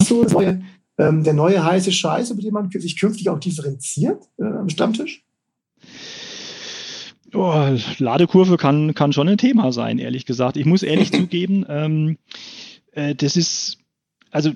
so 0.03 0.23
das 0.23 0.33
neue, 0.33 0.61
ähm, 0.99 1.23
der 1.23 1.33
neue 1.33 1.65
heiße 1.65 1.91
Scheiß, 1.91 2.29
über 2.29 2.41
den 2.43 2.53
man 2.53 2.69
sich 2.69 2.99
künftig 2.99 3.29
auch 3.29 3.39
differenziert 3.39 4.29
äh, 4.37 4.43
am 4.43 4.69
Stammtisch? 4.69 5.24
Oh, 7.35 7.77
Ladekurve 7.99 8.57
kann, 8.57 8.93
kann 8.93 9.13
schon 9.13 9.29
ein 9.29 9.37
Thema 9.37 9.71
sein, 9.71 9.99
ehrlich 9.99 10.25
gesagt. 10.25 10.57
Ich 10.57 10.65
muss 10.65 10.83
ehrlich 10.83 11.11
zugeben, 11.13 11.65
ähm, 11.69 12.17
äh, 12.91 13.13
das 13.15 13.35
ist, 13.35 13.77
also 14.31 14.51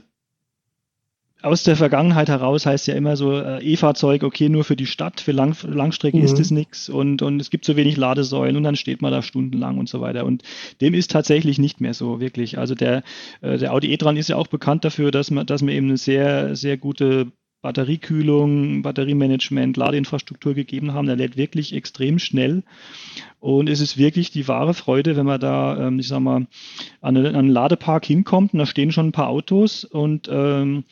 aus 1.41 1.63
der 1.63 1.77
Vergangenheit 1.77 2.27
heraus 2.27 2.65
heißt 2.65 2.87
ja 2.87 2.95
immer 2.95 3.15
so, 3.15 3.39
äh, 3.39 3.63
E-Fahrzeug, 3.63 4.23
okay, 4.23 4.49
nur 4.49 4.65
für 4.65 4.75
die 4.75 4.85
Stadt, 4.85 5.21
für 5.21 5.31
Lang 5.31 5.55
Langstrecke 5.63 6.17
mhm. 6.17 6.23
ist 6.23 6.37
es 6.37 6.51
nichts 6.51 6.89
und, 6.89 7.21
und 7.21 7.39
es 7.39 7.49
gibt 7.49 7.63
so 7.63 7.77
wenig 7.77 7.95
Ladesäulen 7.95 8.57
und 8.57 8.63
dann 8.63 8.75
steht 8.75 9.01
man 9.01 9.11
da 9.11 9.21
stundenlang 9.21 9.77
und 9.77 9.87
so 9.87 10.01
weiter. 10.01 10.25
Und 10.25 10.43
dem 10.81 10.93
ist 10.93 11.11
tatsächlich 11.11 11.57
nicht 11.57 11.79
mehr 11.79 11.93
so, 11.93 12.19
wirklich. 12.19 12.57
Also 12.57 12.75
der, 12.75 13.03
äh, 13.41 13.57
der 13.57 13.73
Audi 13.73 13.91
e-tron 13.91 14.17
ist 14.17 14.29
ja 14.29 14.35
auch 14.35 14.47
bekannt 14.47 14.83
dafür, 14.83 15.11
dass 15.11 15.31
man, 15.31 15.45
dass 15.45 15.61
man 15.61 15.73
eben 15.73 15.87
eine 15.87 15.97
sehr, 15.97 16.55
sehr 16.57 16.77
gute 16.77 17.31
Batteriekühlung, 17.61 18.81
Batteriemanagement, 18.81 19.75
Ladeinfrastruktur 19.75 20.53
gegeben 20.53 20.93
haben. 20.93 21.07
Der 21.07 21.17
lädt 21.17 21.37
wirklich 21.37 21.73
extrem 21.73 22.19
schnell. 22.19 22.63
Und 23.39 23.69
es 23.69 23.81
ist 23.81 23.97
wirklich 23.97 24.31
die 24.31 24.47
wahre 24.47 24.73
Freude, 24.73 25.15
wenn 25.15 25.25
man 25.25 25.39
da, 25.39 25.87
ähm, 25.87 25.99
ich 25.99 26.07
sag 26.07 26.19
mal, 26.19 26.47
an 27.01 27.17
einen 27.17 27.49
Ladepark 27.49 28.05
hinkommt 28.05 28.53
und 28.53 28.59
da 28.59 28.65
stehen 28.65 28.91
schon 28.91 29.07
ein 29.07 29.11
paar 29.13 29.29
Autos 29.29 29.83
und 29.83 30.29
ähm, 30.31 30.83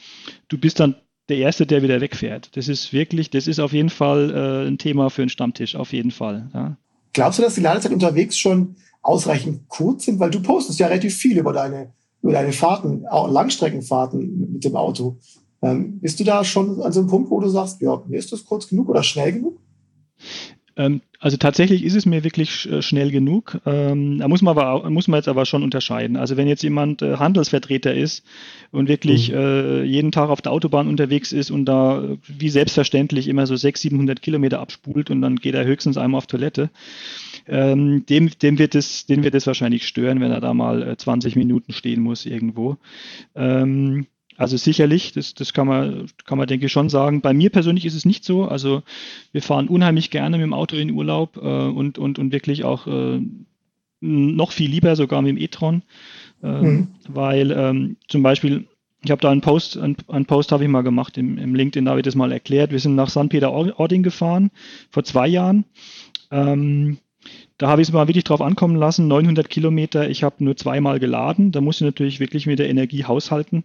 du 0.47 0.57
bist 0.57 0.79
dann 0.79 0.95
der 1.29 1.37
Erste, 1.37 1.65
der 1.65 1.83
wieder 1.83 1.99
wegfährt. 1.99 2.55
Das 2.55 2.67
ist 2.67 2.93
wirklich, 2.93 3.29
das 3.29 3.47
ist 3.47 3.59
auf 3.59 3.73
jeden 3.73 3.89
Fall 3.89 4.31
äh, 4.31 4.67
ein 4.67 4.77
Thema 4.77 5.09
für 5.09 5.23
einen 5.23 5.29
Stammtisch, 5.29 5.75
auf 5.75 5.91
jeden 5.91 6.11
Fall. 6.11 6.49
Ja. 6.53 6.77
Glaubst 7.13 7.39
du, 7.39 7.43
dass 7.43 7.55
die 7.55 7.61
Ladezeit 7.61 7.91
unterwegs 7.91 8.37
schon 8.37 8.75
ausreichend 9.01 9.67
kurz 9.67 10.05
sind? 10.05 10.19
Weil 10.19 10.29
du 10.29 10.41
postest 10.41 10.79
ja 10.79 10.87
relativ 10.87 11.15
viel 11.15 11.37
über 11.37 11.51
deine, 11.51 11.91
über 12.21 12.31
deine 12.33 12.53
Fahrten, 12.53 13.05
auch 13.07 13.29
Langstreckenfahrten 13.29 14.53
mit 14.53 14.63
dem 14.63 14.75
Auto. 14.75 15.17
Ähm, 15.61 15.99
bist 15.99 16.19
du 16.19 16.23
da 16.23 16.43
schon 16.43 16.81
an 16.81 16.91
so 16.91 16.99
einem 16.99 17.09
Punkt, 17.09 17.29
wo 17.31 17.39
du 17.39 17.49
sagst, 17.49 17.81
ja, 17.81 18.01
mir 18.07 18.17
ist 18.17 18.31
das 18.31 18.45
kurz 18.45 18.67
genug 18.67 18.89
oder 18.89 19.03
schnell 19.03 19.33
genug? 19.33 19.59
Ähm, 20.77 21.01
also 21.19 21.37
tatsächlich 21.37 21.83
ist 21.83 21.95
es 21.95 22.05
mir 22.05 22.23
wirklich 22.23 22.69
äh, 22.71 22.83
schnell 22.83 23.09
genug. 23.09 23.59
Ähm, 23.65 24.19
da 24.19 24.27
muss 24.27 24.43
man, 24.43 24.55
aber, 24.55 24.87
muss 24.91 25.07
man 25.07 25.17
jetzt 25.17 25.27
aber 25.27 25.45
schon 25.45 25.63
unterscheiden. 25.63 26.15
Also 26.15 26.37
wenn 26.37 26.47
jetzt 26.47 26.61
jemand 26.61 27.01
äh, 27.01 27.17
Handelsvertreter 27.17 27.93
ist 27.93 28.23
und 28.71 28.87
wirklich 28.87 29.31
mhm. 29.31 29.37
äh, 29.37 29.83
jeden 29.83 30.11
Tag 30.11 30.29
auf 30.29 30.43
der 30.43 30.51
Autobahn 30.51 30.87
unterwegs 30.87 31.31
ist 31.31 31.49
und 31.49 31.65
da 31.65 32.03
wie 32.27 32.49
selbstverständlich 32.49 33.27
immer 33.27 33.47
so 33.47 33.55
600, 33.55 33.77
700 33.77 34.21
Kilometer 34.21 34.59
abspult 34.59 35.09
und 35.09 35.21
dann 35.21 35.37
geht 35.37 35.55
er 35.55 35.65
höchstens 35.65 35.97
einmal 35.97 36.19
auf 36.19 36.27
Toilette, 36.27 36.69
ähm, 37.47 38.05
dem, 38.05 38.29
dem, 38.39 38.59
wird 38.59 38.75
es, 38.75 39.07
den 39.07 39.23
wird 39.23 39.33
es 39.33 39.47
wahrscheinlich 39.47 39.87
stören, 39.87 40.21
wenn 40.21 40.31
er 40.31 40.41
da 40.41 40.53
mal 40.53 40.95
20 40.95 41.35
äh, 41.35 41.39
Minuten 41.39 41.73
stehen 41.73 42.01
muss 42.01 42.27
irgendwo. 42.27 42.77
Ähm, 43.35 44.05
also 44.37 44.55
sicherlich, 44.55 45.13
das, 45.13 45.33
das 45.33 45.53
kann 45.53 45.67
man, 45.67 46.07
kann 46.25 46.37
man 46.37 46.47
denke 46.47 46.67
ich 46.67 46.71
schon 46.71 46.89
sagen. 46.89 47.21
Bei 47.21 47.33
mir 47.33 47.49
persönlich 47.49 47.85
ist 47.85 47.95
es 47.95 48.05
nicht 48.05 48.23
so. 48.23 48.45
Also 48.45 48.83
wir 49.31 49.41
fahren 49.41 49.67
unheimlich 49.67 50.11
gerne 50.11 50.37
mit 50.37 50.45
dem 50.45 50.53
Auto 50.53 50.75
in 50.77 50.91
Urlaub 50.91 51.37
äh, 51.37 51.39
und, 51.39 51.97
und, 51.97 52.19
und 52.19 52.31
wirklich 52.31 52.63
auch 52.63 52.85
äh, 52.85 53.19
noch 53.99 54.51
viel 54.51 54.69
lieber 54.69 54.95
sogar 54.95 55.23
mit 55.23 55.29
dem 55.29 55.37
e-tron, 55.37 55.81
äh, 56.43 56.47
mhm. 56.47 56.87
weil 57.07 57.51
ähm, 57.51 57.97
zum 58.07 58.21
Beispiel 58.21 58.67
ich 59.03 59.11
habe 59.11 59.21
da 59.21 59.31
einen 59.31 59.41
Post, 59.41 59.77
einen, 59.77 59.95
einen 60.07 60.25
Post 60.25 60.51
habe 60.51 60.63
ich 60.63 60.69
mal 60.69 60.81
gemacht 60.81 61.17
im, 61.17 61.37
im 61.37 61.55
LinkedIn, 61.55 61.85
da 61.85 61.91
habe 61.91 62.01
ich 62.01 62.05
das 62.05 62.15
mal 62.15 62.31
erklärt. 62.31 62.71
Wir 62.71 62.79
sind 62.79 62.95
nach 62.95 63.09
St. 63.09 63.29
Peter-Ording 63.29 64.03
gefahren 64.03 64.51
vor 64.89 65.03
zwei 65.03 65.27
Jahren. 65.27 65.65
Ähm, 66.31 66.97
da 67.57 67.69
habe 67.69 67.81
ich 67.81 67.87
es 67.87 67.93
mal 67.93 68.07
wirklich 68.07 68.23
drauf 68.23 68.41
ankommen 68.41 68.75
lassen, 68.75 69.07
900 69.07 69.49
Kilometer, 69.49 70.09
ich 70.09 70.23
habe 70.23 70.43
nur 70.43 70.55
zweimal 70.55 70.99
geladen. 70.99 71.51
Da 71.51 71.61
musste 71.61 71.85
ich 71.85 71.87
natürlich 71.87 72.19
wirklich 72.19 72.45
mit 72.45 72.59
der 72.59 72.69
Energie 72.69 73.05
haushalten, 73.05 73.63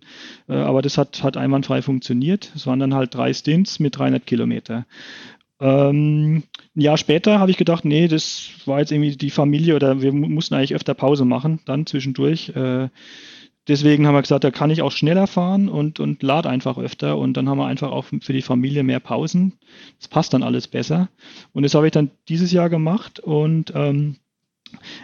äh, 0.48 0.54
aber 0.54 0.82
das 0.82 0.96
hat, 0.98 1.22
hat 1.22 1.36
einwandfrei 1.36 1.82
funktioniert. 1.82 2.52
Es 2.54 2.66
waren 2.66 2.78
dann 2.78 2.94
halt 2.94 3.14
drei 3.14 3.32
Stints 3.32 3.80
mit 3.80 3.98
300 3.98 4.24
Kilometer. 4.26 4.86
Ähm, 5.60 6.42
ein 6.74 6.80
Jahr 6.80 6.96
später 6.96 7.38
habe 7.38 7.50
ich 7.50 7.56
gedacht, 7.56 7.84
nee, 7.84 8.08
das 8.08 8.50
war 8.64 8.80
jetzt 8.80 8.92
irgendwie 8.92 9.16
die 9.16 9.30
Familie 9.30 9.76
oder 9.76 10.00
wir 10.00 10.12
mussten 10.12 10.54
eigentlich 10.54 10.74
öfter 10.74 10.94
Pause 10.94 11.24
machen, 11.24 11.60
dann 11.66 11.86
zwischendurch. 11.86 12.50
Äh, 12.56 12.88
deswegen 13.68 14.06
haben 14.06 14.14
wir 14.14 14.22
gesagt, 14.22 14.44
da 14.44 14.50
kann 14.50 14.70
ich 14.70 14.82
auch 14.82 14.92
schneller 14.92 15.26
fahren 15.26 15.68
und, 15.68 16.00
und 16.00 16.22
lad 16.22 16.46
einfach 16.46 16.78
öfter 16.78 17.18
und 17.18 17.36
dann 17.36 17.48
haben 17.48 17.58
wir 17.58 17.66
einfach 17.66 17.90
auch 17.90 18.04
für 18.04 18.32
die 18.32 18.42
Familie 18.42 18.82
mehr 18.82 19.00
Pausen. 19.00 19.54
Das 19.98 20.08
passt 20.08 20.34
dann 20.34 20.42
alles 20.42 20.68
besser. 20.68 21.08
Und 21.52 21.62
das 21.62 21.74
habe 21.74 21.86
ich 21.86 21.92
dann 21.92 22.10
dieses 22.28 22.52
Jahr 22.52 22.70
gemacht 22.70 23.20
und 23.20 23.72
ähm, 23.74 24.16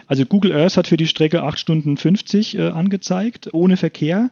also 0.07 0.25
Google 0.25 0.53
Earth 0.53 0.77
hat 0.77 0.87
für 0.87 0.97
die 0.97 1.07
Strecke 1.07 1.43
8 1.43 1.59
Stunden 1.59 1.95
50 1.95 2.57
äh, 2.57 2.69
angezeigt, 2.69 3.49
ohne 3.53 3.77
Verkehr. 3.77 4.31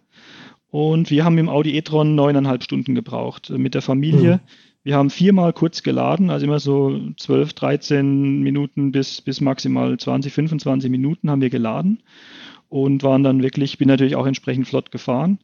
Und 0.70 1.12
wir 1.12 1.24
haben 1.24 1.38
im 1.38 1.48
Audi 1.48 1.78
e-tron 1.78 2.16
neuneinhalb 2.16 2.64
Stunden 2.64 2.96
gebraucht 2.96 3.50
äh, 3.50 3.58
mit 3.58 3.76
der 3.76 3.82
Familie. 3.82 4.38
Mhm. 4.38 4.40
Wir 4.84 4.96
haben 4.96 5.10
viermal 5.10 5.54
kurz 5.54 5.84
geladen, 5.84 6.30
also 6.30 6.46
immer 6.46 6.60
so 6.60 6.98
12, 7.18 7.54
13 7.54 8.40
Minuten 8.40 8.92
bis, 8.92 9.22
bis 9.22 9.42
maximal 9.42 9.98
20, 9.98 10.32
25 10.34 10.90
Minuten 10.90 11.30
haben 11.30 11.42
wir 11.42 11.50
geladen 11.50 12.02
und 12.70 13.04
waren 13.04 13.24
dann 13.24 13.42
wirklich, 13.42 13.78
bin 13.78 13.88
natürlich 13.88 14.16
auch 14.16 14.26
entsprechend 14.26 14.68
flott 14.68 14.92
gefahren 14.92 15.40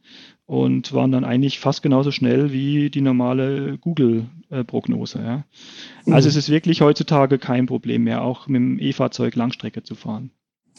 und 0.45 0.93
waren 0.93 1.11
dann 1.11 1.23
eigentlich 1.23 1.59
fast 1.59 1.81
genauso 1.81 2.11
schnell 2.11 2.51
wie 2.51 2.89
die 2.89 3.01
normale 3.01 3.77
Google-Prognose. 3.77 5.19
Ja. 5.19 5.45
Also 6.05 6.27
mhm. 6.27 6.29
es 6.29 6.35
ist 6.35 6.49
wirklich 6.49 6.81
heutzutage 6.81 7.39
kein 7.39 7.65
Problem 7.65 8.03
mehr, 8.03 8.23
auch 8.23 8.47
mit 8.47 8.59
dem 8.59 8.79
E-Fahrzeug 8.79 9.35
Langstrecke 9.35 9.83
zu 9.83 9.95
fahren. 9.95 10.31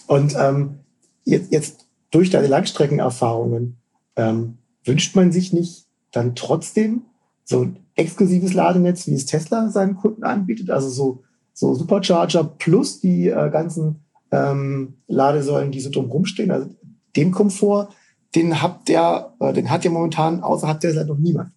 Und 0.07 0.35
ähm, 0.39 0.81
jetzt, 1.25 1.53
jetzt 1.53 1.87
durch 2.11 2.31
deine 2.31 2.47
Langstreckenerfahrungen 2.49 3.77
ähm, 4.17 4.59
wünscht 4.85 5.17
man 5.17 5.33
sich 5.33 5.53
nicht 5.53 5.87
dann 6.13 6.35
trotzdem 6.35 7.03
so 7.45 7.63
ein 7.63 7.79
exklusives 7.95 8.55
Ladenetz, 8.55 9.07
wie 9.07 9.15
es 9.15 9.27
Tesla 9.27 9.69
seinen 9.71 9.97
Kunden 9.97 10.25
anbietet, 10.25 10.71
also 10.71 10.89
so, 10.89 11.23
so 11.53 11.75
Supercharger 11.75 12.45
plus 12.45 13.01
die 13.01 13.29
äh, 13.29 13.51
ganzen 13.51 14.04
ähm, 14.35 14.95
Ladesäulen, 15.07 15.71
die 15.71 15.81
so 15.81 15.91
drumherum 15.91 16.27
stehen. 16.27 16.51
Also 16.51 16.69
den 17.17 17.31
Komfort, 17.31 17.89
den 18.35 18.61
habt 18.63 18.89
der, 18.89 19.35
äh, 19.41 19.53
den 19.53 19.71
hat 19.71 19.85
ja 19.85 19.91
momentan 19.91 20.43
außerhalb 20.43 20.81
der 20.81 20.93
Seite 20.93 21.09
noch 21.09 21.19
niemand. 21.19 21.51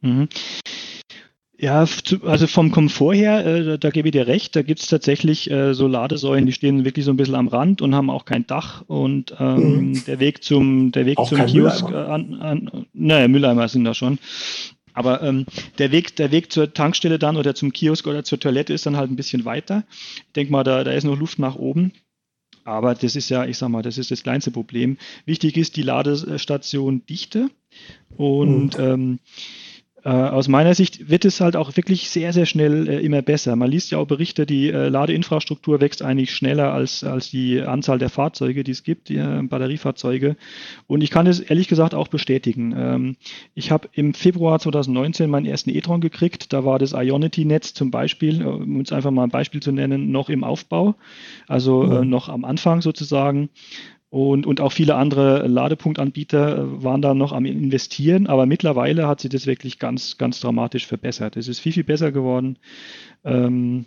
Mhm. 0.00 0.28
Ja, 1.62 1.86
also 2.24 2.46
vom 2.48 2.72
Komfort 2.72 3.14
her, 3.14 3.46
äh, 3.46 3.78
da 3.78 3.90
gebe 3.90 4.08
ich 4.08 4.12
dir 4.12 4.26
recht, 4.26 4.56
da 4.56 4.62
gibt 4.62 4.80
es 4.80 4.88
tatsächlich 4.88 5.48
äh, 5.48 5.74
so 5.74 5.86
Ladesäulen, 5.86 6.44
die 6.44 6.52
stehen 6.52 6.84
wirklich 6.84 7.04
so 7.04 7.12
ein 7.12 7.16
bisschen 7.16 7.36
am 7.36 7.46
Rand 7.46 7.80
und 7.80 7.94
haben 7.94 8.10
auch 8.10 8.24
kein 8.24 8.48
Dach 8.48 8.82
und 8.88 9.36
ähm, 9.38 9.90
mhm. 9.90 10.04
der 10.04 10.18
Weg 10.18 10.42
zum, 10.42 10.90
der 10.90 11.06
Weg 11.06 11.18
zum 11.24 11.46
Kiosk 11.46 11.84
Mülleimer. 11.84 12.08
an, 12.08 12.34
an, 12.34 12.86
naja, 12.92 13.28
Mülleimer 13.28 13.68
sind 13.68 13.84
da 13.84 13.94
schon. 13.94 14.18
Aber 14.94 15.22
ähm, 15.22 15.46
der, 15.78 15.92
Weg, 15.92 16.16
der 16.16 16.30
Weg 16.30 16.52
zur 16.52 16.72
Tankstelle 16.72 17.18
dann 17.18 17.36
oder 17.36 17.54
zum 17.54 17.72
Kiosk 17.72 18.06
oder 18.06 18.24
zur 18.24 18.40
Toilette 18.40 18.72
ist 18.72 18.86
dann 18.86 18.96
halt 18.96 19.10
ein 19.10 19.16
bisschen 19.16 19.44
weiter. 19.44 19.84
Ich 19.90 20.32
denke 20.34 20.52
mal, 20.52 20.64
da, 20.64 20.84
da 20.84 20.92
ist 20.92 21.04
noch 21.04 21.18
Luft 21.18 21.38
nach 21.38 21.56
oben. 21.56 21.92
Aber 22.64 22.94
das 22.94 23.16
ist 23.16 23.28
ja, 23.28 23.44
ich 23.44 23.58
sag 23.58 23.70
mal, 23.70 23.82
das 23.82 23.98
ist 23.98 24.10
das 24.10 24.22
kleinste 24.22 24.50
Problem. 24.50 24.96
Wichtig 25.24 25.56
ist 25.56 25.76
die 25.76 25.82
Ladestation 25.82 27.04
Dichte. 27.06 27.50
Und 28.16 28.78
mhm. 28.78 28.84
ähm, 28.84 29.18
äh, 30.04 30.08
aus 30.08 30.48
meiner 30.48 30.74
Sicht 30.74 31.10
wird 31.10 31.24
es 31.24 31.40
halt 31.40 31.54
auch 31.54 31.76
wirklich 31.76 32.10
sehr, 32.10 32.32
sehr 32.32 32.46
schnell 32.46 32.88
äh, 32.88 33.00
immer 33.00 33.22
besser. 33.22 33.54
Man 33.54 33.70
liest 33.70 33.90
ja 33.92 33.98
auch 33.98 34.06
Berichte, 34.06 34.46
die 34.46 34.68
äh, 34.68 34.88
Ladeinfrastruktur 34.88 35.80
wächst 35.80 36.02
eigentlich 36.02 36.34
schneller 36.34 36.72
als, 36.72 37.04
als 37.04 37.30
die 37.30 37.60
Anzahl 37.60 37.98
der 37.98 38.08
Fahrzeuge, 38.08 38.64
die 38.64 38.72
es 38.72 38.82
gibt, 38.82 39.08
die 39.08 39.16
äh, 39.16 39.42
Batteriefahrzeuge. 39.42 40.36
Und 40.88 41.02
ich 41.02 41.10
kann 41.10 41.26
es 41.26 41.38
ehrlich 41.38 41.68
gesagt 41.68 41.94
auch 41.94 42.08
bestätigen. 42.08 42.74
Ähm, 42.76 43.16
ich 43.54 43.70
habe 43.70 43.88
im 43.92 44.12
Februar 44.14 44.58
2019 44.58 45.30
meinen 45.30 45.46
ersten 45.46 45.70
e-tron 45.70 46.00
gekriegt. 46.00 46.52
Da 46.52 46.64
war 46.64 46.80
das 46.80 46.92
Ionity-Netz 46.92 47.72
zum 47.74 47.92
Beispiel, 47.92 48.42
äh, 48.42 48.44
um 48.44 48.78
uns 48.78 48.92
einfach 48.92 49.12
mal 49.12 49.24
ein 49.24 49.30
Beispiel 49.30 49.62
zu 49.62 49.70
nennen, 49.70 50.10
noch 50.10 50.30
im 50.30 50.42
Aufbau, 50.42 50.96
also 51.46 51.84
äh, 51.84 52.04
mhm. 52.04 52.10
noch 52.10 52.28
am 52.28 52.44
Anfang 52.44 52.82
sozusagen. 52.82 53.50
Und, 54.12 54.44
und 54.44 54.60
auch 54.60 54.72
viele 54.72 54.96
andere 54.96 55.48
Ladepunktanbieter 55.48 56.58
äh, 56.58 56.84
waren 56.84 57.00
da 57.00 57.14
noch 57.14 57.32
am 57.32 57.46
Investieren, 57.46 58.26
aber 58.26 58.44
mittlerweile 58.44 59.08
hat 59.08 59.22
sich 59.22 59.30
das 59.30 59.46
wirklich 59.46 59.78
ganz, 59.78 60.18
ganz 60.18 60.38
dramatisch 60.38 60.86
verbessert. 60.86 61.38
Es 61.38 61.48
ist 61.48 61.60
viel, 61.60 61.72
viel 61.72 61.84
besser 61.84 62.12
geworden. 62.12 62.58
Ähm, 63.24 63.86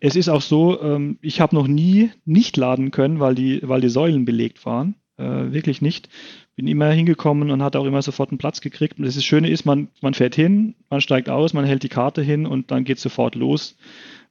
es 0.00 0.16
ist 0.16 0.28
auch 0.28 0.42
so, 0.42 0.82
ähm, 0.82 1.16
ich 1.22 1.40
habe 1.40 1.56
noch 1.56 1.66
nie 1.66 2.10
nicht 2.26 2.58
laden 2.58 2.90
können, 2.90 3.18
weil 3.18 3.34
die, 3.34 3.60
weil 3.62 3.80
die 3.80 3.88
Säulen 3.88 4.26
belegt 4.26 4.66
waren. 4.66 4.96
Äh, 5.16 5.50
wirklich 5.50 5.80
nicht. 5.80 6.10
Bin 6.54 6.66
immer 6.68 6.90
hingekommen 6.90 7.50
und 7.50 7.62
hatte 7.62 7.78
auch 7.78 7.86
immer 7.86 8.02
sofort 8.02 8.32
einen 8.32 8.38
Platz 8.38 8.60
gekriegt. 8.60 8.98
Und 8.98 9.06
das 9.06 9.24
Schöne 9.24 9.48
ist, 9.48 9.64
man, 9.64 9.88
man 10.02 10.12
fährt 10.12 10.34
hin, 10.34 10.74
man 10.90 11.00
steigt 11.00 11.30
aus, 11.30 11.54
man 11.54 11.64
hält 11.64 11.84
die 11.84 11.88
Karte 11.88 12.20
hin 12.20 12.44
und 12.44 12.70
dann 12.70 12.84
geht 12.84 12.98
sofort 12.98 13.34
los. 13.34 13.78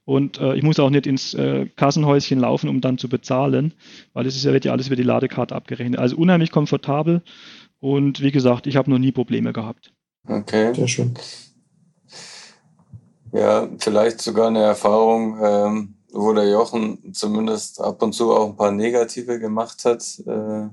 Und 0.06 0.38
äh, 0.38 0.54
ich 0.54 0.62
muss 0.62 0.78
auch 0.78 0.88
nicht 0.88 1.08
ins 1.08 1.34
äh, 1.34 1.66
Kassenhäuschen 1.74 2.38
laufen, 2.38 2.68
um 2.68 2.80
dann 2.80 2.96
zu 2.96 3.08
bezahlen, 3.08 3.74
weil 4.12 4.24
es 4.24 4.36
ist 4.36 4.44
ja, 4.44 4.52
wird 4.52 4.64
ja 4.64 4.70
alles 4.70 4.86
über 4.86 4.94
die 4.94 5.02
Ladekarte 5.02 5.54
abgerechnet. 5.54 5.98
Also 5.98 6.16
unheimlich 6.16 6.52
komfortabel 6.52 7.22
und 7.80 8.22
wie 8.22 8.30
gesagt, 8.30 8.68
ich 8.68 8.76
habe 8.76 8.88
noch 8.88 8.98
nie 8.98 9.10
Probleme 9.10 9.52
gehabt. 9.52 9.92
Okay. 10.28 10.72
Sehr 10.74 10.86
schön. 10.86 11.14
Ja, 13.32 13.68
vielleicht 13.78 14.22
sogar 14.22 14.46
eine 14.46 14.62
Erfahrung, 14.62 15.38
ähm, 15.42 15.94
wo 16.12 16.32
der 16.32 16.48
Jochen 16.48 17.12
zumindest 17.12 17.80
ab 17.80 18.00
und 18.00 18.12
zu 18.12 18.32
auch 18.32 18.50
ein 18.50 18.56
paar 18.56 18.70
negative 18.70 19.40
gemacht 19.40 19.84
hat, 19.84 20.04
äh, 20.24 20.68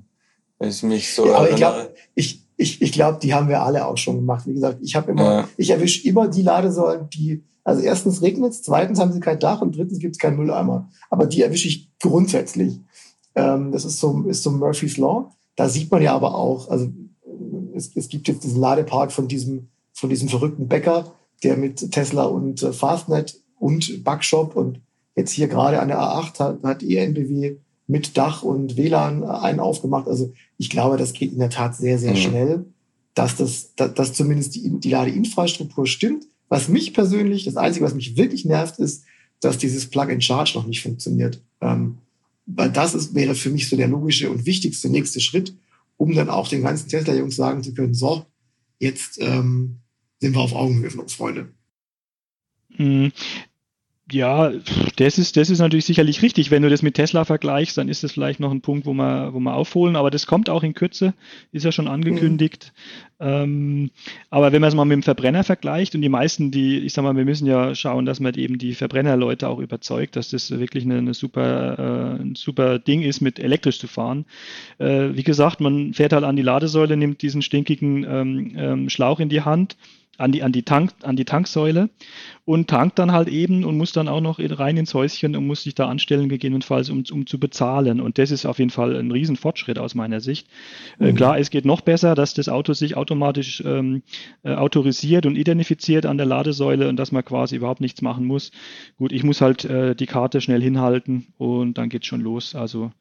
wenn 0.59 0.69
ich 0.69 0.83
mich 0.83 1.11
so 1.11 1.25
ja, 1.25 1.43
erinnere. 1.43 1.91
Ich, 2.13 2.45
ich, 2.55 2.83
ich 2.83 2.91
glaube, 2.91 3.17
die 3.19 3.33
haben 3.33 3.49
wir 3.49 3.63
alle 3.63 3.87
auch 3.87 3.97
schon 3.97 4.17
gemacht. 4.17 4.45
Wie 4.45 4.53
gesagt, 4.53 4.77
ich 4.83 4.95
habe 4.95 5.11
immer, 5.11 5.23
ja. 5.23 5.49
ich 5.57 5.71
erwische 5.71 6.07
immer 6.07 6.27
die 6.27 6.43
Ladesäulen, 6.43 7.09
die 7.09 7.43
also 7.63 7.81
erstens 7.81 8.21
regnet 8.21 8.51
es, 8.51 8.61
zweitens 8.61 8.99
haben 8.99 9.13
sie 9.13 9.19
kein 9.19 9.39
Dach 9.39 9.61
und 9.61 9.75
drittens 9.75 9.99
gibt 9.99 10.15
es 10.15 10.19
keinen 10.19 10.37
Mülleimer. 10.37 10.89
Aber 11.09 11.25
die 11.25 11.41
erwische 11.41 11.67
ich 11.67 11.89
grundsätzlich. 11.99 12.79
Ähm, 13.35 13.71
das 13.71 13.85
ist 13.85 13.99
so, 13.99 14.23
ist 14.23 14.43
so 14.43 14.51
Murphy's 14.51 14.97
Law. 14.97 15.31
Da 15.55 15.69
sieht 15.69 15.91
man 15.91 16.01
ja 16.01 16.13
aber 16.13 16.35
auch, 16.35 16.69
also 16.69 16.89
es, 17.73 17.95
es 17.95 18.09
gibt 18.09 18.27
jetzt 18.27 18.43
diesen 18.43 18.59
Ladepark 18.59 19.11
von 19.11 19.27
diesem, 19.27 19.69
von 19.93 20.09
diesem 20.09 20.29
verrückten 20.29 20.67
Bäcker, 20.67 21.13
der 21.43 21.57
mit 21.57 21.91
Tesla 21.91 22.23
und 22.25 22.61
äh, 22.63 22.73
Fastnet 22.73 23.39
und 23.59 24.03
Backshop 24.03 24.55
und 24.55 24.81
jetzt 25.15 25.31
hier 25.31 25.47
gerade 25.47 25.79
an 25.79 25.87
der 25.87 25.99
A8 25.99 26.39
hat, 26.39 26.63
hat 26.63 26.83
ENBW 26.83 27.57
mit 27.87 28.17
Dach 28.17 28.43
und 28.43 28.77
WLAN 28.77 29.23
einen 29.23 29.59
aufgemacht. 29.59 30.07
Also 30.07 30.33
ich 30.57 30.69
glaube, 30.69 30.97
das 30.97 31.13
geht 31.13 31.33
in 31.33 31.39
der 31.39 31.49
Tat 31.49 31.75
sehr, 31.75 31.99
sehr 31.99 32.11
mhm. 32.11 32.17
schnell, 32.17 32.65
dass 33.13 33.35
das, 33.35 33.75
dass, 33.75 33.93
dass 33.93 34.13
zumindest 34.13 34.55
die, 34.55 34.79
die 34.79 34.89
Ladeinfrastruktur 34.89 35.85
stimmt. 35.85 36.25
Was 36.53 36.67
mich 36.67 36.93
persönlich, 36.93 37.45
das 37.45 37.57
Einzige, 37.57 37.83
was 37.83 37.95
mich 37.95 38.15
wirklich 38.15 38.45
nervt, 38.45 38.77
ist, 38.77 39.05
dass 39.39 39.57
dieses 39.57 39.89
Plug-in-Charge 39.89 40.51
noch 40.53 40.67
nicht 40.67 40.83
funktioniert. 40.83 41.41
Ähm, 41.61 41.97
weil 42.45 42.71
das 42.71 42.93
ist, 42.93 43.15
wäre 43.15 43.33
für 43.33 43.49
mich 43.49 43.67
so 43.67 43.75
der 43.75 43.87
logische 43.87 44.29
und 44.29 44.45
wichtigste 44.45 44.87
nächste 44.87 45.19
Schritt, 45.19 45.55
um 45.97 46.13
dann 46.13 46.29
auch 46.29 46.47
den 46.47 46.61
ganzen 46.61 46.89
Tesla-Jungs 46.89 47.35
sagen 47.35 47.63
zu 47.63 47.73
können, 47.73 47.95
so, 47.95 48.27
jetzt 48.77 49.17
ähm, 49.19 49.79
sind 50.19 50.35
wir 50.35 50.41
auf 50.41 50.53
Augenhöhe, 50.53 50.91
Freunde. 50.91 51.49
Ja, 54.13 54.51
das 54.97 55.17
ist, 55.17 55.37
das 55.37 55.49
ist 55.49 55.57
natürlich 55.57 55.85
sicherlich 55.85 56.21
richtig. 56.21 56.51
Wenn 56.51 56.61
du 56.61 56.69
das 56.69 56.83
mit 56.83 56.93
Tesla 56.93 57.25
vergleichst, 57.25 57.79
dann 57.79 57.89
ist 57.89 58.03
das 58.03 58.11
vielleicht 58.11 58.39
noch 58.39 58.51
ein 58.51 58.61
Punkt, 58.61 58.85
wo 58.85 58.93
wir, 58.93 59.33
wo 59.33 59.39
wir 59.39 59.55
aufholen. 59.55 59.95
Aber 59.95 60.11
das 60.11 60.27
kommt 60.27 60.51
auch 60.51 60.61
in 60.61 60.75
Kürze, 60.75 61.15
ist 61.51 61.65
ja 61.65 61.71
schon 61.71 61.87
angekündigt. 61.87 62.73
Mhm. 63.17 63.25
Ähm, 63.25 63.91
aber 64.29 64.51
wenn 64.51 64.61
man 64.61 64.67
es 64.67 64.75
mal 64.75 64.85
mit 64.85 64.97
dem 64.97 65.03
Verbrenner 65.03 65.43
vergleicht 65.43 65.95
und 65.95 66.01
die 66.01 66.09
meisten, 66.09 66.51
die, 66.51 66.77
ich 66.79 66.93
sag 66.93 67.01
mal, 67.01 67.15
wir 67.15 67.25
müssen 67.25 67.47
ja 67.47 67.73
schauen, 67.73 68.05
dass 68.05 68.19
man 68.19 68.35
eben 68.35 68.59
die 68.59 68.75
Verbrennerleute 68.75 69.49
auch 69.49 69.57
überzeugt, 69.57 70.15
dass 70.15 70.29
das 70.29 70.51
wirklich 70.51 70.83
eine, 70.83 70.99
eine 70.99 71.15
super, 71.15 71.79
äh, 72.19 72.21
ein 72.21 72.35
super 72.35 72.77
Ding 72.77 73.01
ist, 73.01 73.19
mit 73.19 73.39
elektrisch 73.39 73.79
zu 73.79 73.87
fahren. 73.87 74.25
Äh, 74.77 75.09
wie 75.13 75.23
gesagt, 75.23 75.59
man 75.59 75.95
fährt 75.95 76.13
halt 76.13 76.23
an 76.23 76.35
die 76.35 76.43
Ladesäule, 76.43 76.97
nimmt 76.97 77.23
diesen 77.23 77.41
stinkigen 77.41 78.05
ähm, 78.07 78.55
ähm, 78.57 78.89
Schlauch 78.89 79.19
in 79.19 79.29
die 79.29 79.41
Hand 79.41 79.75
an 80.17 80.31
die, 80.31 80.43
an 80.43 80.51
die, 80.51 80.63
Tank, 80.63 80.91
an 81.01 81.15
die 81.15 81.25
Tanksäule 81.25 81.89
und 82.45 82.69
tankt 82.69 82.99
dann 82.99 83.11
halt 83.11 83.27
eben 83.27 83.63
und 83.63 83.77
muss 83.77 83.93
dann 83.93 84.07
auch 84.07 84.21
noch 84.21 84.39
rein 84.39 84.77
ins 84.77 84.93
Häuschen 84.93 85.35
und 85.35 85.47
muss 85.47 85.63
sich 85.63 85.73
da 85.73 85.87
anstellen, 85.87 86.29
gegebenenfalls, 86.29 86.89
um, 86.89 87.03
um 87.11 87.25
zu 87.25 87.39
bezahlen. 87.39 87.99
Und 87.99 88.19
das 88.19 88.29
ist 88.29 88.45
auf 88.45 88.59
jeden 88.59 88.69
Fall 88.69 88.95
ein 88.95 89.11
Riesenfortschritt 89.11 89.79
aus 89.79 89.95
meiner 89.95 90.19
Sicht. 90.19 90.47
Äh, 90.99 91.03
mhm. 91.03 91.09
Äh, 91.09 91.13
klar, 91.13 91.39
es 91.39 91.49
geht 91.49 91.65
noch 91.65 91.81
besser, 91.81 92.13
dass 92.13 92.35
das 92.35 92.47
Auto 92.47 92.73
sich 92.73 92.95
automatisch 92.95 93.63
ähm, 93.65 94.03
äh, 94.43 94.53
autorisiert 94.53 95.25
und 95.25 95.35
identifiziert 95.35 96.05
an 96.05 96.17
der 96.17 96.27
Ladesäule 96.27 96.89
und 96.89 96.97
dass 96.97 97.11
man 97.11 97.25
quasi 97.25 97.55
überhaupt 97.55 97.81
nichts 97.81 98.01
machen 98.01 98.25
muss. 98.25 98.51
Gut, 98.97 99.11
ich 99.11 99.23
muss 99.23 99.41
halt 99.41 99.65
äh, 99.65 99.95
die 99.95 100.05
Karte 100.05 100.41
schnell 100.41 100.61
hinhalten 100.61 101.27
und 101.37 101.77
dann 101.77 101.89
geht's 101.89 102.07
schon 102.07 102.21
los. 102.21 102.53
Also 102.53 102.91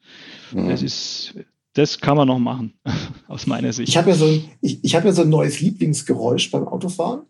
mhm. 0.53 0.69
das 0.69 0.83
ist 0.83 1.35
das 1.75 1.99
kann 1.99 2.17
man 2.17 2.29
noch 2.29 2.39
machen, 2.39 2.75
aus 3.29 3.47
meiner 3.47 3.73
Sicht. 3.73 3.89
Ich 3.89 3.97
habe 3.97 4.11
ja, 4.11 4.17
so 4.17 4.27
ein, 4.27 4.45
ich, 4.61 4.83
ich 4.83 4.95
hab 4.95 5.05
ja 5.05 5.13
so 5.13 5.23
ein 5.23 5.29
neues 5.29 5.61
Lieblingsgeräusch 5.61 6.51
beim 6.51 6.69
Autofahren 6.69 7.23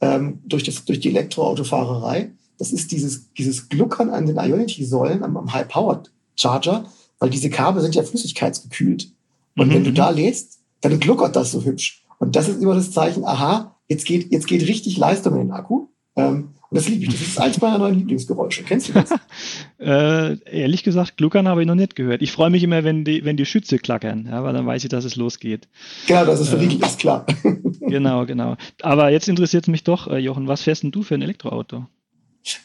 ähm, 0.00 0.40
durch, 0.44 0.62
das, 0.62 0.84
durch 0.84 1.00
die 1.00 1.08
Elektroautofahrerei. 1.08 2.32
Das 2.58 2.72
ist 2.72 2.90
dieses, 2.92 3.32
dieses 3.34 3.68
Gluckern 3.68 4.10
an 4.10 4.26
den 4.26 4.36
Ionity-Säulen 4.36 5.22
am, 5.22 5.36
am 5.36 5.52
High-Powered-Charger, 5.52 6.86
weil 7.18 7.30
diese 7.30 7.50
Kabel 7.50 7.82
sind 7.82 7.94
ja 7.94 8.02
flüssigkeitsgekühlt. 8.02 9.12
Und 9.56 9.68
mhm. 9.68 9.74
wenn 9.74 9.84
du 9.84 9.92
da 9.92 10.10
lädst, 10.10 10.60
dann 10.80 11.00
gluckert 11.00 11.36
das 11.36 11.52
so 11.52 11.64
hübsch. 11.64 12.04
Und 12.18 12.36
das 12.36 12.48
ist 12.48 12.60
immer 12.62 12.74
das 12.74 12.90
Zeichen, 12.90 13.24
aha, 13.24 13.76
jetzt 13.88 14.06
geht, 14.06 14.32
jetzt 14.32 14.46
geht 14.46 14.62
richtig 14.62 14.96
Leistung 14.96 15.34
in 15.34 15.40
den 15.40 15.52
Akku. 15.52 15.88
Ähm, 16.16 16.50
und 16.70 16.76
das 16.76 16.88
liebe 16.88 17.04
ich. 17.04 17.10
Das 17.10 17.20
ist 17.20 17.40
eins 17.40 17.60
meiner 17.60 17.78
neuen 17.78 17.94
Lieblingsgeräusche. 17.94 18.62
Kennst 18.62 18.90
du 18.90 18.92
das? 18.92 19.10
äh, 19.78 20.38
ehrlich 20.44 20.82
gesagt, 20.82 21.16
Gluckern 21.16 21.48
habe 21.48 21.62
ich 21.62 21.66
noch 21.66 21.74
nicht 21.74 21.96
gehört. 21.96 22.20
Ich 22.20 22.30
freue 22.30 22.50
mich 22.50 22.62
immer, 22.62 22.84
wenn 22.84 23.04
die, 23.04 23.24
wenn 23.24 23.38
die 23.38 23.46
Schütze 23.46 23.78
klackern, 23.78 24.26
ja, 24.30 24.44
weil 24.44 24.52
dann 24.52 24.66
weiß 24.66 24.84
ich, 24.84 24.90
dass 24.90 25.04
es 25.04 25.16
losgeht. 25.16 25.68
Genau, 26.06 26.26
dass 26.26 26.40
es 26.40 26.50
verriegelt 26.50 26.82
äh, 26.82 26.86
ist, 26.86 26.98
klar. 26.98 27.24
genau, 27.80 28.26
genau. 28.26 28.56
Aber 28.82 29.10
jetzt 29.10 29.28
interessiert 29.28 29.64
es 29.64 29.68
mich 29.68 29.84
doch, 29.84 30.08
äh, 30.08 30.18
Jochen, 30.18 30.46
was 30.46 30.62
fährst 30.62 30.82
denn 30.82 30.90
du 30.90 31.02
für 31.02 31.14
ein 31.14 31.22
Elektroauto? 31.22 31.86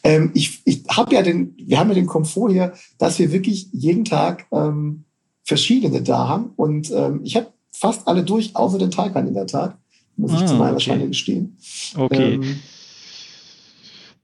Ähm, 0.02 0.30
ich 0.34 0.60
ich 0.64 0.84
habe 0.88 1.14
ja 1.14 1.22
den, 1.22 1.54
wir 1.56 1.78
haben 1.78 1.88
ja 1.88 1.94
den 1.94 2.06
Komfort 2.06 2.50
hier, 2.50 2.74
dass 2.98 3.18
wir 3.18 3.32
wirklich 3.32 3.68
jeden 3.72 4.04
Tag 4.04 4.46
ähm, 4.52 5.04
verschiedene 5.44 6.02
da 6.02 6.28
haben. 6.28 6.52
Und 6.56 6.90
ähm, 6.90 7.20
ich 7.24 7.36
habe 7.36 7.52
fast 7.72 8.06
alle 8.06 8.22
durch, 8.22 8.54
außer 8.54 8.78
den 8.78 8.90
Taycan 8.90 9.26
in 9.28 9.34
der 9.34 9.46
Tat. 9.46 9.76
Muss 10.16 10.32
ah, 10.32 10.40
ich 10.40 10.46
zu 10.46 10.54
meiner 10.54 10.74
okay. 10.74 10.84
Schande 10.84 11.08
gestehen. 11.08 11.56
Okay. 11.96 12.34
Ähm, 12.34 12.60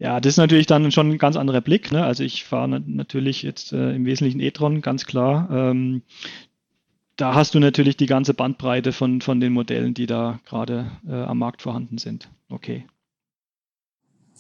ja, 0.01 0.19
das 0.19 0.33
ist 0.33 0.37
natürlich 0.39 0.67
dann 0.67 0.91
schon 0.93 1.11
ein 1.11 1.19
ganz 1.19 1.37
anderer 1.37 1.61
Blick. 1.61 1.93
Ne? 1.93 2.03
Also 2.03 2.25
ich 2.25 2.45
fahre 2.45 2.69
natürlich 2.69 3.43
jetzt 3.43 3.73
äh, 3.73 3.95
im 3.95 4.07
Wesentlichen 4.07 4.41
e-tron, 4.41 4.81
ganz 4.81 5.05
klar. 5.05 5.49
Ähm, 5.53 6.03
da 7.17 7.35
hast 7.35 7.55
du 7.55 7.59
natürlich 7.59 7.99
die 7.99 8.07
ganze 8.07 8.33
Bandbreite 8.33 8.93
von, 8.93 9.21
von 9.21 9.41
den 9.41 9.53
Modellen, 9.53 9.93
die 9.93 10.07
da 10.07 10.41
gerade 10.47 10.91
äh, 11.07 11.13
am 11.13 11.39
Markt 11.39 11.61
vorhanden 11.61 11.99
sind. 11.99 12.31
Okay. 12.49 12.87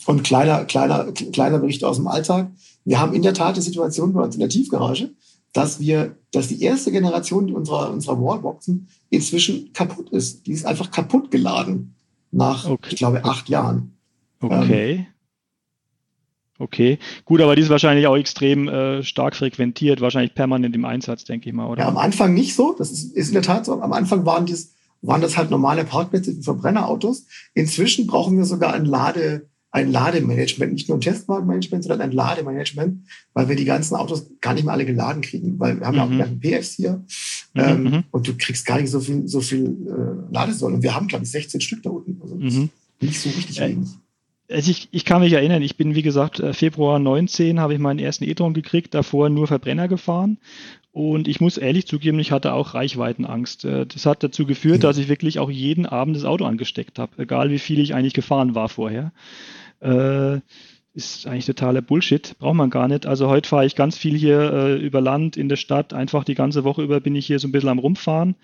Und 0.07 0.23
kleiner, 0.23 0.65
kleiner, 0.65 1.13
kleiner 1.13 1.59
Bericht 1.59 1.85
aus 1.85 1.97
dem 1.97 2.09
Alltag. 2.09 2.51
Wir 2.87 2.99
haben 2.99 3.13
in 3.13 3.21
der 3.21 3.35
Tat 3.35 3.59
die 3.59 3.61
Situation 3.61 4.15
bei 4.15 4.23
uns 4.23 4.35
in 4.35 4.41
der 4.41 4.49
Tiefgarage, 4.49 5.11
dass 5.53 5.79
wir, 5.79 6.17
dass 6.33 6.49
die 6.49 6.63
erste 6.63 6.91
Generation 6.91 7.53
unserer, 7.53 7.91
unserer 7.91 8.19
Wallboxen 8.19 8.89
inzwischen 9.11 9.75
kaputt 9.75 10.09
ist. 10.09 10.47
Die 10.47 10.53
ist 10.53 10.65
einfach 10.65 10.91
kaputt 10.91 11.31
geladen 11.31 11.97
nach, 12.31 12.67
okay. 12.67 12.89
ich 12.93 12.97
glaube, 12.97 13.27
acht 13.27 13.51
Jahren. 13.51 13.99
Okay. 14.41 14.95
Ähm, 14.95 15.07
Okay, 16.61 16.99
gut, 17.25 17.41
aber 17.41 17.57
die 17.57 17.63
ist 17.63 17.71
wahrscheinlich 17.71 18.07
auch 18.07 18.19
extrem 18.19 18.69
äh, 18.69 19.03
stark 19.03 19.35
frequentiert, 19.35 20.03
wahrscheinlich 20.03 20.35
permanent 20.35 20.75
im 20.75 20.85
Einsatz, 20.85 21.25
denke 21.25 21.49
ich 21.49 21.55
mal, 21.55 21.67
oder? 21.67 21.85
Ja, 21.85 21.89
am 21.89 21.97
Anfang 21.97 22.35
nicht 22.35 22.55
so. 22.55 22.75
Das 22.77 22.91
ist, 22.91 23.17
ist 23.17 23.29
in 23.29 23.33
der 23.33 23.43
Tat 23.43 23.65
so. 23.65 23.81
Am 23.81 23.95
Anfang 23.95 24.27
waren, 24.27 24.45
dies, 24.45 24.75
waren 25.01 25.23
das 25.23 25.39
halt 25.39 25.51
normale 25.51 25.85
Parkplätze 25.87 26.35
für 26.35 26.43
Verbrennerautos. 26.43 27.25
Inzwischen 27.55 28.07
brauchen 28.07 28.37
wir 28.37 28.45
sogar 28.45 28.75
ein 28.75 28.85
Lade, 28.85 29.49
ein 29.71 29.91
Lademanagement, 29.91 30.75
nicht 30.75 30.87
nur 30.91 30.99
ein 30.99 31.01
Testwagenmanagement, 31.01 31.83
sondern 31.83 32.03
ein 32.03 32.13
Lademanagement, 32.13 33.07
weil 33.33 33.49
wir 33.49 33.57
die 33.57 33.65
ganzen 33.65 33.95
Autos 33.95 34.27
gar 34.43 34.53
nicht 34.53 34.65
mehr 34.65 34.75
alle 34.75 34.85
geladen 34.85 35.23
kriegen, 35.23 35.59
weil 35.59 35.81
wir 35.81 35.87
haben 35.87 35.95
mhm. 35.95 36.19
ja 36.19 36.25
auch 36.25 36.29
einen 36.29 36.41
PFs 36.41 36.75
hier 36.75 37.03
mhm, 37.55 37.61
ähm, 37.63 37.83
mhm. 37.85 38.05
und 38.11 38.29
du 38.29 38.37
kriegst 38.37 38.67
gar 38.67 38.79
nicht 38.79 38.91
so 38.91 39.01
viel, 39.01 39.27
so 39.27 39.41
viel 39.41 39.65
äh, 39.65 40.31
Ladesäulen. 40.31 40.75
Und 40.75 40.83
wir 40.83 40.95
haben, 40.95 41.07
glaube 41.07 41.25
ich, 41.25 41.31
16 41.31 41.63
Stück 41.63 41.83
da 41.83 41.89
unten. 41.89 42.21
Also 42.21 42.35
mhm. 42.35 42.69
nicht 43.01 43.19
so 43.19 43.31
richtig 43.31 43.59
wenig 43.61 43.89
Also 44.51 44.71
ich, 44.71 44.89
ich 44.91 45.05
kann 45.05 45.21
mich 45.21 45.33
erinnern, 45.33 45.63
ich 45.63 45.77
bin 45.77 45.95
wie 45.95 46.03
gesagt 46.03 46.41
äh, 46.41 46.53
Februar 46.53 46.99
19 46.99 47.61
habe 47.61 47.75
ich 47.75 47.79
meinen 47.79 48.01
ersten 48.01 48.25
e-tron 48.25 48.53
gekriegt, 48.53 48.95
davor 48.95 49.29
nur 49.29 49.47
Verbrenner 49.47 49.87
gefahren 49.87 50.39
und 50.93 51.29
ich 51.29 51.41
muss 51.41 51.57
ehrlich 51.57 51.87
zugeben, 51.87 52.19
ich 52.19 52.33
hatte 52.33 52.53
auch 52.53 52.75
Reichweitenangst. 52.75 53.65
Äh, 53.65 53.87
das 53.87 54.07
hat 54.07 54.23
dazu 54.23 54.47
geführt, 54.47 54.79
mhm. 54.79 54.83
dass 54.83 54.99
ich 54.99 55.09
wirklich 55.09 55.39
auch 55.39 55.51
jeden 55.51 55.87
Abend 55.87 56.17
das 56.17 56.25
Auto 56.25 56.45
angesteckt 56.45 56.99
habe, 56.99 57.23
egal 57.23 57.51
wie 57.51 57.59
viel 57.59 57.79
ich 57.79 57.95
eigentlich 57.95 58.15
gefahren 58.15 58.55
war 58.55 58.69
vorher. 58.69 59.13
Äh, 59.81 60.41
ist 60.93 61.29
eigentlich 61.29 61.47
totaler 61.47 61.83
Bullshit, 61.83 62.37
braucht 62.41 62.57
man 62.57 62.71
gar 62.71 62.89
nicht. 62.89 63.07
Also 63.07 63.29
heute 63.29 63.49
fahre 63.49 63.65
ich 63.65 63.77
ganz 63.77 63.97
viel 63.97 64.17
hier 64.17 64.53
äh, 64.53 64.77
über 64.77 65.01
Land 65.01 65.37
in 65.37 65.49
der 65.49 65.57
Stadt, 65.57 65.95
einfach 65.95 66.25
die 66.25 66.35
ganze 66.35 66.65
Woche 66.65 66.83
über 66.83 67.01
bin 67.01 67.15
ich 67.15 67.27
hier 67.27 67.39
so 67.39 67.47
ein 67.47 67.53
bisschen 67.53 67.69
am 67.69 67.79
Rumfahren 67.79 68.35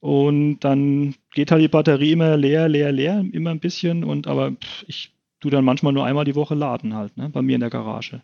und 0.00 0.60
dann 0.60 1.14
geht 1.34 1.52
halt 1.52 1.62
die 1.62 1.68
Batterie 1.68 2.12
immer 2.12 2.38
leer, 2.38 2.68
leer, 2.70 2.90
leer, 2.90 3.22
immer 3.32 3.50
ein 3.50 3.60
bisschen 3.60 4.02
und 4.02 4.26
aber 4.26 4.52
pff, 4.52 4.84
ich 4.88 5.12
tue 5.40 5.50
dann 5.50 5.64
manchmal 5.64 5.92
nur 5.92 6.04
einmal 6.04 6.24
die 6.24 6.34
Woche 6.34 6.54
laden 6.54 6.94
halt, 6.94 7.16
ne, 7.16 7.28
bei 7.28 7.42
mir 7.42 7.54
in 7.54 7.60
der 7.60 7.70
Garage. 7.70 8.22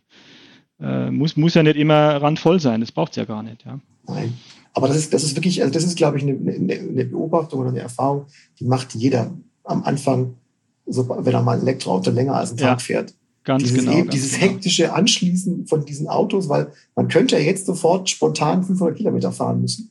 Äh, 0.81 1.11
muss, 1.11 1.37
muss 1.37 1.55
ja 1.55 1.63
nicht 1.63 1.77
immer 1.77 2.21
randvoll 2.21 2.61
sein, 2.61 2.81
das 2.81 2.93
braucht 2.93 3.13
es 3.13 3.17
ja 3.17 3.25
gar 3.25 3.43
nicht, 3.43 3.65
ja. 3.65 3.81
Nein. 4.07 4.35
Aber 4.75 4.89
das 4.89 4.99
ist, 4.99 5.15
das 5.15 5.25
ist 5.25 5.35
wirklich, 5.35 5.63
also 5.63 5.73
das 5.73 5.85
ist, 5.85 5.97
glaube 5.97 6.19
ich, 6.19 6.23
eine, 6.23 6.53
eine, 6.53 7.05
Beobachtung 7.07 7.61
oder 7.61 7.71
eine 7.71 7.81
Erfahrung, 7.81 8.27
die 8.61 8.67
macht 8.67 8.95
jeder 8.95 9.33
am 9.65 9.83
Anfang, 9.85 10.35
so, 10.85 11.09
wenn 11.09 11.33
er 11.33 11.43
mal 11.43 11.57
ein 11.57 11.63
Elektroauto 11.63 12.11
länger 12.11 12.35
als 12.35 12.51
einen 12.51 12.59
Tag 12.59 12.79
ja, 12.81 12.85
fährt. 12.85 13.15
Ganz 13.45 13.63
dieses, 13.63 13.79
genau. 13.79 13.97
Eben, 13.97 14.11
dieses 14.11 14.35
genau. 14.35 14.53
hektische 14.53 14.93
Anschließen 14.93 15.67
von 15.67 15.85
diesen 15.87 16.09
Autos, 16.09 16.49
weil 16.49 16.73
man 16.95 17.09
könnte 17.09 17.37
ja 17.37 17.43
jetzt 17.43 17.65
sofort 17.65 18.11
spontan 18.11 18.65
500 18.65 18.97
Kilometer 18.97 19.33
fahren 19.33 19.63
müssen. 19.63 19.91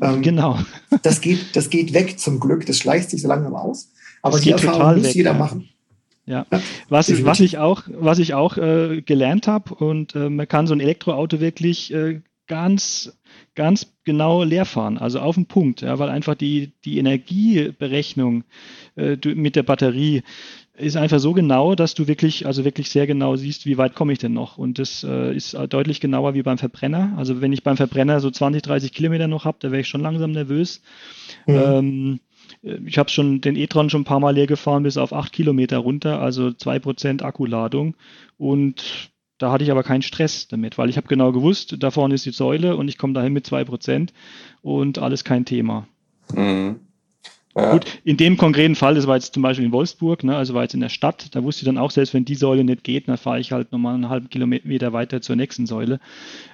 Ähm, 0.00 0.22
genau. 0.22 0.58
Das 1.02 1.20
geht, 1.20 1.54
das 1.54 1.70
geht 1.70 1.92
weg 1.92 2.18
zum 2.18 2.40
Glück. 2.40 2.66
Das 2.66 2.78
schleicht 2.78 3.10
sich 3.10 3.22
so 3.22 3.28
langsam 3.28 3.54
aus. 3.54 3.90
Aber 4.22 4.32
das 4.32 4.40
die 4.40 4.50
Erfahrung 4.50 4.96
muss 4.96 5.04
weg, 5.04 5.14
jeder 5.14 5.32
ja. 5.32 5.38
machen. 5.38 5.68
Ja, 6.26 6.46
was, 6.88 7.10
ich, 7.10 7.24
was 7.24 7.40
ich 7.40 7.58
auch, 7.58 7.82
was 7.86 8.18
ich 8.18 8.32
auch 8.32 8.56
äh, 8.56 9.02
gelernt 9.02 9.46
habe 9.46 9.74
und 9.74 10.14
äh, 10.14 10.30
man 10.30 10.48
kann 10.48 10.66
so 10.66 10.74
ein 10.74 10.80
Elektroauto 10.80 11.38
wirklich 11.38 11.92
äh, 11.92 12.22
ganz, 12.46 13.18
ganz 13.54 13.92
genau 14.04 14.42
leer 14.42 14.64
fahren, 14.64 14.98
also 14.98 15.20
auf 15.20 15.34
den 15.34 15.46
Punkt, 15.46 15.82
ja, 15.82 15.98
weil 15.98 16.08
einfach 16.08 16.34
die, 16.34 16.72
die 16.84 16.98
Energieberechnung 16.98 18.44
äh, 18.96 19.16
mit 19.34 19.56
der 19.56 19.62
Batterie 19.62 20.22
ist 20.76 20.96
einfach 20.96 21.20
so 21.20 21.32
genau, 21.32 21.74
dass 21.74 21.94
du 21.94 22.08
wirklich, 22.08 22.46
also 22.46 22.64
wirklich 22.64 22.90
sehr 22.90 23.06
genau 23.06 23.36
siehst, 23.36 23.64
wie 23.64 23.78
weit 23.78 23.94
komme 23.94 24.12
ich 24.12 24.18
denn 24.18 24.32
noch. 24.32 24.58
Und 24.58 24.80
das 24.80 25.04
äh, 25.04 25.34
ist 25.34 25.56
deutlich 25.68 26.00
genauer 26.00 26.34
wie 26.34 26.42
beim 26.42 26.58
Verbrenner. 26.58 27.14
Also 27.16 27.40
wenn 27.40 27.52
ich 27.52 27.62
beim 27.62 27.76
Verbrenner 27.76 28.18
so 28.18 28.28
20, 28.28 28.62
30 28.62 28.92
Kilometer 28.92 29.28
noch 29.28 29.44
habe, 29.44 29.58
da 29.60 29.70
wäre 29.70 29.82
ich 29.82 29.88
schon 29.88 30.00
langsam 30.00 30.32
nervös. 30.32 30.82
Mhm. 31.46 31.54
Ähm, 31.54 32.14
äh, 32.14 32.33
ich 32.64 32.98
habe 32.98 33.10
schon 33.10 33.40
den 33.40 33.56
e-tron 33.56 33.90
schon 33.90 34.02
ein 34.02 34.06
paar 34.06 34.20
Mal 34.20 34.34
leer 34.34 34.46
gefahren, 34.46 34.82
bis 34.84 34.96
auf 34.96 35.12
8 35.12 35.32
Kilometer 35.32 35.78
runter, 35.78 36.20
also 36.20 36.48
2% 36.48 37.22
Akkuladung. 37.22 37.94
Und 38.38 39.10
da 39.38 39.52
hatte 39.52 39.64
ich 39.64 39.70
aber 39.70 39.82
keinen 39.82 40.02
Stress 40.02 40.48
damit, 40.48 40.78
weil 40.78 40.88
ich 40.88 40.96
habe 40.96 41.08
genau 41.08 41.32
gewusst, 41.32 41.76
da 41.78 41.90
vorne 41.90 42.14
ist 42.14 42.24
die 42.24 42.30
Säule 42.30 42.76
und 42.76 42.88
ich 42.88 42.98
komme 42.98 43.12
dahin 43.12 43.32
mit 43.32 43.46
2% 43.46 44.10
und 44.62 44.98
alles 44.98 45.24
kein 45.24 45.44
Thema. 45.44 45.86
Mhm. 46.32 46.76
Ja. 47.56 47.70
Gut, 47.70 48.00
in 48.02 48.16
dem 48.16 48.36
konkreten 48.36 48.74
Fall, 48.74 48.96
das 48.96 49.06
war 49.06 49.14
jetzt 49.14 49.34
zum 49.34 49.42
Beispiel 49.44 49.66
in 49.66 49.70
Wolfsburg, 49.70 50.24
ne, 50.24 50.36
also 50.36 50.54
war 50.54 50.62
jetzt 50.62 50.74
in 50.74 50.80
der 50.80 50.88
Stadt, 50.88 51.36
da 51.36 51.44
wusste 51.44 51.62
ich 51.62 51.66
dann 51.66 51.78
auch, 51.78 51.92
selbst 51.92 52.12
wenn 52.12 52.24
die 52.24 52.34
Säule 52.34 52.64
nicht 52.64 52.82
geht, 52.82 53.06
dann 53.06 53.16
fahre 53.16 53.38
ich 53.38 53.52
halt 53.52 53.70
nochmal 53.70 53.94
einen 53.94 54.08
halben 54.08 54.28
Kilometer 54.28 54.92
weiter 54.92 55.20
zur 55.20 55.36
nächsten 55.36 55.66
Säule. 55.66 56.00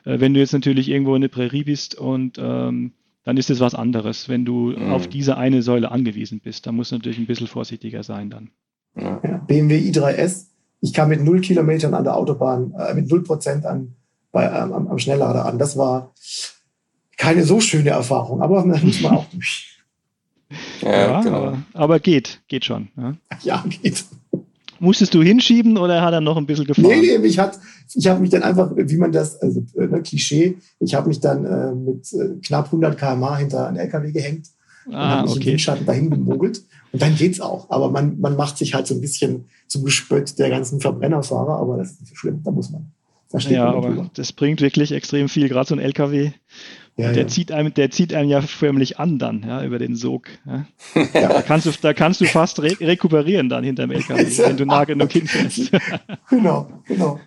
Äh, 0.04 0.20
wenn 0.20 0.34
du 0.34 0.40
jetzt 0.40 0.52
natürlich 0.52 0.90
irgendwo 0.90 1.14
in 1.14 1.22
der 1.22 1.28
Prärie 1.28 1.64
bist 1.64 1.94
und 1.94 2.38
ähm, 2.38 2.92
dann 3.30 3.36
ist 3.36 3.48
es 3.48 3.60
was 3.60 3.76
anderes, 3.76 4.28
wenn 4.28 4.44
du 4.44 4.72
mhm. 4.72 4.90
auf 4.90 5.06
diese 5.06 5.36
eine 5.36 5.62
Säule 5.62 5.92
angewiesen 5.92 6.40
bist. 6.40 6.66
Da 6.66 6.72
musst 6.72 6.90
du 6.90 6.96
natürlich 6.96 7.18
ein 7.18 7.28
bisschen 7.28 7.46
vorsichtiger 7.46 8.02
sein 8.02 8.28
dann. 8.28 8.50
Ja. 8.96 9.20
BMW 9.46 9.78
i3S, 9.78 10.46
ich 10.80 10.92
kam 10.92 11.10
mit 11.10 11.22
null 11.22 11.40
Kilometern 11.40 11.94
an 11.94 12.02
der 12.02 12.16
Autobahn, 12.16 12.74
äh, 12.76 12.92
mit 12.92 13.08
null 13.08 13.22
Prozent 13.22 13.64
an, 13.66 13.94
bei, 14.32 14.46
ähm, 14.46 14.72
am, 14.72 14.88
am 14.88 14.98
Schnelllader 14.98 15.46
an. 15.46 15.60
Das 15.60 15.76
war 15.76 16.12
keine 17.16 17.44
so 17.44 17.60
schöne 17.60 17.90
Erfahrung, 17.90 18.42
aber 18.42 18.64
da 18.64 18.76
muss 18.84 19.00
man 19.00 19.18
auch 19.18 19.26
durch. 19.26 19.78
Ja, 20.80 20.90
ja 20.90 21.20
genau. 21.20 21.36
aber, 21.36 21.62
aber, 21.72 22.00
geht, 22.00 22.40
geht 22.48 22.64
schon. 22.64 22.88
Ja, 22.96 23.14
ja 23.42 23.64
geht. 23.80 24.06
Musstest 24.80 25.12
du 25.12 25.22
hinschieben 25.22 25.76
oder 25.76 26.00
hat 26.00 26.14
er 26.14 26.22
noch 26.22 26.38
ein 26.38 26.46
bisschen 26.46 26.64
gefahren? 26.64 26.86
Nee, 26.88 27.18
nee, 27.18 27.26
ich, 27.26 27.38
hat, 27.38 27.58
ich 27.94 28.08
habe 28.08 28.20
mich 28.20 28.30
dann 28.30 28.42
einfach, 28.42 28.72
wie 28.74 28.96
man 28.96 29.12
das, 29.12 29.40
also 29.40 29.62
äh, 29.76 29.86
ne, 29.86 30.00
Klischee, 30.00 30.56
ich 30.78 30.94
habe 30.94 31.08
mich 31.08 31.20
dann 31.20 31.44
äh, 31.44 31.74
mit 31.74 32.10
äh, 32.14 32.40
knapp 32.42 32.66
100 32.66 32.98
km/h 32.98 33.36
hinter 33.36 33.68
einen 33.68 33.76
LKW 33.76 34.10
gehängt 34.10 34.48
und 34.86 34.94
ah, 34.94 35.18
habe 35.18 35.22
mich 35.24 35.32
okay. 35.32 35.40
im 35.40 35.46
Windschatten 35.46 35.86
dahin 35.86 36.08
gemogelt. 36.10 36.64
Und 36.92 37.02
dann 37.02 37.14
geht's 37.14 37.40
auch. 37.40 37.68
Aber 37.70 37.90
man, 37.90 38.18
man 38.20 38.36
macht 38.36 38.56
sich 38.56 38.74
halt 38.74 38.86
so 38.86 38.94
ein 38.94 39.02
bisschen 39.02 39.44
zum 39.68 39.84
Gespött 39.84 40.38
der 40.38 40.48
ganzen 40.48 40.80
Verbrennerfahrer, 40.80 41.58
aber 41.58 41.76
das 41.76 41.92
ist 41.92 42.00
nicht 42.00 42.10
so 42.10 42.16
schlimm, 42.16 42.40
da 42.42 42.50
muss 42.50 42.70
man. 42.70 42.90
Ja, 43.32 43.66
aber 43.66 43.88
drüber. 43.88 44.10
das 44.14 44.32
bringt 44.32 44.60
wirklich 44.60 44.92
extrem 44.92 45.28
viel, 45.28 45.48
gerade 45.48 45.68
so 45.68 45.74
ein 45.74 45.80
LKW. 45.80 46.32
Ja, 46.96 47.12
der, 47.12 47.22
ja. 47.22 47.28
Zieht 47.28 47.52
einem, 47.52 47.72
der 47.72 47.90
zieht 47.90 48.12
einem 48.12 48.28
ja 48.28 48.42
förmlich 48.42 48.98
an 48.98 49.18
dann, 49.18 49.44
ja, 49.46 49.64
über 49.64 49.78
den 49.78 49.96
Sog. 49.96 50.28
Ja. 50.44 50.66
Da, 51.14 51.42
kannst 51.42 51.66
du, 51.66 51.70
da 51.80 51.94
kannst 51.94 52.20
du 52.20 52.26
fast 52.26 52.60
re 52.60 52.76
rekuperieren 52.80 53.48
dann 53.48 53.64
hinterm 53.64 53.90
LKW, 53.90 54.24
wenn 54.38 54.56
du 54.56 54.66
nah 54.66 54.84
genug 54.84 55.10
hinfährst. 55.12 55.70
genau, 56.28 56.68
genau. 56.86 57.20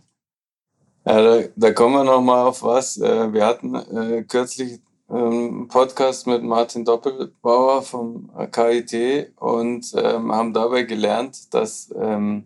Ja, 1.05 1.21
da, 1.21 1.43
da 1.55 1.71
kommen 1.71 1.95
wir 1.95 2.03
nochmal 2.03 2.45
auf 2.45 2.61
was. 2.63 2.97
Äh, 2.97 3.33
wir 3.33 3.45
hatten 3.45 3.75
äh, 3.75 4.23
kürzlich 4.23 4.79
einen 5.09 5.67
Podcast 5.67 6.27
mit 6.27 6.43
Martin 6.43 6.85
Doppelbauer 6.85 7.81
vom 7.81 8.29
KIT 8.51 9.33
und 9.37 9.91
ähm, 9.95 10.31
haben 10.31 10.53
dabei 10.53 10.83
gelernt, 10.83 11.53
dass 11.53 11.93
ähm, 11.99 12.45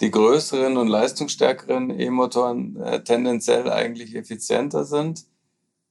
die 0.00 0.10
größeren 0.10 0.76
und 0.76 0.88
leistungsstärkeren 0.88 1.98
E-Motoren 1.98 2.76
äh, 2.82 3.02
tendenziell 3.02 3.70
eigentlich 3.70 4.14
effizienter 4.14 4.84
sind. 4.84 5.24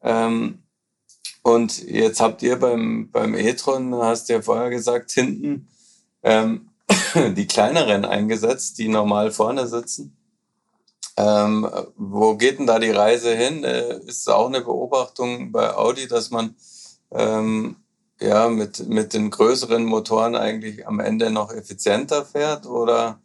Ähm, 0.02 0.64
und 1.42 1.84
jetzt 1.84 2.22
habt 2.22 2.42
ihr 2.44 2.58
beim, 2.58 3.10
beim 3.12 3.36
e-tron, 3.36 3.96
hast 3.96 4.30
du 4.30 4.34
ja 4.34 4.42
vorher 4.42 4.70
gesagt, 4.70 5.12
hinten 5.12 5.68
ähm, 6.24 6.70
die 7.36 7.48
kleineren 7.48 8.06
eingesetzt, 8.06 8.78
die 8.78 8.88
normal 8.88 9.32
vorne 9.32 9.68
sitzen. 9.68 10.18
Ähm, 11.18 11.70
wo 11.96 12.36
geht 12.36 12.60
denn 12.60 12.68
da 12.68 12.78
die 12.80 12.92
Reise 12.92 13.36
hin? 13.36 13.64
Äh, 13.64 14.00
ist 14.06 14.30
auch 14.30 14.48
eine 14.48 14.62
Beobachtung 14.62 15.52
bei 15.52 15.74
Audi, 15.74 16.08
dass 16.08 16.30
man 16.30 16.56
ähm, 17.12 17.78
ja 18.20 18.50
mit, 18.50 18.88
mit 18.88 19.14
den 19.14 19.30
größeren 19.30 19.86
Motoren 19.86 20.36
eigentlich 20.36 20.88
am 20.88 21.00
Ende 21.00 21.32
noch 21.32 21.52
effizienter 21.52 22.26
fährt? 22.26 22.66
Oder 22.66 23.22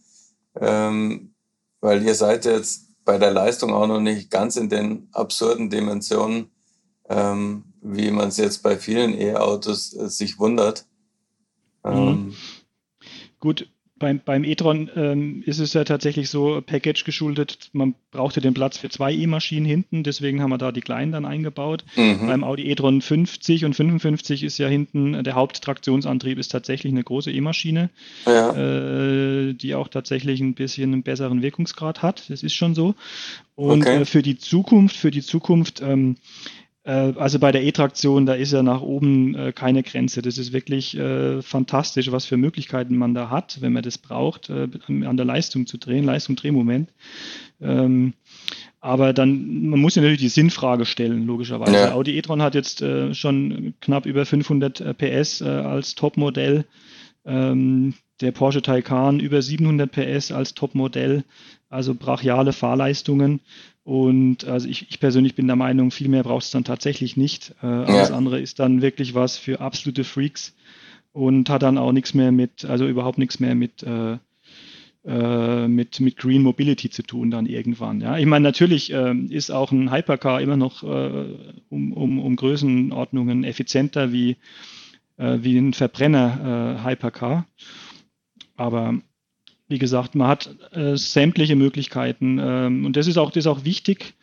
ähm, 0.58 1.34
weil 1.80 2.02
ihr 2.02 2.14
seid 2.14 2.44
jetzt 2.44 2.90
bei 3.04 3.18
der 3.18 3.32
Leistung 3.32 3.72
auch 3.72 3.86
noch 3.86 4.00
nicht 4.00 4.30
ganz 4.30 4.56
in 4.56 4.68
den 4.68 5.08
absurden 5.12 5.70
Dimensionen, 5.70 6.50
ähm, 7.08 7.64
wie 7.82 8.10
man 8.10 8.28
es 8.28 8.36
jetzt 8.36 8.62
bei 8.62 8.76
vielen 8.76 9.18
E-Autos 9.18 9.94
äh, 9.94 10.08
sich 10.08 10.38
wundert. 10.38 10.86
Mhm. 11.84 11.92
Ähm, 11.92 12.34
Gut, 13.40 13.70
beim, 14.00 14.18
beim 14.24 14.44
e-tron 14.44 14.90
ähm, 14.96 15.42
ist 15.46 15.60
es 15.60 15.74
ja 15.74 15.84
tatsächlich 15.84 16.30
so 16.30 16.60
Package 16.64 17.04
geschuldet. 17.04 17.68
Man 17.72 17.94
brauchte 18.10 18.40
den 18.40 18.54
Platz 18.54 18.78
für 18.78 18.88
zwei 18.88 19.12
E-Maschinen 19.12 19.66
hinten, 19.66 20.02
deswegen 20.02 20.42
haben 20.42 20.50
wir 20.50 20.58
da 20.58 20.72
die 20.72 20.80
kleinen 20.80 21.12
dann 21.12 21.26
eingebaut. 21.26 21.84
Mhm. 21.96 22.26
Beim 22.26 22.42
Audi 22.42 22.68
e-tron 22.68 23.02
50 23.02 23.66
und 23.66 23.74
55 23.74 24.42
ist 24.42 24.58
ja 24.58 24.68
hinten 24.68 25.22
der 25.22 25.34
Haupttraktionsantrieb 25.34 26.38
ist 26.38 26.48
tatsächlich 26.48 26.92
eine 26.92 27.04
große 27.04 27.30
E-Maschine, 27.30 27.90
ja. 28.26 28.56
äh, 28.56 29.52
die 29.52 29.74
auch 29.74 29.88
tatsächlich 29.88 30.40
ein 30.40 30.54
bisschen 30.54 30.94
einen 30.94 31.02
besseren 31.02 31.42
Wirkungsgrad 31.42 32.02
hat. 32.02 32.28
Das 32.30 32.42
ist 32.42 32.54
schon 32.54 32.74
so. 32.74 32.94
Und 33.54 33.82
okay. 33.82 34.00
äh, 34.00 34.04
für 34.06 34.22
die 34.22 34.38
Zukunft, 34.38 34.96
für 34.96 35.10
die 35.10 35.22
Zukunft 35.22 35.82
ähm, 35.82 36.16
äh, 36.16 36.69
also 36.88 37.38
bei 37.38 37.52
der 37.52 37.62
E-Traktion, 37.62 38.24
da 38.24 38.34
ist 38.34 38.52
ja 38.52 38.62
nach 38.62 38.80
oben 38.80 39.34
äh, 39.34 39.52
keine 39.52 39.82
Grenze. 39.82 40.22
Das 40.22 40.38
ist 40.38 40.52
wirklich 40.52 40.96
äh, 40.96 41.42
fantastisch, 41.42 42.10
was 42.10 42.24
für 42.24 42.38
Möglichkeiten 42.38 42.96
man 42.96 43.14
da 43.14 43.28
hat, 43.28 43.60
wenn 43.60 43.74
man 43.74 43.82
das 43.82 43.98
braucht, 43.98 44.48
äh, 44.48 44.68
an 44.88 45.16
der 45.16 45.26
Leistung 45.26 45.66
zu 45.66 45.76
drehen, 45.76 46.04
Leistung, 46.04 46.36
Drehmoment. 46.36 46.90
Ähm, 47.60 48.14
aber 48.80 49.12
dann, 49.12 49.68
man 49.68 49.78
muss 49.78 49.94
ja 49.94 50.00
natürlich 50.00 50.22
die 50.22 50.28
Sinnfrage 50.28 50.86
stellen, 50.86 51.26
logischerweise. 51.26 51.72
Ja. 51.72 51.92
Audi 51.92 52.16
e-tron 52.16 52.40
hat 52.40 52.54
jetzt 52.54 52.80
äh, 52.80 53.12
schon 53.14 53.74
knapp 53.82 54.06
über 54.06 54.24
500 54.24 54.80
äh, 54.80 54.94
PS 54.94 55.42
als 55.42 55.94
Topmodell. 55.94 56.64
Ähm, 57.26 57.92
der 58.22 58.32
Porsche 58.32 58.62
Taycan 58.62 59.20
über 59.20 59.42
700 59.42 59.90
PS 59.90 60.32
als 60.32 60.54
Topmodell, 60.54 61.24
also 61.68 61.94
brachiale 61.94 62.52
Fahrleistungen. 62.52 63.40
Und 63.90 64.44
also 64.44 64.68
ich, 64.68 64.86
ich 64.88 65.00
persönlich 65.00 65.34
bin 65.34 65.48
der 65.48 65.56
Meinung, 65.56 65.90
viel 65.90 66.08
mehr 66.08 66.22
braucht 66.22 66.44
es 66.44 66.52
dann 66.52 66.62
tatsächlich 66.62 67.16
nicht. 67.16 67.56
Äh, 67.60 67.66
alles 67.66 68.10
ja. 68.10 68.14
andere 68.14 68.38
ist 68.38 68.60
dann 68.60 68.82
wirklich 68.82 69.16
was 69.16 69.36
für 69.36 69.60
absolute 69.60 70.04
Freaks 70.04 70.54
und 71.10 71.50
hat 71.50 71.64
dann 71.64 71.76
auch 71.76 71.90
nichts 71.90 72.14
mehr 72.14 72.30
mit, 72.30 72.64
also 72.64 72.86
überhaupt 72.86 73.18
nichts 73.18 73.40
mehr 73.40 73.56
mit, 73.56 73.82
äh, 73.82 74.18
äh, 75.04 75.66
mit, 75.66 75.98
mit 75.98 76.18
Green 76.18 76.42
Mobility 76.42 76.88
zu 76.88 77.02
tun 77.02 77.32
dann 77.32 77.46
irgendwann. 77.46 78.00
Ja, 78.00 78.16
ich 78.16 78.26
meine, 78.26 78.44
natürlich 78.44 78.92
äh, 78.92 79.12
ist 79.12 79.50
auch 79.50 79.72
ein 79.72 79.90
Hypercar 79.92 80.40
immer 80.40 80.56
noch 80.56 80.84
äh, 80.84 81.24
um, 81.68 81.92
um, 81.92 82.20
um 82.20 82.36
Größenordnungen 82.36 83.42
effizienter 83.42 84.12
wie, 84.12 84.36
äh, 85.16 85.38
wie 85.40 85.58
ein 85.58 85.74
Verbrenner 85.74 86.78
äh, 86.84 86.88
Hypercar. 86.88 87.44
Aber 88.56 89.00
wie 89.70 89.78
gesagt, 89.78 90.14
man 90.14 90.28
hat 90.28 90.50
äh, 90.72 90.96
sämtliche 90.96 91.56
Möglichkeiten. 91.56 92.38
Ähm, 92.40 92.84
und 92.84 92.96
das 92.96 93.06
ist 93.06 93.16
auch, 93.16 93.30
das 93.30 93.44
ist 93.44 93.46
auch 93.46 93.64
wichtig, 93.64 94.14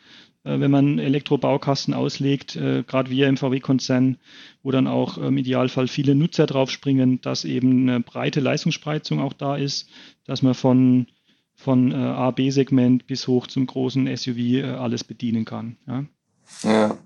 äh, 0.44 0.60
wenn 0.60 0.70
man 0.70 1.00
Elektrobaukasten 1.00 1.94
auslegt, 1.94 2.56
äh, 2.58 2.84
gerade 2.84 3.10
wir 3.10 3.28
im 3.28 3.38
VW-Konzern, 3.38 4.18
wo 4.62 4.72
dann 4.72 4.88
auch 4.88 5.18
im 5.18 5.38
Idealfall 5.38 5.88
viele 5.88 6.16
Nutzer 6.16 6.46
draufspringen, 6.46 7.22
dass 7.22 7.46
eben 7.46 7.90
eine 7.90 8.02
breite 8.02 8.42
Leistungsspreizung 8.42 9.22
auch 9.22 9.34
da 9.34 9.56
ist, 9.56 9.90
dass 10.26 10.42
man 10.42 10.54
von, 10.54 11.08
von 11.56 11.94
äh, 11.94 11.96
A, 11.96 12.32
B-Segment 12.32 13.08
bis 13.08 13.28
hoch 13.28 13.48
zum 13.48 13.68
großen 13.68 14.16
SUV 14.18 14.38
äh, 14.38 14.64
alles 14.64 15.06
bedienen 15.06 15.46
kann. 15.46 15.78
Ja. 15.88 16.06
ja. 16.64 16.98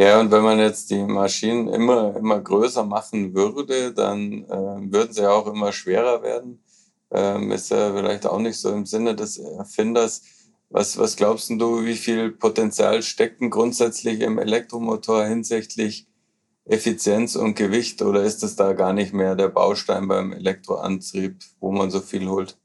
Ja, 0.00 0.20
und 0.20 0.30
wenn 0.30 0.44
man 0.44 0.60
jetzt 0.60 0.92
die 0.92 1.02
Maschinen 1.02 1.66
immer, 1.66 2.14
immer 2.16 2.40
größer 2.40 2.84
machen 2.84 3.34
würde, 3.34 3.92
dann 3.92 4.44
äh, 4.44 4.92
würden 4.92 5.12
sie 5.12 5.28
auch 5.28 5.48
immer 5.48 5.72
schwerer 5.72 6.22
werden. 6.22 6.60
Ähm, 7.10 7.50
ist 7.52 7.70
ja 7.70 7.92
vielleicht 7.94 8.26
auch 8.26 8.38
nicht 8.38 8.58
so 8.58 8.70
im 8.70 8.86
Sinne 8.86 9.14
des 9.14 9.38
Erfinders. 9.38 10.22
Was, 10.70 10.98
was 10.98 11.16
glaubst 11.16 11.48
du, 11.50 11.84
wie 11.84 11.96
viel 11.96 12.30
Potenzial 12.30 13.02
steckt 13.02 13.40
denn 13.40 13.48
grundsätzlich 13.50 14.20
im 14.20 14.38
Elektromotor 14.38 15.24
hinsichtlich 15.24 16.06
Effizienz 16.66 17.34
und 17.34 17.54
Gewicht 17.54 18.02
oder 18.02 18.22
ist 18.22 18.42
das 18.42 18.54
da 18.54 18.74
gar 18.74 18.92
nicht 18.92 19.14
mehr 19.14 19.34
der 19.34 19.48
Baustein 19.48 20.06
beim 20.06 20.32
Elektroantrieb, 20.32 21.36
wo 21.60 21.72
man 21.72 21.90
so 21.90 22.00
viel 22.00 22.28
holt? 22.28 22.58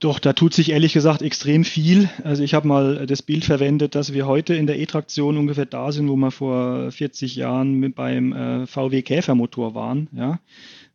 Doch, 0.00 0.20
da 0.20 0.32
tut 0.32 0.54
sich 0.54 0.70
ehrlich 0.70 0.92
gesagt 0.92 1.22
extrem 1.22 1.64
viel. 1.64 2.08
Also 2.22 2.44
ich 2.44 2.54
habe 2.54 2.68
mal 2.68 3.06
das 3.06 3.22
Bild 3.22 3.44
verwendet, 3.44 3.96
dass 3.96 4.12
wir 4.12 4.26
heute 4.26 4.54
in 4.54 4.68
der 4.68 4.78
E-Traktion 4.78 5.36
ungefähr 5.36 5.66
da 5.66 5.90
sind, 5.90 6.08
wo 6.08 6.14
wir 6.14 6.30
vor 6.30 6.92
40 6.92 7.34
Jahren 7.34 7.92
beim 7.94 8.32
äh, 8.32 8.66
VW 8.66 9.02
Käfermotor 9.02 9.74
waren. 9.74 10.08
Ja? 10.12 10.38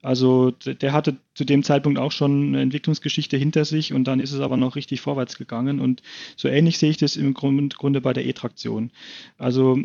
Also 0.03 0.51
der 0.51 0.91
hatte 0.91 1.15
zu 1.33 1.45
dem 1.45 1.63
Zeitpunkt 1.63 1.97
auch 1.97 2.11
schon 2.11 2.49
eine 2.49 2.61
Entwicklungsgeschichte 2.61 3.37
hinter 3.37 3.63
sich 3.63 3.93
und 3.93 4.03
dann 4.03 4.19
ist 4.19 4.33
es 4.33 4.41
aber 4.41 4.57
noch 4.57 4.75
richtig 4.75 4.99
vorwärts 4.99 5.37
gegangen. 5.37 5.79
Und 5.79 6.03
so 6.35 6.49
ähnlich 6.49 6.77
sehe 6.77 6.89
ich 6.89 6.97
das 6.97 7.15
im 7.15 7.33
Grunde 7.33 8.01
bei 8.01 8.11
der 8.11 8.25
E-Traktion. 8.25 8.91
Also 9.37 9.79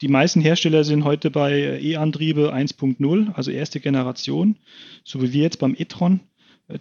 die 0.00 0.08
meisten 0.08 0.40
Hersteller 0.40 0.84
sind 0.84 1.02
heute 1.02 1.32
bei 1.32 1.80
E-Antriebe 1.82 2.54
1.0, 2.54 3.34
also 3.34 3.50
erste 3.50 3.80
Generation, 3.80 4.56
so 5.02 5.20
wie 5.22 5.32
wir 5.32 5.42
jetzt 5.42 5.58
beim 5.58 5.74
e-tron. 5.76 6.20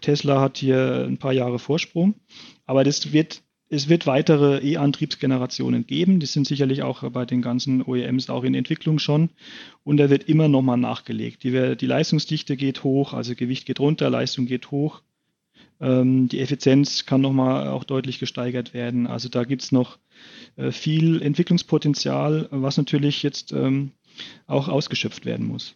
Tesla 0.01 0.39
hat 0.39 0.57
hier 0.57 1.05
ein 1.07 1.17
paar 1.17 1.34
Jahre 1.34 1.57
Vorsprung, 1.59 2.13
aber 2.65 2.84
das 2.84 3.11
wird, 3.11 3.41
es 3.70 3.89
wird 3.89 4.07
weitere 4.07 4.59
E-Antriebsgenerationen 4.59 5.86
geben. 5.86 6.20
Die 6.20 6.26
sind 6.26 6.47
sicherlich 6.47 6.84
auch 6.84 7.09
bei 7.11 7.26
den 7.26 7.41
ganzen 7.41 7.82
OEMs 7.82 8.30
auch 8.30 8.43
in 8.43 8.55
Entwicklung 8.55 8.99
schon. 8.99 9.30
Und 9.84 9.97
da 9.97 10.09
wird 10.09 10.30
immer 10.30 10.47
nochmal 10.47 10.78
nachgelegt. 10.78 11.43
Die, 11.43 11.76
die 11.76 11.86
Leistungsdichte 11.86 12.55
geht 12.55 12.84
hoch, 12.84 13.13
also 13.13 13.36
Gewicht 13.36 13.65
geht 13.65 13.80
runter, 13.80 14.09
Leistung 14.09 14.45
geht 14.45 14.72
hoch. 14.72 15.01
Ähm, 15.80 16.30
die 16.30 16.39
Effizienz 16.39 17.05
kann 17.05 17.22
nochmal 17.22 17.68
auch 17.68 17.84
deutlich 17.84 18.20
gesteigert 18.20 18.74
werden. 18.74 19.05
Also 19.05 19.30
da 19.30 19.43
gibt 19.43 19.63
es 19.63 19.72
noch 19.72 19.97
äh, 20.55 20.72
viel 20.72 21.22
Entwicklungspotenzial, 21.22 22.47
was 22.51 22.78
natürlich 22.78 23.22
jetzt 23.22 23.51
ähm, 23.51 23.91
auch 24.47 24.70
ausgeschöpft 24.70 25.26
werden 25.26 25.45
muss. 25.45 25.76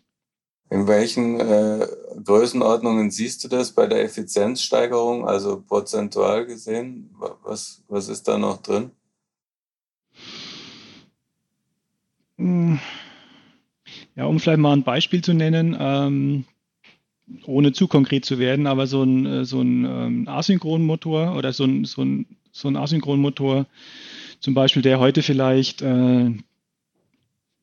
In 0.71 0.87
welchen 0.87 1.37
äh, 1.41 1.85
Größenordnungen 2.23 3.11
siehst 3.11 3.43
du 3.43 3.49
das 3.49 3.73
bei 3.73 3.87
der 3.87 4.05
Effizienzsteigerung, 4.05 5.27
also 5.27 5.61
prozentual 5.61 6.45
gesehen? 6.45 7.13
Was, 7.43 7.83
was 7.89 8.07
ist 8.07 8.29
da 8.29 8.37
noch 8.37 8.61
drin? 8.61 8.91
Hm. 12.37 12.79
Ja, 14.15 14.25
um 14.25 14.39
vielleicht 14.39 14.59
mal 14.59 14.71
ein 14.71 14.83
Beispiel 14.83 15.21
zu 15.21 15.33
nennen, 15.33 15.75
ähm, 15.77 16.45
ohne 17.45 17.73
zu 17.73 17.89
konkret 17.89 18.23
zu 18.23 18.39
werden, 18.39 18.65
aber 18.65 18.87
so 18.87 19.03
ein, 19.03 19.25
äh, 19.25 19.43
so 19.43 19.59
ein 19.59 19.83
ähm, 19.83 20.27
Asynchronmotor 20.29 21.35
oder 21.35 21.51
so 21.51 21.65
ein, 21.65 21.83
so 21.83 22.01
ein, 22.01 22.25
so 22.53 22.69
ein 22.69 22.77
Asynchronmotor, 22.77 23.65
zum 24.39 24.53
Beispiel, 24.53 24.83
der 24.83 24.99
heute 24.99 25.21
vielleicht 25.21 25.81
äh, 25.81 26.31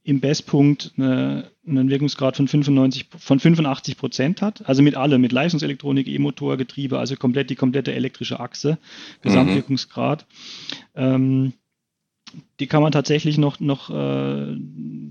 im 0.09 0.21
Bestpunkt 0.21 0.93
eine, 0.97 1.51
einen 1.67 1.91
Wirkungsgrad 1.91 2.35
von, 2.35 2.49
95, 2.49 3.09
von 3.19 3.41
85 3.41 3.99
Prozent 3.99 4.41
hat. 4.41 4.67
Also 4.67 4.83
mit 4.83 4.95
allem, 4.95 5.21
mit 5.21 5.33
Leistungselektronik, 5.33 6.09
E-Motor, 6.09 6.57
Getriebe, 6.57 6.99
also 6.99 7.15
komplett 7.17 7.51
die 7.51 7.57
komplette 7.57 7.93
elektrische 7.93 8.41
Achse, 8.41 8.79
Gesamtwirkungsgrad. 9.21 10.25
Mhm. 10.97 11.03
Ähm, 11.03 11.53
die 12.59 12.67
kann 12.67 12.83
man 12.83 12.93
tatsächlich 12.93 13.37
noch, 13.37 13.61
noch 13.61 13.91
äh, 13.91 14.57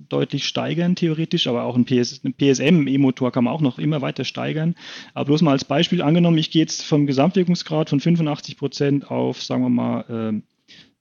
deutlich 0.10 0.48
steigern, 0.48 0.96
theoretisch, 0.96 1.46
aber 1.46 1.64
auch 1.64 1.76
ein, 1.76 1.86
PS, 1.86 2.22
ein 2.24 2.34
PSM-E-Motor 2.34 3.32
kann 3.32 3.44
man 3.44 3.54
auch 3.54 3.62
noch 3.62 3.78
immer 3.78 4.02
weiter 4.02 4.24
steigern. 4.24 4.74
Aber 5.14 5.26
bloß 5.26 5.44
mal 5.44 5.52
als 5.52 5.66
Beispiel 5.66 6.02
angenommen, 6.02 6.40
ich 6.40 6.50
gehe 6.50 6.64
jetzt 6.64 6.84
vom 6.84 7.06
Gesamtwirkungsgrad 7.06 7.92
von 7.92 8.00
85 8.00 8.58
Prozent 8.58 9.12
auf, 9.12 9.44
sagen 9.44 9.62
wir 9.62 9.70
mal, 9.70 10.42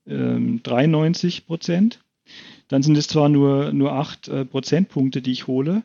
äh, 0.07 0.13
äh, 0.13 0.59
93 0.63 1.47
Prozent 1.47 2.01
dann 2.69 2.83
sind 2.83 2.97
es 2.97 3.09
zwar 3.09 3.29
nur, 3.29 3.73
nur 3.73 3.93
8 3.93 4.29
äh, 4.29 4.45
Prozentpunkte, 4.45 5.23
die 5.23 5.33
ich 5.33 5.47
hole, 5.47 5.83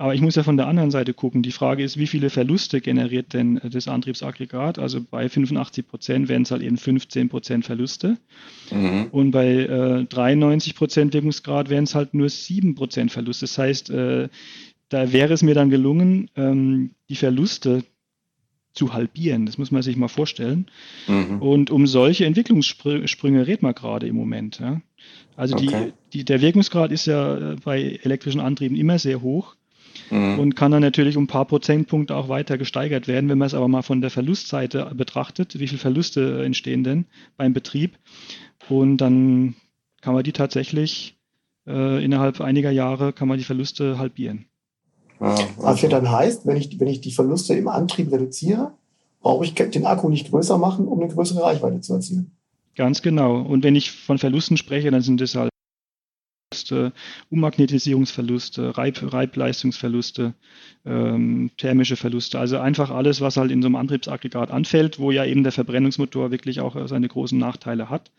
aber 0.00 0.14
ich 0.14 0.22
muss 0.22 0.34
ja 0.34 0.42
von 0.42 0.56
der 0.56 0.66
anderen 0.66 0.90
Seite 0.90 1.12
gucken. 1.12 1.42
Die 1.42 1.52
Frage 1.52 1.84
ist, 1.84 1.98
wie 1.98 2.06
viele 2.06 2.30
Verluste 2.30 2.80
generiert 2.80 3.34
denn 3.34 3.58
äh, 3.58 3.68
das 3.68 3.86
Antriebsaggregat? 3.86 4.78
Also 4.78 5.02
bei 5.02 5.28
85 5.28 5.86
Prozent 5.86 6.28
wären 6.30 6.40
es 6.40 6.50
halt 6.50 6.62
eben 6.62 6.78
15 6.78 7.28
Prozent 7.28 7.66
Verluste. 7.66 8.16
Mhm. 8.70 9.08
Und 9.10 9.30
bei 9.30 9.46
äh, 9.46 10.04
93 10.06 10.74
Prozent 10.74 11.12
Wirkungsgrad 11.12 11.68
wären 11.68 11.84
es 11.84 11.94
halt 11.94 12.14
nur 12.14 12.30
7 12.30 12.76
Prozent 12.76 13.12
Verluste. 13.12 13.44
Das 13.44 13.58
heißt, 13.58 13.90
äh, 13.90 14.30
da 14.88 15.12
wäre 15.12 15.34
es 15.34 15.42
mir 15.42 15.54
dann 15.54 15.68
gelungen, 15.68 16.30
ähm, 16.34 16.92
die 17.10 17.16
Verluste 17.16 17.84
zu 18.72 18.92
halbieren. 18.92 19.46
Das 19.46 19.58
muss 19.58 19.70
man 19.70 19.82
sich 19.82 19.96
mal 19.96 20.08
vorstellen. 20.08 20.66
Mhm. 21.08 21.42
Und 21.42 21.70
um 21.70 21.86
solche 21.86 22.24
Entwicklungssprünge 22.26 23.46
redet 23.46 23.62
man 23.62 23.74
gerade 23.74 24.06
im 24.06 24.16
Moment. 24.16 24.60
Ja. 24.60 24.80
Also 25.36 25.56
okay. 25.56 25.92
die, 26.12 26.18
die, 26.18 26.24
der 26.24 26.40
Wirkungsgrad 26.40 26.92
ist 26.92 27.06
ja 27.06 27.52
äh, 27.52 27.56
bei 27.64 27.98
elektrischen 28.02 28.40
Antrieben 28.40 28.76
immer 28.76 28.98
sehr 28.98 29.22
hoch 29.22 29.56
mhm. 30.10 30.38
und 30.38 30.56
kann 30.56 30.70
dann 30.72 30.82
natürlich 30.82 31.16
um 31.16 31.24
ein 31.24 31.28
paar 31.28 31.46
Prozentpunkte 31.46 32.14
auch 32.14 32.28
weiter 32.28 32.58
gesteigert 32.58 33.08
werden. 33.08 33.28
Wenn 33.28 33.38
man 33.38 33.46
es 33.46 33.54
aber 33.54 33.68
mal 33.68 33.82
von 33.82 34.00
der 34.00 34.10
Verlustseite 34.10 34.92
betrachtet, 34.94 35.58
wie 35.58 35.66
viele 35.66 35.80
Verluste 35.80 36.44
entstehen 36.44 36.84
denn 36.84 37.06
beim 37.36 37.52
Betrieb? 37.52 37.98
Und 38.68 38.98
dann 38.98 39.54
kann 40.00 40.14
man 40.14 40.22
die 40.22 40.32
tatsächlich 40.32 41.16
äh, 41.66 42.04
innerhalb 42.04 42.40
einiger 42.40 42.70
Jahre 42.70 43.12
kann 43.12 43.28
man 43.28 43.38
die 43.38 43.44
Verluste 43.44 43.98
halbieren. 43.98 44.46
Ja, 45.20 45.36
Was 45.58 45.82
ja 45.82 45.88
dann 45.88 46.10
heißt, 46.10 46.46
wenn 46.46 46.56
ich, 46.56 46.80
wenn 46.80 46.88
ich 46.88 47.00
die 47.00 47.12
Verluste 47.12 47.54
im 47.54 47.68
Antrieb 47.68 48.10
reduziere, 48.10 48.72
brauche 49.20 49.44
ich 49.44 49.54
den 49.54 49.86
Akku 49.86 50.08
nicht 50.08 50.30
größer 50.30 50.56
machen, 50.56 50.88
um 50.88 51.00
eine 51.00 51.12
größere 51.12 51.42
Reichweite 51.42 51.80
zu 51.80 51.94
erzielen. 51.94 52.32
Ganz 52.74 53.02
genau. 53.02 53.40
Und 53.40 53.62
wenn 53.62 53.76
ich 53.76 53.90
von 53.90 54.18
Verlusten 54.18 54.56
spreche, 54.56 54.90
dann 54.90 55.02
sind 55.02 55.20
es 55.20 55.34
halt 55.34 55.50
Verluste, 56.52 56.92
Ummagnetisierungsverluste, 57.30 58.76
Reib, 58.76 59.12
Reibleistungsverluste, 59.12 60.34
ähm, 60.84 61.50
thermische 61.56 61.96
Verluste. 61.96 62.38
Also 62.38 62.58
einfach 62.58 62.90
alles, 62.90 63.20
was 63.20 63.36
halt 63.36 63.50
in 63.50 63.62
so 63.62 63.68
einem 63.68 63.76
Antriebsaggregat 63.76 64.50
anfällt, 64.50 64.98
wo 64.98 65.10
ja 65.10 65.24
eben 65.24 65.42
der 65.42 65.52
Verbrennungsmotor 65.52 66.30
wirklich 66.30 66.60
auch 66.60 66.88
seine 66.88 67.08
großen 67.08 67.38
Nachteile 67.38 67.90
hat. 67.90 68.10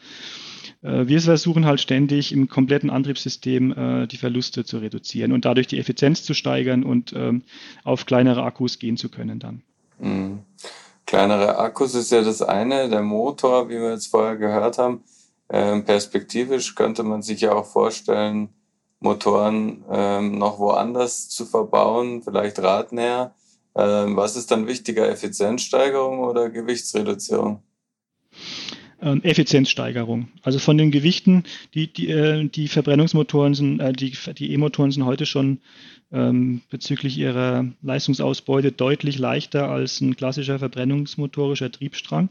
Äh, 0.81 1.07
wir 1.07 1.21
versuchen 1.21 1.65
halt 1.65 1.79
ständig 1.79 2.31
im 2.31 2.47
kompletten 2.49 2.89
Antriebssystem 2.89 3.71
äh, 3.71 4.07
die 4.07 4.17
Verluste 4.17 4.65
zu 4.65 4.79
reduzieren 4.79 5.31
und 5.31 5.45
dadurch 5.45 5.67
die 5.67 5.79
Effizienz 5.79 6.23
zu 6.23 6.33
steigern 6.33 6.83
und 6.83 7.13
ähm, 7.13 7.43
auf 7.83 8.05
kleinere 8.05 8.43
Akkus 8.43 8.79
gehen 8.79 8.97
zu 8.97 9.09
können 9.09 9.39
dann. 9.39 9.61
Mhm. 9.99 10.39
Kleinere 11.05 11.57
Akkus 11.57 11.93
ist 11.95 12.11
ja 12.11 12.21
das 12.21 12.41
eine, 12.41 12.89
der 12.89 13.01
Motor, 13.01 13.69
wie 13.69 13.79
wir 13.79 13.91
jetzt 13.91 14.07
vorher 14.07 14.37
gehört 14.37 14.77
haben. 14.77 15.03
Ähm, 15.49 15.83
perspektivisch 15.83 16.75
könnte 16.75 17.03
man 17.03 17.21
sich 17.21 17.41
ja 17.41 17.53
auch 17.53 17.65
vorstellen, 17.65 18.49
Motoren 19.01 19.83
ähm, 19.91 20.37
noch 20.37 20.59
woanders 20.59 21.27
zu 21.27 21.45
verbauen, 21.45 22.21
vielleicht 22.23 22.59
radnäher. 22.59 23.33
Was 23.73 24.35
ist 24.35 24.51
dann 24.51 24.67
wichtiger, 24.67 25.07
Effizienzsteigerung 25.07 26.19
oder 26.19 26.49
Gewichtsreduzierung? 26.49 27.63
Ähm, 29.01 29.23
Effizienzsteigerung. 29.23 30.29
Also 30.41 30.59
von 30.59 30.77
den 30.77 30.91
Gewichten, 30.91 31.43
die, 31.73 31.91
die, 31.91 32.09
äh, 32.09 32.47
die 32.47 32.67
Verbrennungsmotoren 32.67 33.53
sind, 33.53 33.79
äh, 33.79 33.93
die, 33.93 34.13
die 34.37 34.51
E-Motoren 34.53 34.91
sind 34.91 35.05
heute 35.05 35.25
schon 35.25 35.59
ähm, 36.11 36.61
bezüglich 36.69 37.17
ihrer 37.17 37.65
Leistungsausbeute 37.81 38.71
deutlich 38.71 39.17
leichter 39.17 39.69
als 39.69 40.01
ein 40.01 40.15
klassischer 40.15 40.59
verbrennungsmotorischer 40.59 41.71
Triebstrang. 41.71 42.29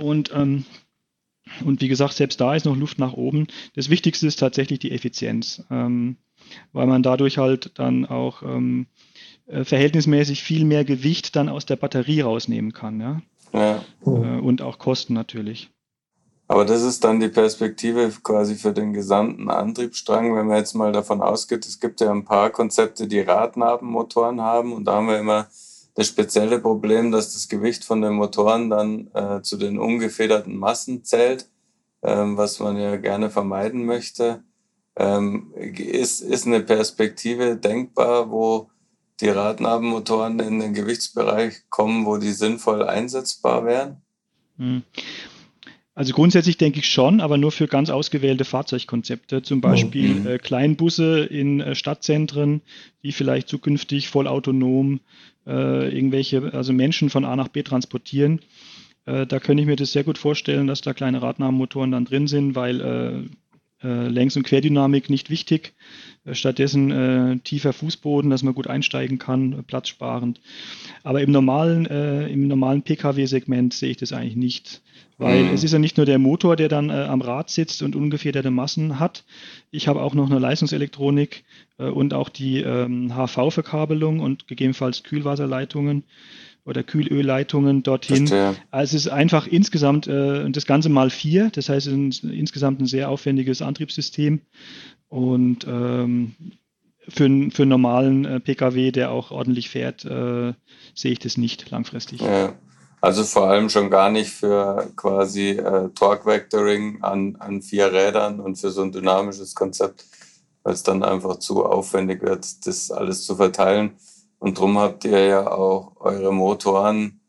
Und 0.00 0.32
ähm, 0.34 0.64
und 1.64 1.82
wie 1.82 1.88
gesagt, 1.88 2.14
selbst 2.14 2.40
da 2.40 2.54
ist 2.54 2.64
noch 2.64 2.76
Luft 2.76 2.98
nach 2.98 3.12
oben. 3.12 3.46
Das 3.74 3.90
Wichtigste 3.90 4.26
ist 4.26 4.36
tatsächlich 4.36 4.78
die 4.78 4.92
Effizienz, 4.92 5.62
ähm, 5.70 6.16
weil 6.72 6.86
man 6.86 7.02
dadurch 7.02 7.38
halt 7.38 7.72
dann 7.78 8.06
auch 8.06 8.42
ähm, 8.42 8.86
äh, 9.46 9.64
verhältnismäßig 9.64 10.42
viel 10.42 10.64
mehr 10.64 10.84
Gewicht 10.84 11.36
dann 11.36 11.50
aus 11.50 11.66
der 11.66 11.76
Batterie 11.76 12.22
rausnehmen 12.22 12.72
kann. 12.72 13.00
Ja? 13.00 13.22
Ja. 13.54 13.84
Äh, 14.04 14.40
und 14.40 14.60
auch 14.60 14.78
Kosten 14.78 15.14
natürlich. 15.14 15.70
Aber 16.46 16.66
das 16.66 16.82
ist 16.82 17.04
dann 17.04 17.20
die 17.20 17.28
Perspektive 17.28 18.12
quasi 18.22 18.56
für 18.56 18.72
den 18.72 18.92
gesamten 18.92 19.48
Antriebsstrang, 19.48 20.36
wenn 20.36 20.46
man 20.46 20.58
jetzt 20.58 20.74
mal 20.74 20.92
davon 20.92 21.22
ausgeht, 21.22 21.64
es 21.64 21.80
gibt 21.80 22.02
ja 22.02 22.10
ein 22.10 22.26
paar 22.26 22.50
Konzepte, 22.50 23.06
die 23.06 23.20
Radnabenmotoren 23.20 24.42
haben 24.42 24.74
und 24.74 24.84
da 24.84 24.96
haben 24.96 25.08
wir 25.08 25.18
immer 25.18 25.48
das 25.94 26.08
spezielle 26.08 26.58
Problem, 26.58 27.12
dass 27.12 27.32
das 27.32 27.48
Gewicht 27.48 27.84
von 27.84 28.02
den 28.02 28.14
Motoren 28.14 28.68
dann 28.68 29.10
äh, 29.14 29.40
zu 29.42 29.56
den 29.56 29.78
ungefederten 29.78 30.56
Massen 30.56 31.04
zählt, 31.04 31.48
ähm, 32.02 32.36
was 32.36 32.58
man 32.58 32.76
ja 32.76 32.96
gerne 32.96 33.30
vermeiden 33.30 33.86
möchte. 33.86 34.42
Ähm, 34.96 35.52
ist, 35.54 36.20
ist 36.20 36.46
eine 36.46 36.60
Perspektive 36.60 37.56
denkbar, 37.56 38.30
wo 38.30 38.70
die 39.20 39.28
Radnabenmotoren 39.28 40.40
in 40.40 40.60
den 40.60 40.74
Gewichtsbereich 40.74 41.68
kommen, 41.68 42.06
wo 42.06 42.16
die 42.16 42.32
sinnvoll 42.32 42.82
einsetzbar 42.82 43.64
wären? 43.64 44.02
Hm. 44.58 44.82
Also 45.96 46.12
grundsätzlich 46.12 46.56
denke 46.56 46.80
ich 46.80 46.88
schon, 46.88 47.20
aber 47.20 47.38
nur 47.38 47.52
für 47.52 47.68
ganz 47.68 47.88
ausgewählte 47.88 48.44
Fahrzeugkonzepte, 48.44 49.42
zum 49.42 49.60
Beispiel 49.60 50.14
mhm. 50.14 50.26
äh, 50.26 50.38
Kleinbusse 50.38 51.24
in 51.24 51.60
äh, 51.60 51.76
Stadtzentren, 51.76 52.62
die 53.04 53.12
vielleicht 53.12 53.48
zukünftig 53.48 54.08
vollautonom 54.08 55.00
äh, 55.46 55.94
irgendwelche, 55.94 56.52
also 56.52 56.72
Menschen 56.72 57.10
von 57.10 57.24
A 57.24 57.36
nach 57.36 57.46
B 57.46 57.62
transportieren. 57.62 58.40
Äh, 59.06 59.24
da 59.26 59.38
könnte 59.38 59.62
ich 59.62 59.68
mir 59.68 59.76
das 59.76 59.92
sehr 59.92 60.02
gut 60.02 60.18
vorstellen, 60.18 60.66
dass 60.66 60.80
da 60.80 60.94
kleine 60.94 61.22
Radnahmenmotoren 61.22 61.92
dann 61.92 62.06
drin 62.06 62.26
sind, 62.26 62.56
weil 62.56 62.80
äh, 62.80 63.86
äh, 63.86 64.08
Längs- 64.08 64.36
und 64.36 64.44
Querdynamik 64.44 65.10
nicht 65.10 65.30
wichtig. 65.30 65.74
Stattdessen 66.32 66.90
äh, 66.90 67.38
tiefer 67.40 67.72
Fußboden, 67.72 68.30
dass 68.30 68.42
man 68.42 68.54
gut 68.54 68.66
einsteigen 68.66 69.18
kann, 69.18 69.62
platzsparend. 69.66 70.40
Aber 71.02 71.20
im 71.20 71.30
normalen, 71.30 71.86
äh, 71.86 72.28
im 72.28 72.48
normalen 72.48 72.82
Pkw-Segment 72.82 73.74
sehe 73.74 73.90
ich 73.90 73.98
das 73.98 74.12
eigentlich 74.12 74.36
nicht. 74.36 74.82
Weil 75.18 75.44
mhm. 75.44 75.54
es 75.54 75.62
ist 75.62 75.72
ja 75.72 75.78
nicht 75.78 75.96
nur 75.96 76.06
der 76.06 76.18
Motor, 76.18 76.56
der 76.56 76.68
dann 76.68 76.90
äh, 76.90 76.94
am 76.94 77.20
Rad 77.20 77.50
sitzt 77.50 77.82
und 77.82 77.94
ungefährdete 77.94 78.50
Massen 78.50 78.98
hat. 78.98 79.24
Ich 79.70 79.86
habe 79.86 80.02
auch 80.02 80.14
noch 80.14 80.30
eine 80.30 80.40
Leistungselektronik 80.40 81.44
äh, 81.78 81.84
und 81.84 82.14
auch 82.14 82.28
die 82.28 82.60
ähm, 82.60 83.12
HV-Verkabelung 83.14 84.20
und 84.20 84.48
gegebenenfalls 84.48 85.02
Kühlwasserleitungen 85.02 86.04
oder 86.64 86.82
Kühlölleitungen 86.82 87.82
dorthin. 87.82 88.26
Verstehe. 88.26 88.56
Also 88.70 88.96
es 88.96 89.06
ist 89.06 89.12
einfach 89.12 89.46
insgesamt 89.46 90.06
äh, 90.06 90.50
das 90.50 90.66
Ganze 90.66 90.88
mal 90.88 91.10
vier. 91.10 91.50
Das 91.50 91.68
heißt, 91.68 91.86
es 91.86 91.92
ist 91.92 92.24
insgesamt 92.24 92.80
ein 92.80 92.86
sehr 92.86 93.10
aufwendiges 93.10 93.62
Antriebssystem. 93.62 94.40
Und 95.14 95.64
ähm, 95.68 96.34
für, 97.08 97.28
für 97.52 97.62
einen 97.62 97.68
normalen 97.68 98.24
äh, 98.24 98.40
Pkw, 98.40 98.90
der 98.90 99.12
auch 99.12 99.30
ordentlich 99.30 99.70
fährt, 99.70 100.04
äh, 100.04 100.54
sehe 100.92 101.12
ich 101.12 101.20
das 101.20 101.36
nicht 101.36 101.70
langfristig. 101.70 102.20
Ja. 102.20 102.54
Also 103.00 103.22
vor 103.22 103.46
allem 103.48 103.68
schon 103.68 103.90
gar 103.90 104.10
nicht 104.10 104.30
für 104.30 104.90
quasi 104.96 105.50
äh, 105.50 105.90
Torque 105.90 106.26
Vectoring 106.26 107.00
an, 107.02 107.36
an 107.38 107.62
vier 107.62 107.92
Rädern 107.92 108.40
und 108.40 108.56
für 108.56 108.72
so 108.72 108.82
ein 108.82 108.90
dynamisches 108.90 109.54
Konzept, 109.54 110.04
weil 110.64 110.74
es 110.74 110.82
dann 110.82 111.04
einfach 111.04 111.36
zu 111.36 111.64
aufwendig 111.64 112.20
wird, 112.22 112.66
das 112.66 112.90
alles 112.90 113.24
zu 113.24 113.36
verteilen. 113.36 113.92
Und 114.40 114.58
darum 114.58 114.78
habt 114.78 115.04
ihr 115.04 115.24
ja 115.26 115.48
auch 115.48 115.92
eure 116.00 116.34
Motoren 116.34 117.20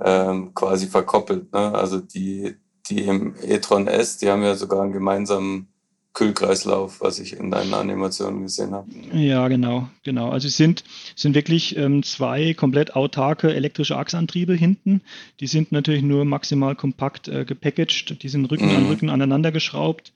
ähm, 0.00 0.54
quasi 0.54 0.86
verkoppelt. 0.86 1.52
Ne? 1.52 1.74
Also 1.74 1.98
die, 1.98 2.54
die 2.86 3.02
im 3.02 3.34
e-tron 3.42 3.88
S, 3.88 4.18
die 4.18 4.30
haben 4.30 4.44
ja 4.44 4.54
sogar 4.54 4.82
einen 4.82 4.92
gemeinsamen 4.92 5.71
Kühlkreislauf, 6.14 7.00
was 7.00 7.18
ich 7.18 7.34
in 7.34 7.50
deinen 7.50 7.72
Animationen 7.72 8.42
gesehen 8.42 8.72
habe. 8.72 8.86
Ja, 9.14 9.48
genau, 9.48 9.88
genau. 10.02 10.28
Also 10.30 10.48
es 10.48 10.56
sind, 10.56 10.84
sind 11.16 11.34
wirklich 11.34 11.76
ähm, 11.76 12.02
zwei 12.02 12.52
komplett 12.52 12.94
autarke 12.94 13.54
elektrische 13.54 13.96
Achsantriebe 13.96 14.54
hinten. 14.54 15.00
Die 15.40 15.46
sind 15.46 15.72
natürlich 15.72 16.02
nur 16.02 16.24
maximal 16.26 16.76
kompakt 16.76 17.28
äh, 17.28 17.46
gepackaged. 17.46 18.22
Die 18.22 18.28
sind 18.28 18.44
Rücken 18.44 18.66
mhm. 18.66 18.76
an 18.76 18.86
Rücken 18.88 19.10
aneinander 19.10 19.52
geschraubt 19.52 20.12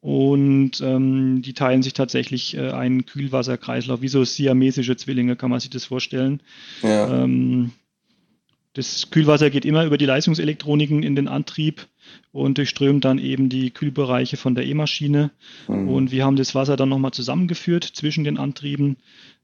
und 0.00 0.80
ähm, 0.82 1.42
die 1.42 1.52
teilen 1.52 1.82
sich 1.82 1.92
tatsächlich 1.92 2.56
äh, 2.56 2.70
einen 2.70 3.06
Kühlwasserkreislauf, 3.06 4.02
wie 4.02 4.08
so 4.08 4.24
siamesische 4.24 4.96
Zwillinge, 4.96 5.36
kann 5.36 5.50
man 5.50 5.60
sich 5.60 5.70
das 5.70 5.84
vorstellen. 5.84 6.40
Ja. 6.82 7.22
Ähm, 7.22 7.72
das 8.76 9.10
Kühlwasser 9.10 9.48
geht 9.48 9.64
immer 9.64 9.86
über 9.86 9.96
die 9.96 10.04
Leistungselektroniken 10.04 11.02
in 11.02 11.16
den 11.16 11.28
Antrieb 11.28 11.86
und 12.30 12.58
durchströmt 12.58 13.06
dann 13.06 13.18
eben 13.18 13.48
die 13.48 13.70
Kühlbereiche 13.70 14.36
von 14.36 14.54
der 14.54 14.66
E-Maschine. 14.66 15.30
Mhm. 15.66 15.88
Und 15.88 16.12
wir 16.12 16.26
haben 16.26 16.36
das 16.36 16.54
Wasser 16.54 16.76
dann 16.76 16.90
nochmal 16.90 17.12
zusammengeführt 17.12 17.84
zwischen 17.84 18.24
den 18.24 18.36
Antrieben, 18.36 18.98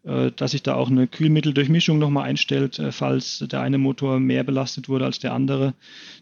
äh, 0.04 0.32
dass 0.32 0.50
sich 0.50 0.62
da 0.62 0.74
auch 0.74 0.90
eine 0.90 1.06
Kühlmitteldurchmischung 1.06 1.98
nochmal 1.98 2.24
einstellt, 2.24 2.78
äh, 2.78 2.92
falls 2.92 3.38
der 3.50 3.62
eine 3.62 3.78
Motor 3.78 4.20
mehr 4.20 4.44
belastet 4.44 4.90
wurde 4.90 5.06
als 5.06 5.18
der 5.18 5.32
andere, 5.32 5.72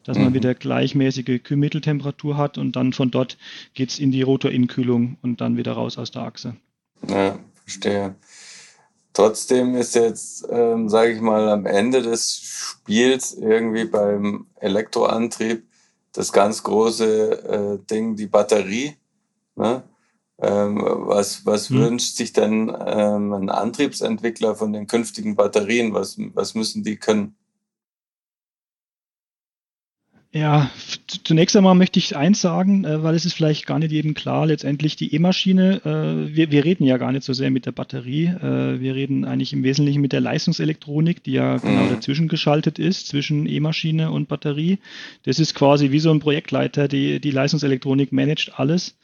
dass 0.05 0.17
mhm. 0.17 0.25
man 0.25 0.35
wieder 0.35 0.55
gleichmäßige 0.55 1.43
Kühlmitteltemperatur 1.43 2.37
hat 2.37 2.59
und 2.59 2.77
dann 2.77 2.93
von 2.93 3.11
dort 3.11 3.39
geht 3.75 3.91
es 3.91 3.99
in 3.99 4.13
die 4.13 4.23
Rotorinkühlung 4.23 5.19
und 5.21 5.41
dann 5.41 5.57
wieder 5.57 5.73
raus 5.73 5.99
aus 5.99 6.13
der 6.13 6.23
Achse. 6.23 6.55
Ja, 7.09 7.41
verstehe. 7.65 8.15
Trotzdem 9.13 9.75
ist 9.75 9.95
jetzt, 9.95 10.47
ähm, 10.51 10.89
sage 10.89 11.13
ich 11.13 11.21
mal, 11.21 11.49
am 11.49 11.67
Ende 11.67 12.03
des 12.03 12.41
Spiels 12.43 13.35
irgendwie 13.35 13.85
beim 13.85 14.47
Elektroantrieb 14.57 15.67
das 16.13 16.33
ganz 16.33 16.63
große 16.63 17.45
äh, 17.45 17.87
Ding, 17.91 18.17
die 18.17 18.27
Batterie. 18.27 18.97
Ne? 19.57 19.83
Ähm, 20.39 20.83
was 20.83 21.45
was 21.45 21.69
hm. 21.69 21.81
wünscht 21.81 22.17
sich 22.17 22.33
denn 22.33 22.75
ähm, 22.87 23.33
ein 23.33 23.51
Antriebsentwickler 23.51 24.55
von 24.55 24.73
den 24.73 24.87
künftigen 24.87 25.37
Batterien? 25.37 25.93
Was, 25.93 26.17
was 26.35 26.55
müssen 26.55 26.83
die 26.83 26.97
können? 26.97 27.37
Ja, 30.33 30.71
zunächst 31.25 31.57
einmal 31.57 31.75
möchte 31.75 31.99
ich 31.99 32.17
eins 32.17 32.41
sagen, 32.41 32.85
äh, 32.85 33.03
weil 33.03 33.17
es 33.17 33.25
ist 33.25 33.35
vielleicht 33.35 33.67
gar 33.67 33.81
nicht 33.81 33.91
jedem 33.91 34.15
klar, 34.15 34.47
letztendlich 34.47 34.95
die 34.95 35.13
E-Maschine, 35.13 35.81
äh, 35.85 36.37
wir, 36.37 36.53
wir 36.53 36.65
reden 36.65 36.85
ja 36.85 36.99
gar 36.99 37.11
nicht 37.11 37.25
so 37.25 37.33
sehr 37.33 37.51
mit 37.51 37.67
der 37.67 37.73
Batterie, 37.73 38.27
äh, 38.27 38.79
wir 38.79 38.95
reden 38.95 39.25
eigentlich 39.25 39.53
im 39.53 39.65
Wesentlichen 39.65 40.01
mit 40.01 40.13
der 40.13 40.21
Leistungselektronik, 40.21 41.25
die 41.25 41.33
ja 41.33 41.57
genau 41.57 41.83
mhm. 41.83 41.91
dazwischen 41.91 42.29
geschaltet 42.29 42.79
ist, 42.79 43.09
zwischen 43.09 43.45
E-Maschine 43.49 44.13
und 44.13 44.29
Batterie. 44.29 44.79
Das 45.25 45.41
ist 45.41 45.57
quasi 45.57 45.91
wie 45.91 45.99
so 45.99 46.13
ein 46.13 46.21
Projektleiter, 46.21 46.87
die, 46.87 47.19
die 47.19 47.33
Leistungselektronik 47.33 48.13
managt 48.13 48.53
alles 48.57 48.97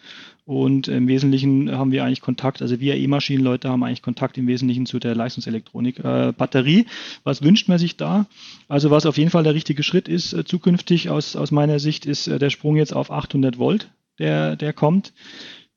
und 0.47 0.87
im 0.87 1.09
Wesentlichen 1.09 1.73
haben 1.77 1.91
wir 1.91 2.05
eigentlich 2.05 2.21
Kontakt, 2.21 2.63
also 2.63 2.79
wir 2.79 2.95
E-Maschinenleute 2.95 3.69
haben 3.69 3.83
eigentlich 3.83 4.03
Kontakt 4.03 4.39
im 4.39 4.47
Wesentlichen 4.47 4.87
zu 4.87 5.01
der 5.01 5.17
Leistungselektronik. 5.17 5.99
Äh, 5.99 6.33
Batterie, 6.39 6.87
was 7.25 7.43
wünscht 7.43 7.69
man 7.69 7.79
sich 7.79 7.97
da? 7.97 8.27
Also 8.69 8.93
was 8.93 9.07
auf 9.07 9.19
jeden 9.19 9.31
Fall 9.31 9.43
der 9.43 9.55
richtige 9.55 9.83
Schritt 9.83 10.07
ist 10.07 10.33
äh, 10.33 10.45
zukünftig 10.45 11.11
aus, 11.11 11.35
aus 11.35 11.51
meiner 11.51 11.81
Sicht, 11.81 12.07
ist 12.07 12.29
äh, 12.29 12.39
der 12.39 12.51
Sprung 12.51 12.77
jetzt 12.77 12.95
auf 12.95 13.11
800 13.11 13.59
Volt, 13.59 13.91
der, 14.21 14.55
der 14.55 14.73
kommt. 14.73 15.13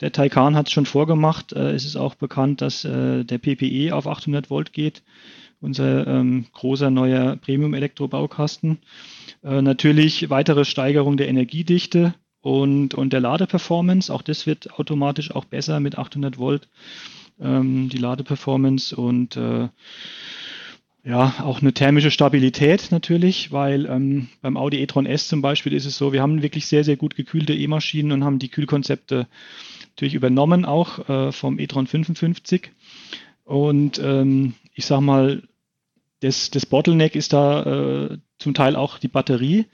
Der 0.02 0.12
Taycan 0.12 0.56
hat 0.56 0.68
es 0.68 0.72
schon 0.72 0.86
vorgemacht. 0.86 1.52
Äh, 1.52 1.72
es 1.72 1.84
ist 1.84 1.96
auch 1.96 2.14
bekannt, 2.14 2.62
dass 2.62 2.86
äh, 2.86 3.24
der 3.24 3.40
PPE 3.40 3.96
auf 3.96 4.06
800 4.06 4.52
Volt 4.52 4.72
geht. 4.72 5.02
Unser 5.62 6.06
ähm, 6.06 6.46
großer 6.54 6.92
neuer 6.92 7.38
Premium-Elektrobaukasten. 7.38 8.78
Äh, 9.44 9.64
natürlich 9.64 10.30
weitere 10.30 10.64
Steigerung 10.64 11.18
der 11.18 11.28
Energiedichte 11.28 12.14
und, 12.42 12.94
und 12.94 13.14
der 13.14 13.20
Ladeperformance. 13.20 14.14
Auch 14.14 14.22
das 14.22 14.46
wird 14.48 14.80
automatisch 14.80 15.32
auch 15.32 15.46
besser 15.46 15.80
mit 15.80 15.98
800 15.98 16.38
Volt, 16.38 16.68
ähm, 17.40 17.90
die 17.90 17.98
Ladeperformance 17.98 18.96
und 18.96 19.36
äh, 19.38 19.70
ja, 21.04 21.34
auch 21.40 21.62
eine 21.62 21.74
thermische 21.74 22.12
Stabilität 22.12 22.92
natürlich, 22.92 23.52
weil 23.52 23.86
ähm, 23.86 24.28
beim 24.42 24.58
Audi 24.58 24.82
e-tron 24.82 25.06
S 25.06 25.28
zum 25.28 25.42
Beispiel 25.42 25.74
ist 25.74 25.86
es 25.86 25.98
so, 25.98 26.12
wir 26.12 26.22
haben 26.22 26.42
wirklich 26.42 26.68
sehr, 26.68 26.84
sehr 26.84 26.98
gut 26.98 27.16
gekühlte 27.16 27.54
E-Maschinen 27.54 28.12
und 28.12 28.24
haben 28.24 28.40
die 28.40 28.50
Kühlkonzepte 28.50 29.28
natürlich 29.96 30.14
übernommen, 30.14 30.66
auch 30.66 31.10
äh, 31.10 31.32
vom 31.32 31.58
e-tron 31.58 31.88
55. 31.88 32.72
Und 33.46 34.00
ähm, 34.04 34.54
ich 34.76 34.86
sag 34.86 35.00
mal, 35.00 35.42
das, 36.20 36.52
das 36.52 36.66
Bottleneck 36.66 37.16
ist 37.16 37.34
da 37.34 37.64
äh, 38.12 38.18
zum 38.38 38.54
Teil 38.54 38.76
auch 38.76 38.98
die 38.98 39.08
Batterie, 39.08 39.66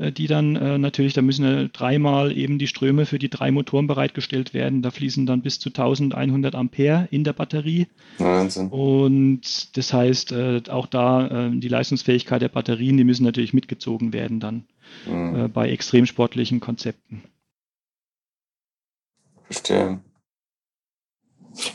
die 0.00 0.26
dann 0.26 0.56
äh, 0.56 0.78
natürlich, 0.78 1.12
da 1.12 1.22
müssen 1.22 1.44
äh, 1.44 1.68
dreimal 1.68 2.36
eben 2.36 2.58
die 2.58 2.66
Ströme 2.66 3.04
für 3.04 3.18
die 3.18 3.28
drei 3.28 3.50
Motoren 3.50 3.86
bereitgestellt 3.86 4.54
werden. 4.54 4.80
Da 4.82 4.90
fließen 4.90 5.26
dann 5.26 5.42
bis 5.42 5.58
zu 5.58 5.68
1100 5.68 6.54
Ampere 6.54 7.06
in 7.10 7.24
der 7.24 7.34
Batterie. 7.34 7.86
Wahnsinn. 8.18 8.68
Und 8.68 9.76
das 9.76 9.92
heißt, 9.92 10.32
äh, 10.32 10.62
auch 10.68 10.86
da 10.86 11.48
äh, 11.48 11.50
die 11.54 11.68
Leistungsfähigkeit 11.68 12.40
der 12.40 12.48
Batterien, 12.48 12.96
die 12.96 13.04
müssen 13.04 13.24
natürlich 13.24 13.52
mitgezogen 13.52 14.12
werden 14.12 14.40
dann 14.40 14.64
mhm. 15.06 15.36
Äh, 15.36 15.48
bei 15.48 15.70
extrem 15.70 16.06
sportlichen 16.06 16.60
Konzepten. 16.60 17.22
Verstehe. 19.44 20.00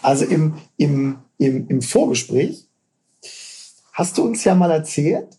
Also 0.01 0.25
im, 0.25 0.55
im, 0.77 1.17
im, 1.37 1.67
im 1.67 1.81
Vorgespräch 1.81 2.65
hast 3.93 4.17
du 4.17 4.23
uns 4.23 4.43
ja 4.43 4.55
mal 4.55 4.71
erzählt, 4.71 5.37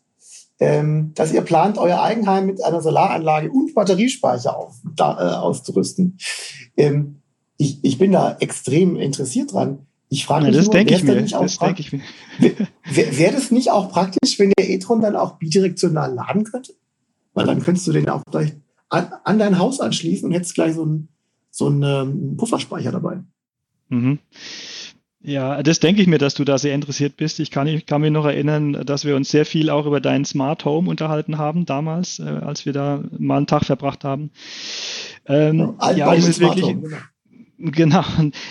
ähm, 0.58 1.12
dass 1.14 1.32
ihr 1.32 1.42
plant, 1.42 1.78
euer 1.78 2.00
Eigenheim 2.00 2.46
mit 2.46 2.62
einer 2.64 2.80
Solaranlage 2.80 3.50
und 3.50 3.74
Batteriespeicher 3.74 4.56
auf, 4.56 4.74
da, 4.94 5.18
äh, 5.18 5.36
auszurüsten. 5.36 6.18
Ähm, 6.76 7.22
ich, 7.58 7.78
ich 7.82 7.98
bin 7.98 8.12
da 8.12 8.36
extrem 8.40 8.96
interessiert 8.96 9.52
dran. 9.52 9.86
Ich 10.08 10.24
frage 10.24 10.46
mich 10.46 10.54
ja, 10.54 10.60
das 10.60 10.70
denke 10.70 10.94
ich, 10.94 11.02
mir. 11.02 11.20
Das 11.22 11.58
denk 11.58 11.80
ich 11.80 11.92
mir. 11.92 12.02
Wäre 12.38 13.18
wär 13.18 13.32
das 13.32 13.50
nicht 13.50 13.70
auch 13.70 13.90
praktisch, 13.90 14.38
wenn 14.38 14.52
der 14.56 14.70
e-tron 14.70 15.00
dann 15.00 15.16
auch 15.16 15.38
bidirektional 15.38 16.14
laden 16.14 16.44
könnte? 16.44 16.74
Weil 17.34 17.46
dann 17.46 17.62
könntest 17.62 17.86
du 17.86 17.92
den 17.92 18.08
auch 18.08 18.22
gleich 18.30 18.52
an, 18.88 19.12
an 19.24 19.38
dein 19.38 19.58
Haus 19.58 19.80
anschließen 19.80 20.28
und 20.28 20.34
hättest 20.34 20.54
gleich 20.54 20.74
so 20.74 20.82
einen, 20.82 21.08
so 21.50 21.66
einen 21.66 21.82
ähm, 21.82 22.36
Pufferspeicher 22.36 22.92
dabei. 22.92 23.18
Mhm. 23.88 24.20
Ja, 25.26 25.60
das 25.64 25.80
denke 25.80 26.00
ich 26.00 26.06
mir, 26.06 26.18
dass 26.18 26.34
du 26.34 26.44
da 26.44 26.56
sehr 26.56 26.72
interessiert 26.72 27.16
bist. 27.16 27.40
Ich 27.40 27.50
kann, 27.50 27.66
ich 27.66 27.84
kann 27.84 28.00
mich 28.00 28.12
noch 28.12 28.26
erinnern, 28.26 28.84
dass 28.86 29.04
wir 29.04 29.16
uns 29.16 29.28
sehr 29.28 29.44
viel 29.44 29.70
auch 29.70 29.84
über 29.84 30.00
dein 30.00 30.24
Smart 30.24 30.64
Home 30.64 30.88
unterhalten 30.88 31.36
haben 31.36 31.66
damals, 31.66 32.20
äh, 32.20 32.22
als 32.22 32.64
wir 32.64 32.72
da 32.72 33.02
mal 33.18 33.38
einen 33.38 33.48
Tag 33.48 33.64
verbracht 33.64 34.04
haben. 34.04 34.30
Ähm, 35.26 35.74
ja, 35.96 36.14
das 36.14 36.28
ist 36.28 36.38
wirklich. 36.38 36.64
Home, 36.66 36.80
genau. 36.80 36.96
Genau, 37.58 38.04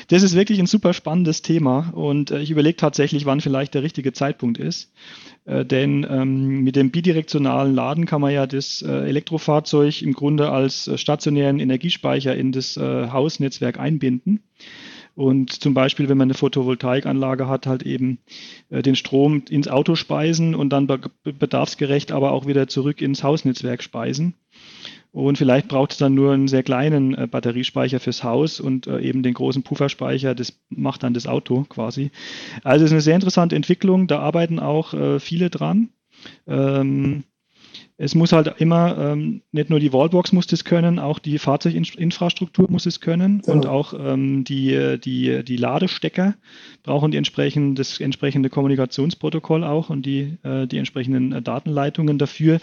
das 0.08 0.24
ist 0.24 0.36
wirklich 0.36 0.60
ein 0.60 0.66
super 0.66 0.92
spannendes 0.92 1.44
Thema 1.44 1.92
und 1.94 2.32
äh, 2.32 2.40
ich 2.40 2.50
überlege 2.50 2.76
tatsächlich, 2.76 3.26
wann 3.26 3.40
vielleicht 3.40 3.76
der 3.76 3.84
richtige 3.84 4.14
Zeitpunkt 4.14 4.58
ist. 4.58 4.92
Äh, 5.46 5.64
denn 5.64 6.06
ähm, 6.10 6.64
mit 6.64 6.76
dem 6.76 6.90
bidirektionalen 6.90 7.74
Laden 7.74 8.06
kann 8.08 8.20
man 8.20 8.34
ja 8.34 8.48
das 8.48 8.82
äh, 8.82 8.92
Elektrofahrzeug 8.92 10.02
im 10.02 10.14
Grunde 10.14 10.50
als 10.50 10.88
äh, 10.88 10.98
stationären 10.98 11.60
Energiespeicher 11.60 12.36
in 12.36 12.52
das 12.52 12.78
äh, 12.78 13.10
Hausnetzwerk 13.10 13.80
einbinden. 13.80 14.42
Und 15.16 15.52
zum 15.52 15.74
Beispiel, 15.74 16.10
wenn 16.10 16.18
man 16.18 16.28
eine 16.28 16.34
Photovoltaikanlage 16.34 17.48
hat, 17.48 17.68
halt 17.68 17.84
eben 17.84 18.20
äh, 18.70 18.82
den 18.82 18.96
Strom 18.96 19.44
ins 19.50 19.70
Auto 19.70 19.96
speisen 19.96 20.56
und 20.56 20.70
dann 20.70 20.88
bedarfsgerecht 21.24 22.12
aber 22.12 22.32
auch 22.32 22.46
wieder 22.46 22.68
zurück 22.68 23.02
ins 23.02 23.24
Hausnetzwerk 23.24 23.82
speisen. 23.82 24.36
Und 25.14 25.38
vielleicht 25.38 25.70
braucht 25.70 25.94
es 25.94 25.98
dann 25.98 26.14
nur 26.14 26.34
einen 26.34 26.50
sehr 26.50 26.64
kleinen 26.64 27.16
äh, 27.16 27.26
Batteriespeicher 27.26 28.02
fürs 28.02 28.26
Haus 28.26 28.60
und 28.60 28.88
äh, 28.88 29.00
eben 29.00 29.24
den 29.24 29.34
großen 29.34 29.64
Pufferspeicher, 29.64 30.36
das 30.36 30.60
macht 30.68 31.04
dann 31.04 31.14
das 31.14 31.26
Auto 31.26 31.64
quasi. 31.70 32.12
Also 32.64 32.84
es 32.84 32.92
ist 32.92 32.96
eine 32.96 33.02
sehr 33.02 33.16
interessante 33.16 33.56
Entwicklung, 33.56 34.08
da 34.08 34.20
arbeiten 34.20 34.60
auch 34.60 34.94
äh, 34.94 35.22
viele 35.22 35.50
dran. 35.50 35.88
Ähm, 36.48 37.24
es 37.98 38.14
muss 38.14 38.34
halt 38.34 38.56
immer, 38.60 38.98
ähm, 38.98 39.42
nicht 39.54 39.70
nur 39.70 39.80
die 39.80 39.94
Wallbox 39.94 40.34
muss 40.34 40.48
das 40.48 40.66
können, 40.66 41.00
auch 41.00 41.18
die 41.18 41.40
Fahrzeuginfrastruktur 41.40 42.70
muss 42.70 42.86
es 42.86 43.00
können 43.00 43.42
genau. 43.42 43.54
und 43.54 43.68
auch 43.68 43.94
ähm, 43.98 44.44
die, 44.44 44.98
die, 45.00 45.44
die 45.46 45.56
Ladestecker 45.56 46.36
brauchen 46.84 47.12
die 47.12 47.18
entsprechend, 47.18 47.80
das 47.80 48.02
entsprechende 48.02 48.50
Kommunikationsprotokoll 48.50 49.64
auch 49.64 49.90
und 49.90 50.06
die, 50.06 50.38
äh, 50.44 50.68
die 50.68 50.78
entsprechenden 50.78 51.32
äh, 51.32 51.42
Datenleitungen 51.42 52.18
dafür. 52.18 52.60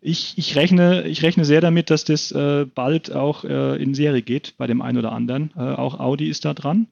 Ich, 0.00 0.34
ich, 0.36 0.54
rechne, 0.54 1.08
ich 1.08 1.24
rechne 1.24 1.44
sehr 1.44 1.60
damit, 1.60 1.90
dass 1.90 2.04
das 2.04 2.30
äh, 2.30 2.64
bald 2.72 3.12
auch 3.12 3.44
äh, 3.44 3.82
in 3.82 3.94
Serie 3.94 4.22
geht 4.22 4.54
bei 4.58 4.68
dem 4.68 4.80
einen 4.80 4.98
oder 4.98 5.10
anderen. 5.10 5.52
Äh, 5.56 5.60
auch 5.60 5.98
Audi 5.98 6.28
ist 6.28 6.44
da 6.44 6.54
dran. 6.54 6.86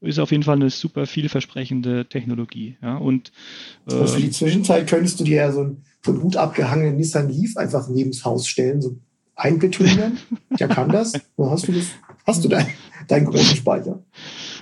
Ist 0.00 0.20
auf 0.20 0.30
jeden 0.30 0.44
Fall 0.44 0.56
eine 0.56 0.70
super 0.70 1.06
vielversprechende 1.06 2.06
Technologie. 2.06 2.76
Ja, 2.82 2.98
und, 2.98 3.32
äh, 3.90 4.06
für 4.06 4.20
die 4.20 4.30
Zwischenzeit 4.30 4.86
könntest 4.86 5.18
du 5.18 5.24
dir 5.24 5.36
ja 5.36 5.52
so 5.52 5.62
ein 5.64 5.82
von 6.06 6.22
Hut 6.22 6.36
abgehangenen 6.36 6.96
Nissan 6.96 7.28
Leaf 7.28 7.56
einfach 7.56 7.88
neben 7.88 8.12
das 8.12 8.24
Haus 8.24 8.46
stellen, 8.46 8.80
so 8.80 8.96
einbetonieren. 9.34 10.18
Der 10.58 10.68
kann 10.68 10.88
das. 10.88 11.12
Wo 11.36 11.50
hast 11.50 11.68
du 11.68 11.72
das? 11.72 11.86
Hast 12.26 12.44
du 12.44 12.48
deinen, 12.48 12.68
deinen 13.08 13.26
großen 13.26 13.56
Speicher? 13.56 14.00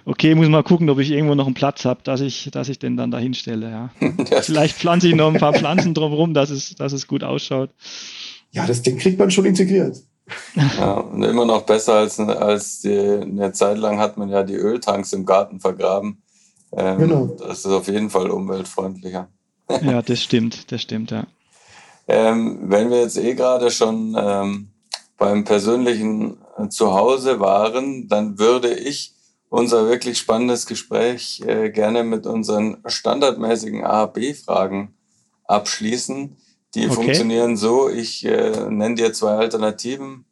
Okay, 0.05 0.35
muss 0.35 0.49
mal 0.49 0.63
gucken, 0.63 0.91
ob 0.91 0.99
ich 0.99 1.11
irgendwo 1.11 1.35
noch 1.35 1.47
einen 1.47 1.55
Platz 1.55 1.85
habe, 1.85 2.01
dass 2.03 2.21
ich, 2.21 2.51
dass 2.53 2.69
ich 2.69 2.79
den 2.79 2.97
dann 2.97 3.11
da 3.11 3.19
hinstelle. 3.19 3.91
Ja. 4.01 4.43
Vielleicht 4.43 4.77
pflanze 4.77 5.09
ich 5.09 5.15
noch 5.15 5.33
ein 5.33 5.41
paar 5.41 5.55
Pflanzen 5.55 5.95
drumherum, 5.95 6.35
dass 6.35 6.51
es, 6.51 6.75
dass 6.75 6.93
es 6.93 7.07
gut 7.07 7.25
ausschaut. 7.25 7.71
Ja, 8.51 8.67
das 8.67 8.83
Ding 8.83 8.99
kriegt 8.99 9.19
man 9.19 9.31
schon 9.31 9.45
integriert. 9.45 10.03
Ja, 10.79 10.95
und 10.95 11.23
immer 11.23 11.45
noch 11.45 11.63
besser 11.63 11.97
als, 11.97 12.19
als 12.19 12.81
die, 12.81 12.97
eine 12.97 13.53
Zeit 13.53 13.77
lang 13.77 13.99
hat 13.99 14.17
man 14.17 14.31
ja 14.31 14.43
die 14.43 14.55
Öltanks 14.55 15.13
im 15.13 15.27
Garten 15.27 15.61
vergraben. 15.61 16.23
Ähm, 16.73 16.99
genau. 16.99 17.27
Das 17.39 17.59
ist 17.59 17.67
auf 17.67 17.89
jeden 17.89 18.09
Fall 18.09 18.31
umweltfreundlicher. 18.31 19.29
ja, 19.83 20.01
das 20.01 20.23
stimmt, 20.23 20.73
das 20.73 20.81
stimmt, 20.81 21.11
ja. 21.11 21.27
Ähm, 22.07 22.59
wenn 22.65 22.91
wir 22.91 23.01
jetzt 23.01 23.17
eh 23.17 23.35
gerade 23.35 23.71
schon 23.71 24.17
ähm, 24.19 24.69
beim 25.17 25.45
persönlichen 25.45 26.39
äh, 26.59 26.69
Zuhause 26.69 27.41
waren, 27.41 28.09
dann 28.09 28.39
würde 28.39 28.75
ich 28.75 29.15
unser 29.49 29.89
wirklich 29.89 30.19
spannendes 30.19 30.67
Gespräch 30.67 31.43
äh, 31.47 31.71
gerne 31.71 32.03
mit 32.03 32.27
unseren 32.27 32.79
standardmäßigen 32.87 33.85
A-B-Fragen 33.85 34.95
abschließen. 35.45 36.37
Die 36.75 36.87
okay. 36.87 36.95
funktionieren 36.95 37.57
so, 37.57 37.89
ich 37.89 38.25
äh, 38.25 38.69
nenne 38.69 38.97
dir 38.97 39.13
zwei 39.13 39.37
Alternativen 39.37 40.25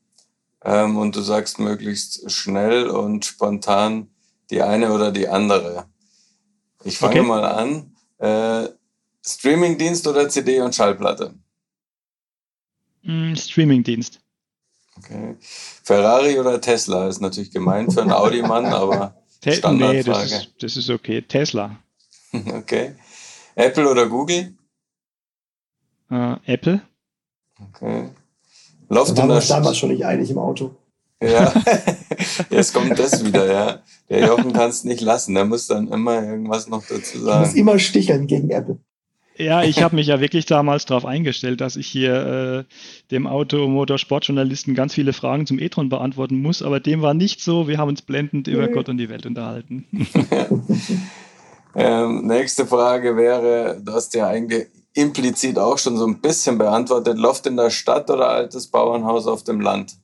ähm, 0.65 0.97
und 0.97 1.15
du 1.15 1.21
sagst 1.21 1.59
möglichst 1.59 2.31
schnell 2.31 2.89
und 2.89 3.25
spontan 3.25 4.09
die 4.51 4.63
eine 4.63 4.93
oder 4.93 5.13
die 5.13 5.29
andere. 5.29 5.87
Ich 6.85 6.99
fange 6.99 7.21
okay. 7.21 7.29
mal 7.29 7.45
an. 7.45 7.97
Äh, 8.19 8.69
Streamingdienst 9.25 10.07
oder 10.09 10.29
CD 10.29 10.61
und 10.61 10.75
Schallplatte? 10.75 11.35
Mm, 13.03 13.35
Streamingdienst. 13.35 14.21
Okay. 14.99 15.37
Ferrari 15.41 16.39
oder 16.39 16.61
Tesla 16.61 17.09
ist 17.09 17.21
natürlich 17.21 17.51
gemein 17.51 17.91
für 17.91 18.03
einen 18.03 18.13
Audi-Mann, 18.13 18.67
aber 18.73 19.23
Te 19.41 19.53
Standardfrage. 19.53 20.25
Nee, 20.25 20.31
das 20.31 20.33
ist, 20.33 20.55
das 20.59 20.77
ist 20.77 20.91
okay. 20.91 21.23
Tesla. 21.23 21.79
Okay. 22.33 22.95
Apple 23.55 23.91
oder 23.91 24.09
Google? 24.09 24.55
Uh, 26.11 26.37
Apple. 26.47 26.81
Okay. 27.61 28.09
Loft 28.89 29.19
da 29.19 29.29
waren 29.29 29.29
wir 29.29 29.41
damals 29.41 29.77
schon 29.77 29.91
nicht 29.91 30.07
einig 30.07 30.31
im 30.31 30.39
Auto. 30.39 30.75
Ja, 31.23 31.53
jetzt 32.51 32.73
kommt 32.73 32.99
das 32.99 33.25
wieder, 33.25 33.53
ja. 33.53 33.83
Der 34.09 34.27
Jochen 34.27 34.53
kann 34.53 34.71
es 34.71 34.85
nicht 34.85 35.03
lassen, 35.03 35.35
der 35.35 35.45
muss 35.45 35.67
dann 35.67 35.89
immer 35.89 36.23
irgendwas 36.23 36.69
noch 36.69 36.85
dazu 36.87 37.19
sagen. 37.19 37.43
Ich 37.43 37.49
muss 37.49 37.57
immer 37.57 37.79
sticheln 37.79 38.27
gegen 38.27 38.51
Apple. 38.51 38.79
Ja, 39.43 39.65
ich 39.65 39.83
habe 39.83 39.97
mich 39.97 40.07
ja 40.07 40.21
wirklich 40.21 40.47
damals 40.47 40.87
darauf 40.87 41.05
eingestellt, 41.05 41.61
dass 41.61 41.75
ich 41.75 41.89
hier 41.89 42.67
äh, 42.69 42.75
dem 43.11 43.27
Auto-Motorsportjournalisten 43.27 44.75
ganz 44.75 44.95
viele 44.95 45.13
Fragen 45.13 45.47
zum 45.47 45.59
e-tron 45.59 45.89
beantworten 45.89 46.41
muss, 46.41 46.63
aber 46.63 46.79
dem 46.79 47.03
war 47.03 47.13
nicht 47.13 47.41
so. 47.41 47.67
Wir 47.67 47.79
haben 47.79 47.89
uns 47.89 48.03
blendend 48.03 48.47
über 48.47 48.69
Gott 48.69 48.89
und 48.89 48.99
die 48.99 49.09
Welt 49.09 49.27
unterhalten. 49.27 49.87
ähm, 51.75 52.27
nächste 52.27 52.67
Frage 52.67 53.17
wäre, 53.17 53.81
du 53.83 53.93
hast 53.93 54.15
ja 54.15 54.29
eigentlich 54.29 54.69
implizit 54.95 55.59
auch 55.59 55.79
schon 55.79 55.97
so 55.97 56.07
ein 56.07 56.21
bisschen 56.21 56.57
beantwortet, 56.59 57.19
Loft 57.19 57.47
in 57.47 57.57
der 57.57 57.71
Stadt 57.71 58.09
oder 58.11 58.29
altes 58.29 58.69
Bauernhaus 58.69 59.27
auf 59.27 59.43
dem 59.43 59.61
Land? 59.61 59.97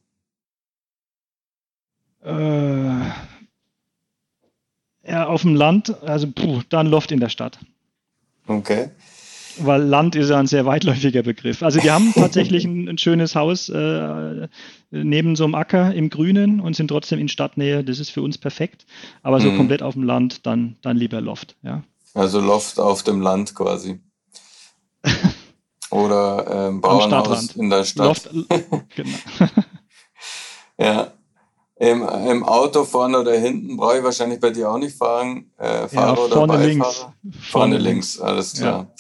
Äh, 2.25 3.05
ja, 5.07 5.27
auf 5.27 5.43
dem 5.43 5.55
Land, 5.55 6.03
also 6.03 6.27
puh, 6.27 6.63
dann 6.69 6.89
Loft 6.89 7.13
in 7.13 7.21
der 7.21 7.29
Stadt. 7.29 7.61
Okay 8.49 8.91
weil 9.61 9.83
Land 9.83 10.17
ist 10.17 10.31
ja 10.31 10.39
ein 10.39 10.47
sehr 10.47 10.67
weitläufiger 10.67 11.23
Begriff. 11.23 11.63
Also 11.63 11.81
die 11.81 11.91
haben 11.91 12.13
tatsächlich 12.15 12.65
ein, 12.65 12.89
ein 12.89 12.99
schönes 12.99 13.35
Haus 13.35 13.69
äh, 13.69 14.49
neben 14.91 15.37
so 15.37 15.45
einem 15.45 15.55
Acker 15.55 15.95
im 15.95 16.11
Grünen 16.11 16.61
und 16.61 16.77
sind 16.77 16.89
trotzdem 16.89 17.19
in 17.19 17.29
Stadtnähe. 17.29 17.85
Das 17.85 17.99
ist 17.99 18.11
für 18.11 18.23
uns 18.23 18.39
perfekt. 18.39 18.87
Aber 19.23 19.41
so 19.41 19.51
mhm. 19.51 19.57
komplett 19.57 19.83
auf 19.83 19.95
dem 19.95 20.03
Land, 20.03 20.47
dann, 20.47 20.77
dann 20.83 20.97
lieber 20.97 21.21
Loft. 21.21 21.57
Ja. 21.63 21.83
Also 22.15 22.41
Loft 22.41 22.79
auf 22.79 23.03
dem 23.03 23.21
Land 23.21 23.55
quasi. 23.55 24.01
Oder 25.91 26.69
ähm, 26.69 26.81
Bauernhaus 26.81 27.57
in 27.57 27.71
der 27.71 27.85
Stadt. 27.85 28.07
Loft, 28.07 28.31
genau. 28.95 29.19
ja. 30.79 31.13
Im, 31.81 32.03
Im 32.03 32.45
Auto 32.45 32.85
vorne 32.85 33.21
oder 33.21 33.35
hinten 33.35 33.77
brauche 33.77 33.99
ich 33.99 34.05
wahrscheinlich 34.05 34.41
bei 34.41 34.51
dir 34.51 34.69
auch 34.69 34.79
nicht 34.79 34.97
fahren. 34.97 35.53
Äh, 35.59 35.87
Fahrer 35.87 36.17
ja, 36.17 36.25
oder 36.25 36.47
Beifahrer? 36.47 36.67
Links. 36.67 36.97
Vorne, 36.97 37.15
vorne 37.51 37.79
links, 37.79 38.21
alles 38.21 38.55
klar. 38.55 38.89
Ja. 38.89 38.95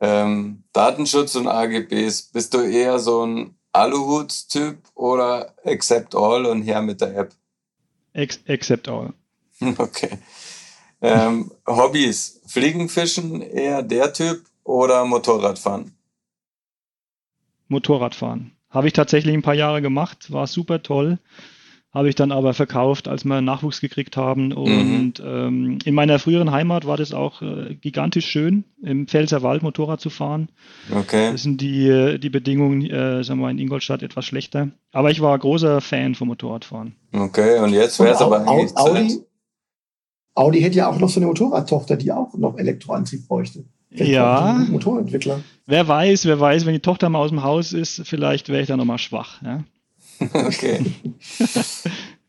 Ähm, 0.00 0.64
Datenschutz 0.72 1.36
und 1.36 1.46
AGBs, 1.46 2.30
bist 2.32 2.54
du 2.54 2.60
eher 2.60 2.98
so 2.98 3.24
ein 3.26 3.54
Aluhut-Typ 3.72 4.78
oder 4.94 5.54
Accept 5.64 6.14
All 6.14 6.46
und 6.46 6.62
her 6.62 6.82
mit 6.82 7.00
der 7.00 7.16
App? 7.16 7.34
accept 8.14 8.88
All. 8.88 9.12
Okay. 9.78 10.18
Ähm, 11.02 11.50
Hobbys, 11.66 12.40
Fliegenfischen 12.46 13.42
eher 13.42 13.82
der 13.82 14.12
Typ 14.12 14.44
oder 14.64 15.04
Motorradfahren? 15.04 15.94
Motorradfahren. 17.68 18.56
Habe 18.70 18.86
ich 18.86 18.94
tatsächlich 18.94 19.34
ein 19.34 19.42
paar 19.42 19.54
Jahre 19.54 19.82
gemacht, 19.82 20.32
war 20.32 20.46
super 20.46 20.82
toll 20.82 21.18
habe 21.92 22.08
ich 22.08 22.14
dann 22.14 22.30
aber 22.30 22.54
verkauft, 22.54 23.08
als 23.08 23.24
wir 23.24 23.40
Nachwuchs 23.40 23.80
gekriegt 23.80 24.16
haben. 24.16 24.48
Mhm. 24.48 24.56
Und 24.56 25.18
mhm. 25.18 25.24
ähm, 25.24 25.78
in 25.84 25.94
meiner 25.94 26.18
früheren 26.18 26.52
Heimat 26.52 26.86
war 26.86 26.96
das 26.96 27.12
auch 27.12 27.42
äh, 27.42 27.74
gigantisch 27.74 28.26
schön, 28.26 28.64
im 28.82 29.08
Pfälzerwald 29.08 29.62
Motorrad 29.62 30.00
zu 30.00 30.10
fahren. 30.10 30.48
Okay. 30.94 31.32
Das 31.32 31.42
sind 31.42 31.60
die, 31.60 32.18
die 32.20 32.30
Bedingungen, 32.30 32.82
äh, 32.88 33.24
sagen 33.24 33.40
wir 33.40 33.50
in 33.50 33.58
Ingolstadt 33.58 34.02
etwas 34.02 34.24
schlechter. 34.24 34.68
Aber 34.92 35.10
ich 35.10 35.20
war 35.20 35.36
großer 35.36 35.80
Fan 35.80 36.14
vom 36.14 36.28
Motorradfahren. 36.28 36.94
Okay, 37.12 37.58
und 37.58 37.72
jetzt 37.72 37.98
wäre 37.98 38.14
es 38.14 38.20
aber 38.20 38.48
eigentlich 38.48 38.76
Audi, 38.76 39.20
Audi 40.34 40.60
hätte 40.60 40.78
ja 40.78 40.88
auch 40.88 40.98
noch 40.98 41.08
so 41.08 41.18
eine 41.18 41.26
Motorradtochter, 41.26 41.96
die 41.96 42.12
auch 42.12 42.34
noch 42.34 42.56
Elektroantrieb 42.56 43.26
bräuchte. 43.26 43.64
Vielleicht 43.90 44.12
ja. 44.12 44.64
Motorentwickler. 44.70 45.40
Wer 45.66 45.88
weiß, 45.88 46.24
wer 46.26 46.38
weiß, 46.38 46.64
wenn 46.66 46.74
die 46.74 46.80
Tochter 46.80 47.08
mal 47.08 47.18
aus 47.18 47.30
dem 47.30 47.42
Haus 47.42 47.72
ist, 47.72 48.02
vielleicht 48.04 48.48
wäre 48.48 48.62
ich 48.62 48.68
da 48.68 48.76
nochmal 48.76 48.98
schwach. 48.98 49.42
Ja? 49.42 49.64
Okay. 50.34 50.94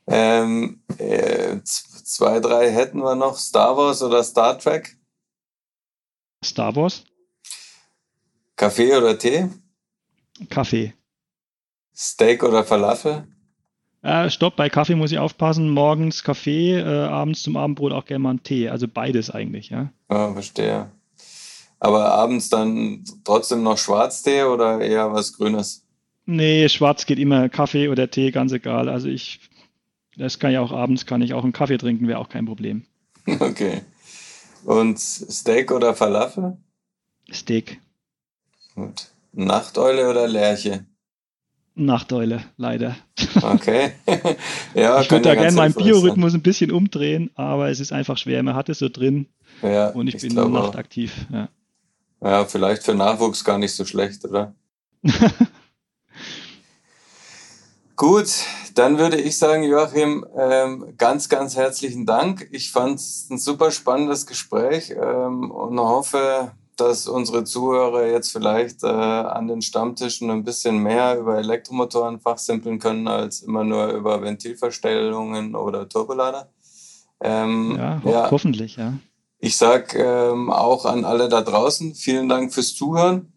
ähm, 0.08 0.82
äh, 0.98 1.58
zwei, 1.64 2.40
drei 2.40 2.72
hätten 2.72 3.00
wir 3.00 3.16
noch. 3.16 3.38
Star 3.38 3.76
Wars 3.76 4.02
oder 4.02 4.24
Star 4.24 4.58
Trek? 4.58 4.98
Star 6.44 6.76
Wars. 6.76 7.04
Kaffee 8.56 8.96
oder 8.96 9.18
Tee? 9.18 9.50
Kaffee. 10.50 10.94
Steak 11.96 12.44
oder 12.44 12.64
Falafel? 12.64 13.28
Äh, 14.04 14.30
stopp, 14.30 14.56
bei 14.56 14.70
Kaffee 14.70 14.96
muss 14.96 15.12
ich 15.12 15.20
aufpassen. 15.20 15.70
Morgens 15.70 16.24
Kaffee, 16.24 16.80
äh, 16.80 16.84
abends 16.84 17.44
zum 17.44 17.58
Abendbrot 17.58 17.92
auch 17.92 18.06
gerne 18.06 18.20
mal 18.20 18.30
einen 18.32 18.44
Tee. 18.44 18.70
Also 18.70 18.88
beides 18.88 19.30
eigentlich, 19.30 19.70
ja. 19.70 19.92
Ja, 20.10 20.34
verstehe. 20.34 20.92
Aber 21.80 22.12
abends 22.12 22.50
dann 22.50 23.04
trotzdem 23.24 23.64
noch 23.64 23.78
Schwarztee 23.78 24.44
oder 24.44 24.82
eher 24.82 25.12
was 25.14 25.34
Grünes? 25.34 25.81
Nee, 26.32 26.70
schwarz 26.70 27.06
geht 27.06 27.20
immer. 27.20 27.50
Kaffee 27.50 27.90
oder 27.90 28.10
Tee, 28.10 28.32
ganz 28.32 28.54
egal. 28.54 28.88
Also 28.88 29.10
ich, 29.10 29.42
das 30.16 30.40
kann 30.40 30.52
ich 30.52 30.60
auch 30.60 30.72
abends, 30.72 31.06
kann 31.06 31.22
ich 31.22 31.34
auch 31.34 31.44
einen 31.44 31.52
Kaffee 31.52 31.78
trinken, 31.78 32.08
wäre 32.08 32.20
auch 32.20 32.30
kein 32.30 32.46
Problem. 32.46 32.84
Okay. 33.40 33.82
Und 34.64 35.00
Steak 35.00 35.72
oder 35.72 35.94
Falafel? 35.94 36.58
Steak. 37.32 37.80
Gut. 38.76 39.10
Nachteule 39.32 40.10
oder 40.10 40.28
Lerche? 40.28 40.86
Nachteule, 41.76 42.44
leider. 42.58 42.96
Okay. 43.42 43.92
ja, 44.74 45.02
ich 45.02 45.12
würde 45.12 45.24
da 45.24 45.34
ja 45.34 45.42
gerne 45.42 45.56
meinen 45.56 45.74
Biorhythmus 45.74 46.34
ein 46.34 46.42
bisschen 46.42 46.72
umdrehen, 46.72 47.30
aber 47.36 47.70
es 47.70 47.80
ist 47.80 47.92
einfach 47.92 48.18
schwer. 48.18 48.42
Man 48.42 48.56
hat 48.56 48.70
es 48.70 48.80
so 48.80 48.90
drin. 48.90 49.28
Ja, 49.62 49.90
und 49.90 50.08
ich, 50.08 50.20
bin 50.22 50.32
glaube 50.32 50.58
auch. 50.58 50.66
nachtaktiv. 50.66 51.14
Ja. 51.32 51.50
Ja, 52.22 52.46
vielleicht 52.46 52.84
für 52.84 52.96
Nachwuchs 52.96 53.44
gar 53.44 53.58
nicht 53.58 53.74
so 53.74 53.86
schlecht, 53.86 54.26
oder? 54.26 54.56
Gut, 58.02 58.32
dann 58.74 58.98
würde 58.98 59.22
ich 59.22 59.38
sagen, 59.38 59.62
Joachim, 59.62 60.26
ähm, 60.36 60.96
ganz, 60.98 61.30
ganz 61.30 61.56
herzlichen 61.56 62.08
Dank. 62.08 62.48
Ich 62.52 62.72
fand 62.72 62.98
es 62.98 63.28
ein 63.30 63.38
super 63.38 63.70
spannendes 63.70 64.26
Gespräch 64.26 64.90
ähm, 64.90 65.52
und 65.52 65.80
hoffe, 65.80 66.52
dass 66.78 67.08
unsere 67.08 67.44
Zuhörer 67.44 68.08
jetzt 68.08 68.32
vielleicht 68.32 68.84
äh, 68.84 68.88
an 68.88 69.48
den 69.48 69.62
Stammtischen 69.62 70.32
ein 70.32 70.44
bisschen 70.44 70.80
mehr 70.80 71.20
über 71.20 71.38
Elektromotoren 71.38 72.20
fachsimpeln 72.20 72.80
können, 72.80 73.08
als 73.08 73.44
immer 73.44 73.64
nur 73.64 73.90
über 73.90 74.24
Ventilverstellungen 74.24 75.54
oder 75.54 75.88
Turbolader. 75.88 76.50
Ähm, 77.22 77.76
Ja, 77.78 78.02
ho 78.04 78.32
hoffentlich, 78.32 78.78
ja. 78.78 78.94
ich 79.38 79.58
sag 79.58 79.94
ähm, 79.94 80.50
auch 80.50 80.86
an 80.86 81.06
alle 81.06 81.30
da 81.30 81.42
draußen, 81.42 81.94
vielen 81.94 82.28
Dank 82.30 82.52
fürs 82.52 82.74
Zuhören. 82.74 83.31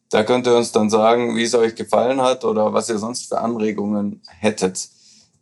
Da 0.09 0.25
könnt 0.25 0.47
ihr 0.47 0.57
uns 0.57 0.73
dann 0.73 0.89
sagen, 0.89 1.37
wie 1.37 1.45
es 1.45 1.55
euch 1.55 1.75
gefallen 1.75 2.23
hat 2.23 2.47
oder 2.47 2.73
was 2.73 2.89
ihr 2.89 2.97
sonst 2.97 3.29
für 3.29 3.39
Anregungen 3.39 4.23
hättet. 4.41 4.89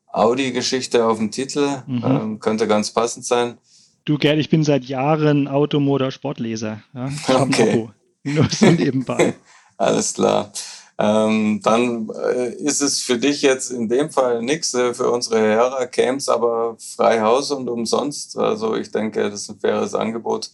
Audi-Geschichte 0.08 1.06
auf 1.06 1.18
dem 1.18 1.32
Titel. 1.32 1.84
Mhm. 1.88 2.04
Ähm, 2.04 2.40
könnte 2.40 2.68
ganz 2.68 2.92
passend 2.92 3.26
sein. 3.26 3.58
Du, 4.06 4.18
Gerd, 4.18 4.38
ich 4.38 4.50
bin 4.50 4.64
seit 4.64 4.84
Jahren 4.84 5.48
Automotor-Sportleser. 5.48 6.84
Ja? 6.94 7.10
Okay. 7.42 7.90
Nur 8.24 8.48
so 8.50 8.68
nebenbei. 8.68 9.36
Alles 9.78 10.14
klar. 10.14 10.52
Ähm, 10.98 11.60
dann 11.64 12.10
äh, 12.10 12.54
ist 12.54 12.82
es 12.82 13.02
für 13.02 13.18
dich 13.18 13.42
jetzt 13.42 13.72
in 13.72 13.90
dem 13.90 14.12
Fall 14.12 14.42
nichts. 14.42 14.74
Äh, 14.74 14.94
für 14.94 15.10
unsere 15.10 15.42
Hörer 15.42 15.90
es 15.96 16.30
aber 16.30 16.78
frei 16.78 17.22
Haus 17.22 17.52
und 17.52 17.68
umsonst. 17.68 18.38
Also 18.38 18.76
ich 18.76 18.92
denke, 18.92 19.30
das 19.30 19.42
ist 19.42 19.50
ein 19.50 19.60
faires 19.60 19.96
Angebot. 19.96 20.52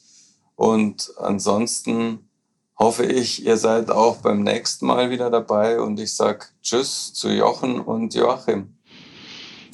Und 0.56 1.12
ansonsten 1.18 2.30
hoffe 2.78 3.06
ich, 3.06 3.46
ihr 3.46 3.58
seid 3.58 3.92
auch 3.92 4.18
beim 4.18 4.42
nächsten 4.42 4.88
Mal 4.88 5.10
wieder 5.10 5.30
dabei. 5.30 5.80
Und 5.82 6.00
ich 6.00 6.16
sag 6.16 6.54
Tschüss 6.62 7.14
zu 7.14 7.30
Jochen 7.30 7.82
und 7.82 8.14
Joachim. 8.16 8.79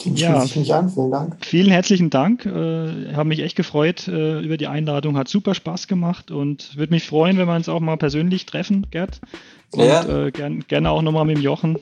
Den 0.04 0.16
Ja. 0.16 0.32
schließe 0.40 0.46
ich 0.46 0.56
mich 0.58 0.74
an. 0.74 0.90
Vielen 0.90 1.12
Dank. 1.12 1.36
Vielen 1.46 1.72
herzlichen 1.72 2.10
Dank. 2.10 2.46
Äh, 2.46 3.14
habe 3.14 3.30
mich 3.30 3.40
echt 3.40 3.56
gefreut 3.56 4.08
äh, 4.08 4.40
über 4.42 4.58
die 4.58 4.68
Einladung. 4.68 5.18
Hat 5.18 5.28
super 5.28 5.56
Spaß 5.56 5.88
gemacht 5.88 6.32
und 6.32 6.76
würde 6.78 6.94
mich 6.94 7.06
freuen, 7.08 7.38
wenn 7.38 7.48
wir 7.48 7.56
uns 7.56 7.70
auch 7.70 7.80
mal 7.80 7.98
persönlich 7.98 8.46
treffen, 8.46 8.88
Gerd. 8.92 9.22
Und 9.72 9.84
Ja. 9.86 10.26
äh, 10.26 10.32
gern, 10.32 10.60
gerne 10.68 10.90
auch 10.92 11.02
nochmal 11.02 11.26
mit 11.26 11.38
dem 11.38 11.44
Jochen. 11.44 11.78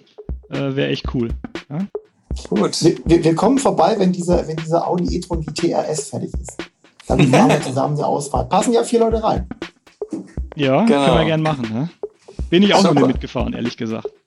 Äh, 0.50 0.76
Wäre 0.76 0.90
echt 0.90 1.14
cool. 1.14 1.30
Ja? 1.70 1.80
Gut. 2.50 2.82
Wir, 2.84 2.98
wir, 3.06 3.24
wir 3.24 3.36
kommen 3.36 3.58
vorbei, 3.58 3.96
wenn 3.98 4.12
dieser, 4.14 4.48
wenn 4.48 4.56
dieser 4.58 4.88
Audi 4.88 5.16
e-tron 5.18 5.42
GTRS 5.42 6.10
fertig 6.10 6.32
ist. 6.40 6.58
Dann 7.08 7.20
fahren 7.32 7.50
wir 7.50 7.62
zusammen 7.62 7.96
eine 7.98 8.06
Ausfahrt. 8.06 8.50
Passen 8.50 8.74
ja 8.74 8.84
vier 8.84 9.00
Leute 9.00 9.24
rein. 9.24 9.48
Ja, 10.56 10.86
Genau. 10.86 11.06
können 11.06 11.18
wir 11.20 11.26
gerne 11.26 11.44
machen. 11.44 11.68
Ja? 11.74 11.90
Bin 12.50 12.64
ich 12.64 12.74
auch 12.74 12.84
noch 12.94 13.08
mitgefahren, 13.08 13.54
ehrlich 13.54 13.76
gesagt. 13.78 14.08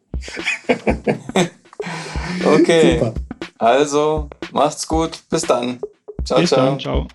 Okay. 2.45 2.99
Super. 2.99 3.15
Also 3.59 4.29
macht's 4.53 4.87
gut. 4.87 5.19
Bis 5.31 5.43
dann. 5.43 5.81
Ciao, 6.25 6.41
Bis 6.41 6.51
ciao. 6.51 6.67
dann. 6.67 6.81
Ciao. 6.81 7.07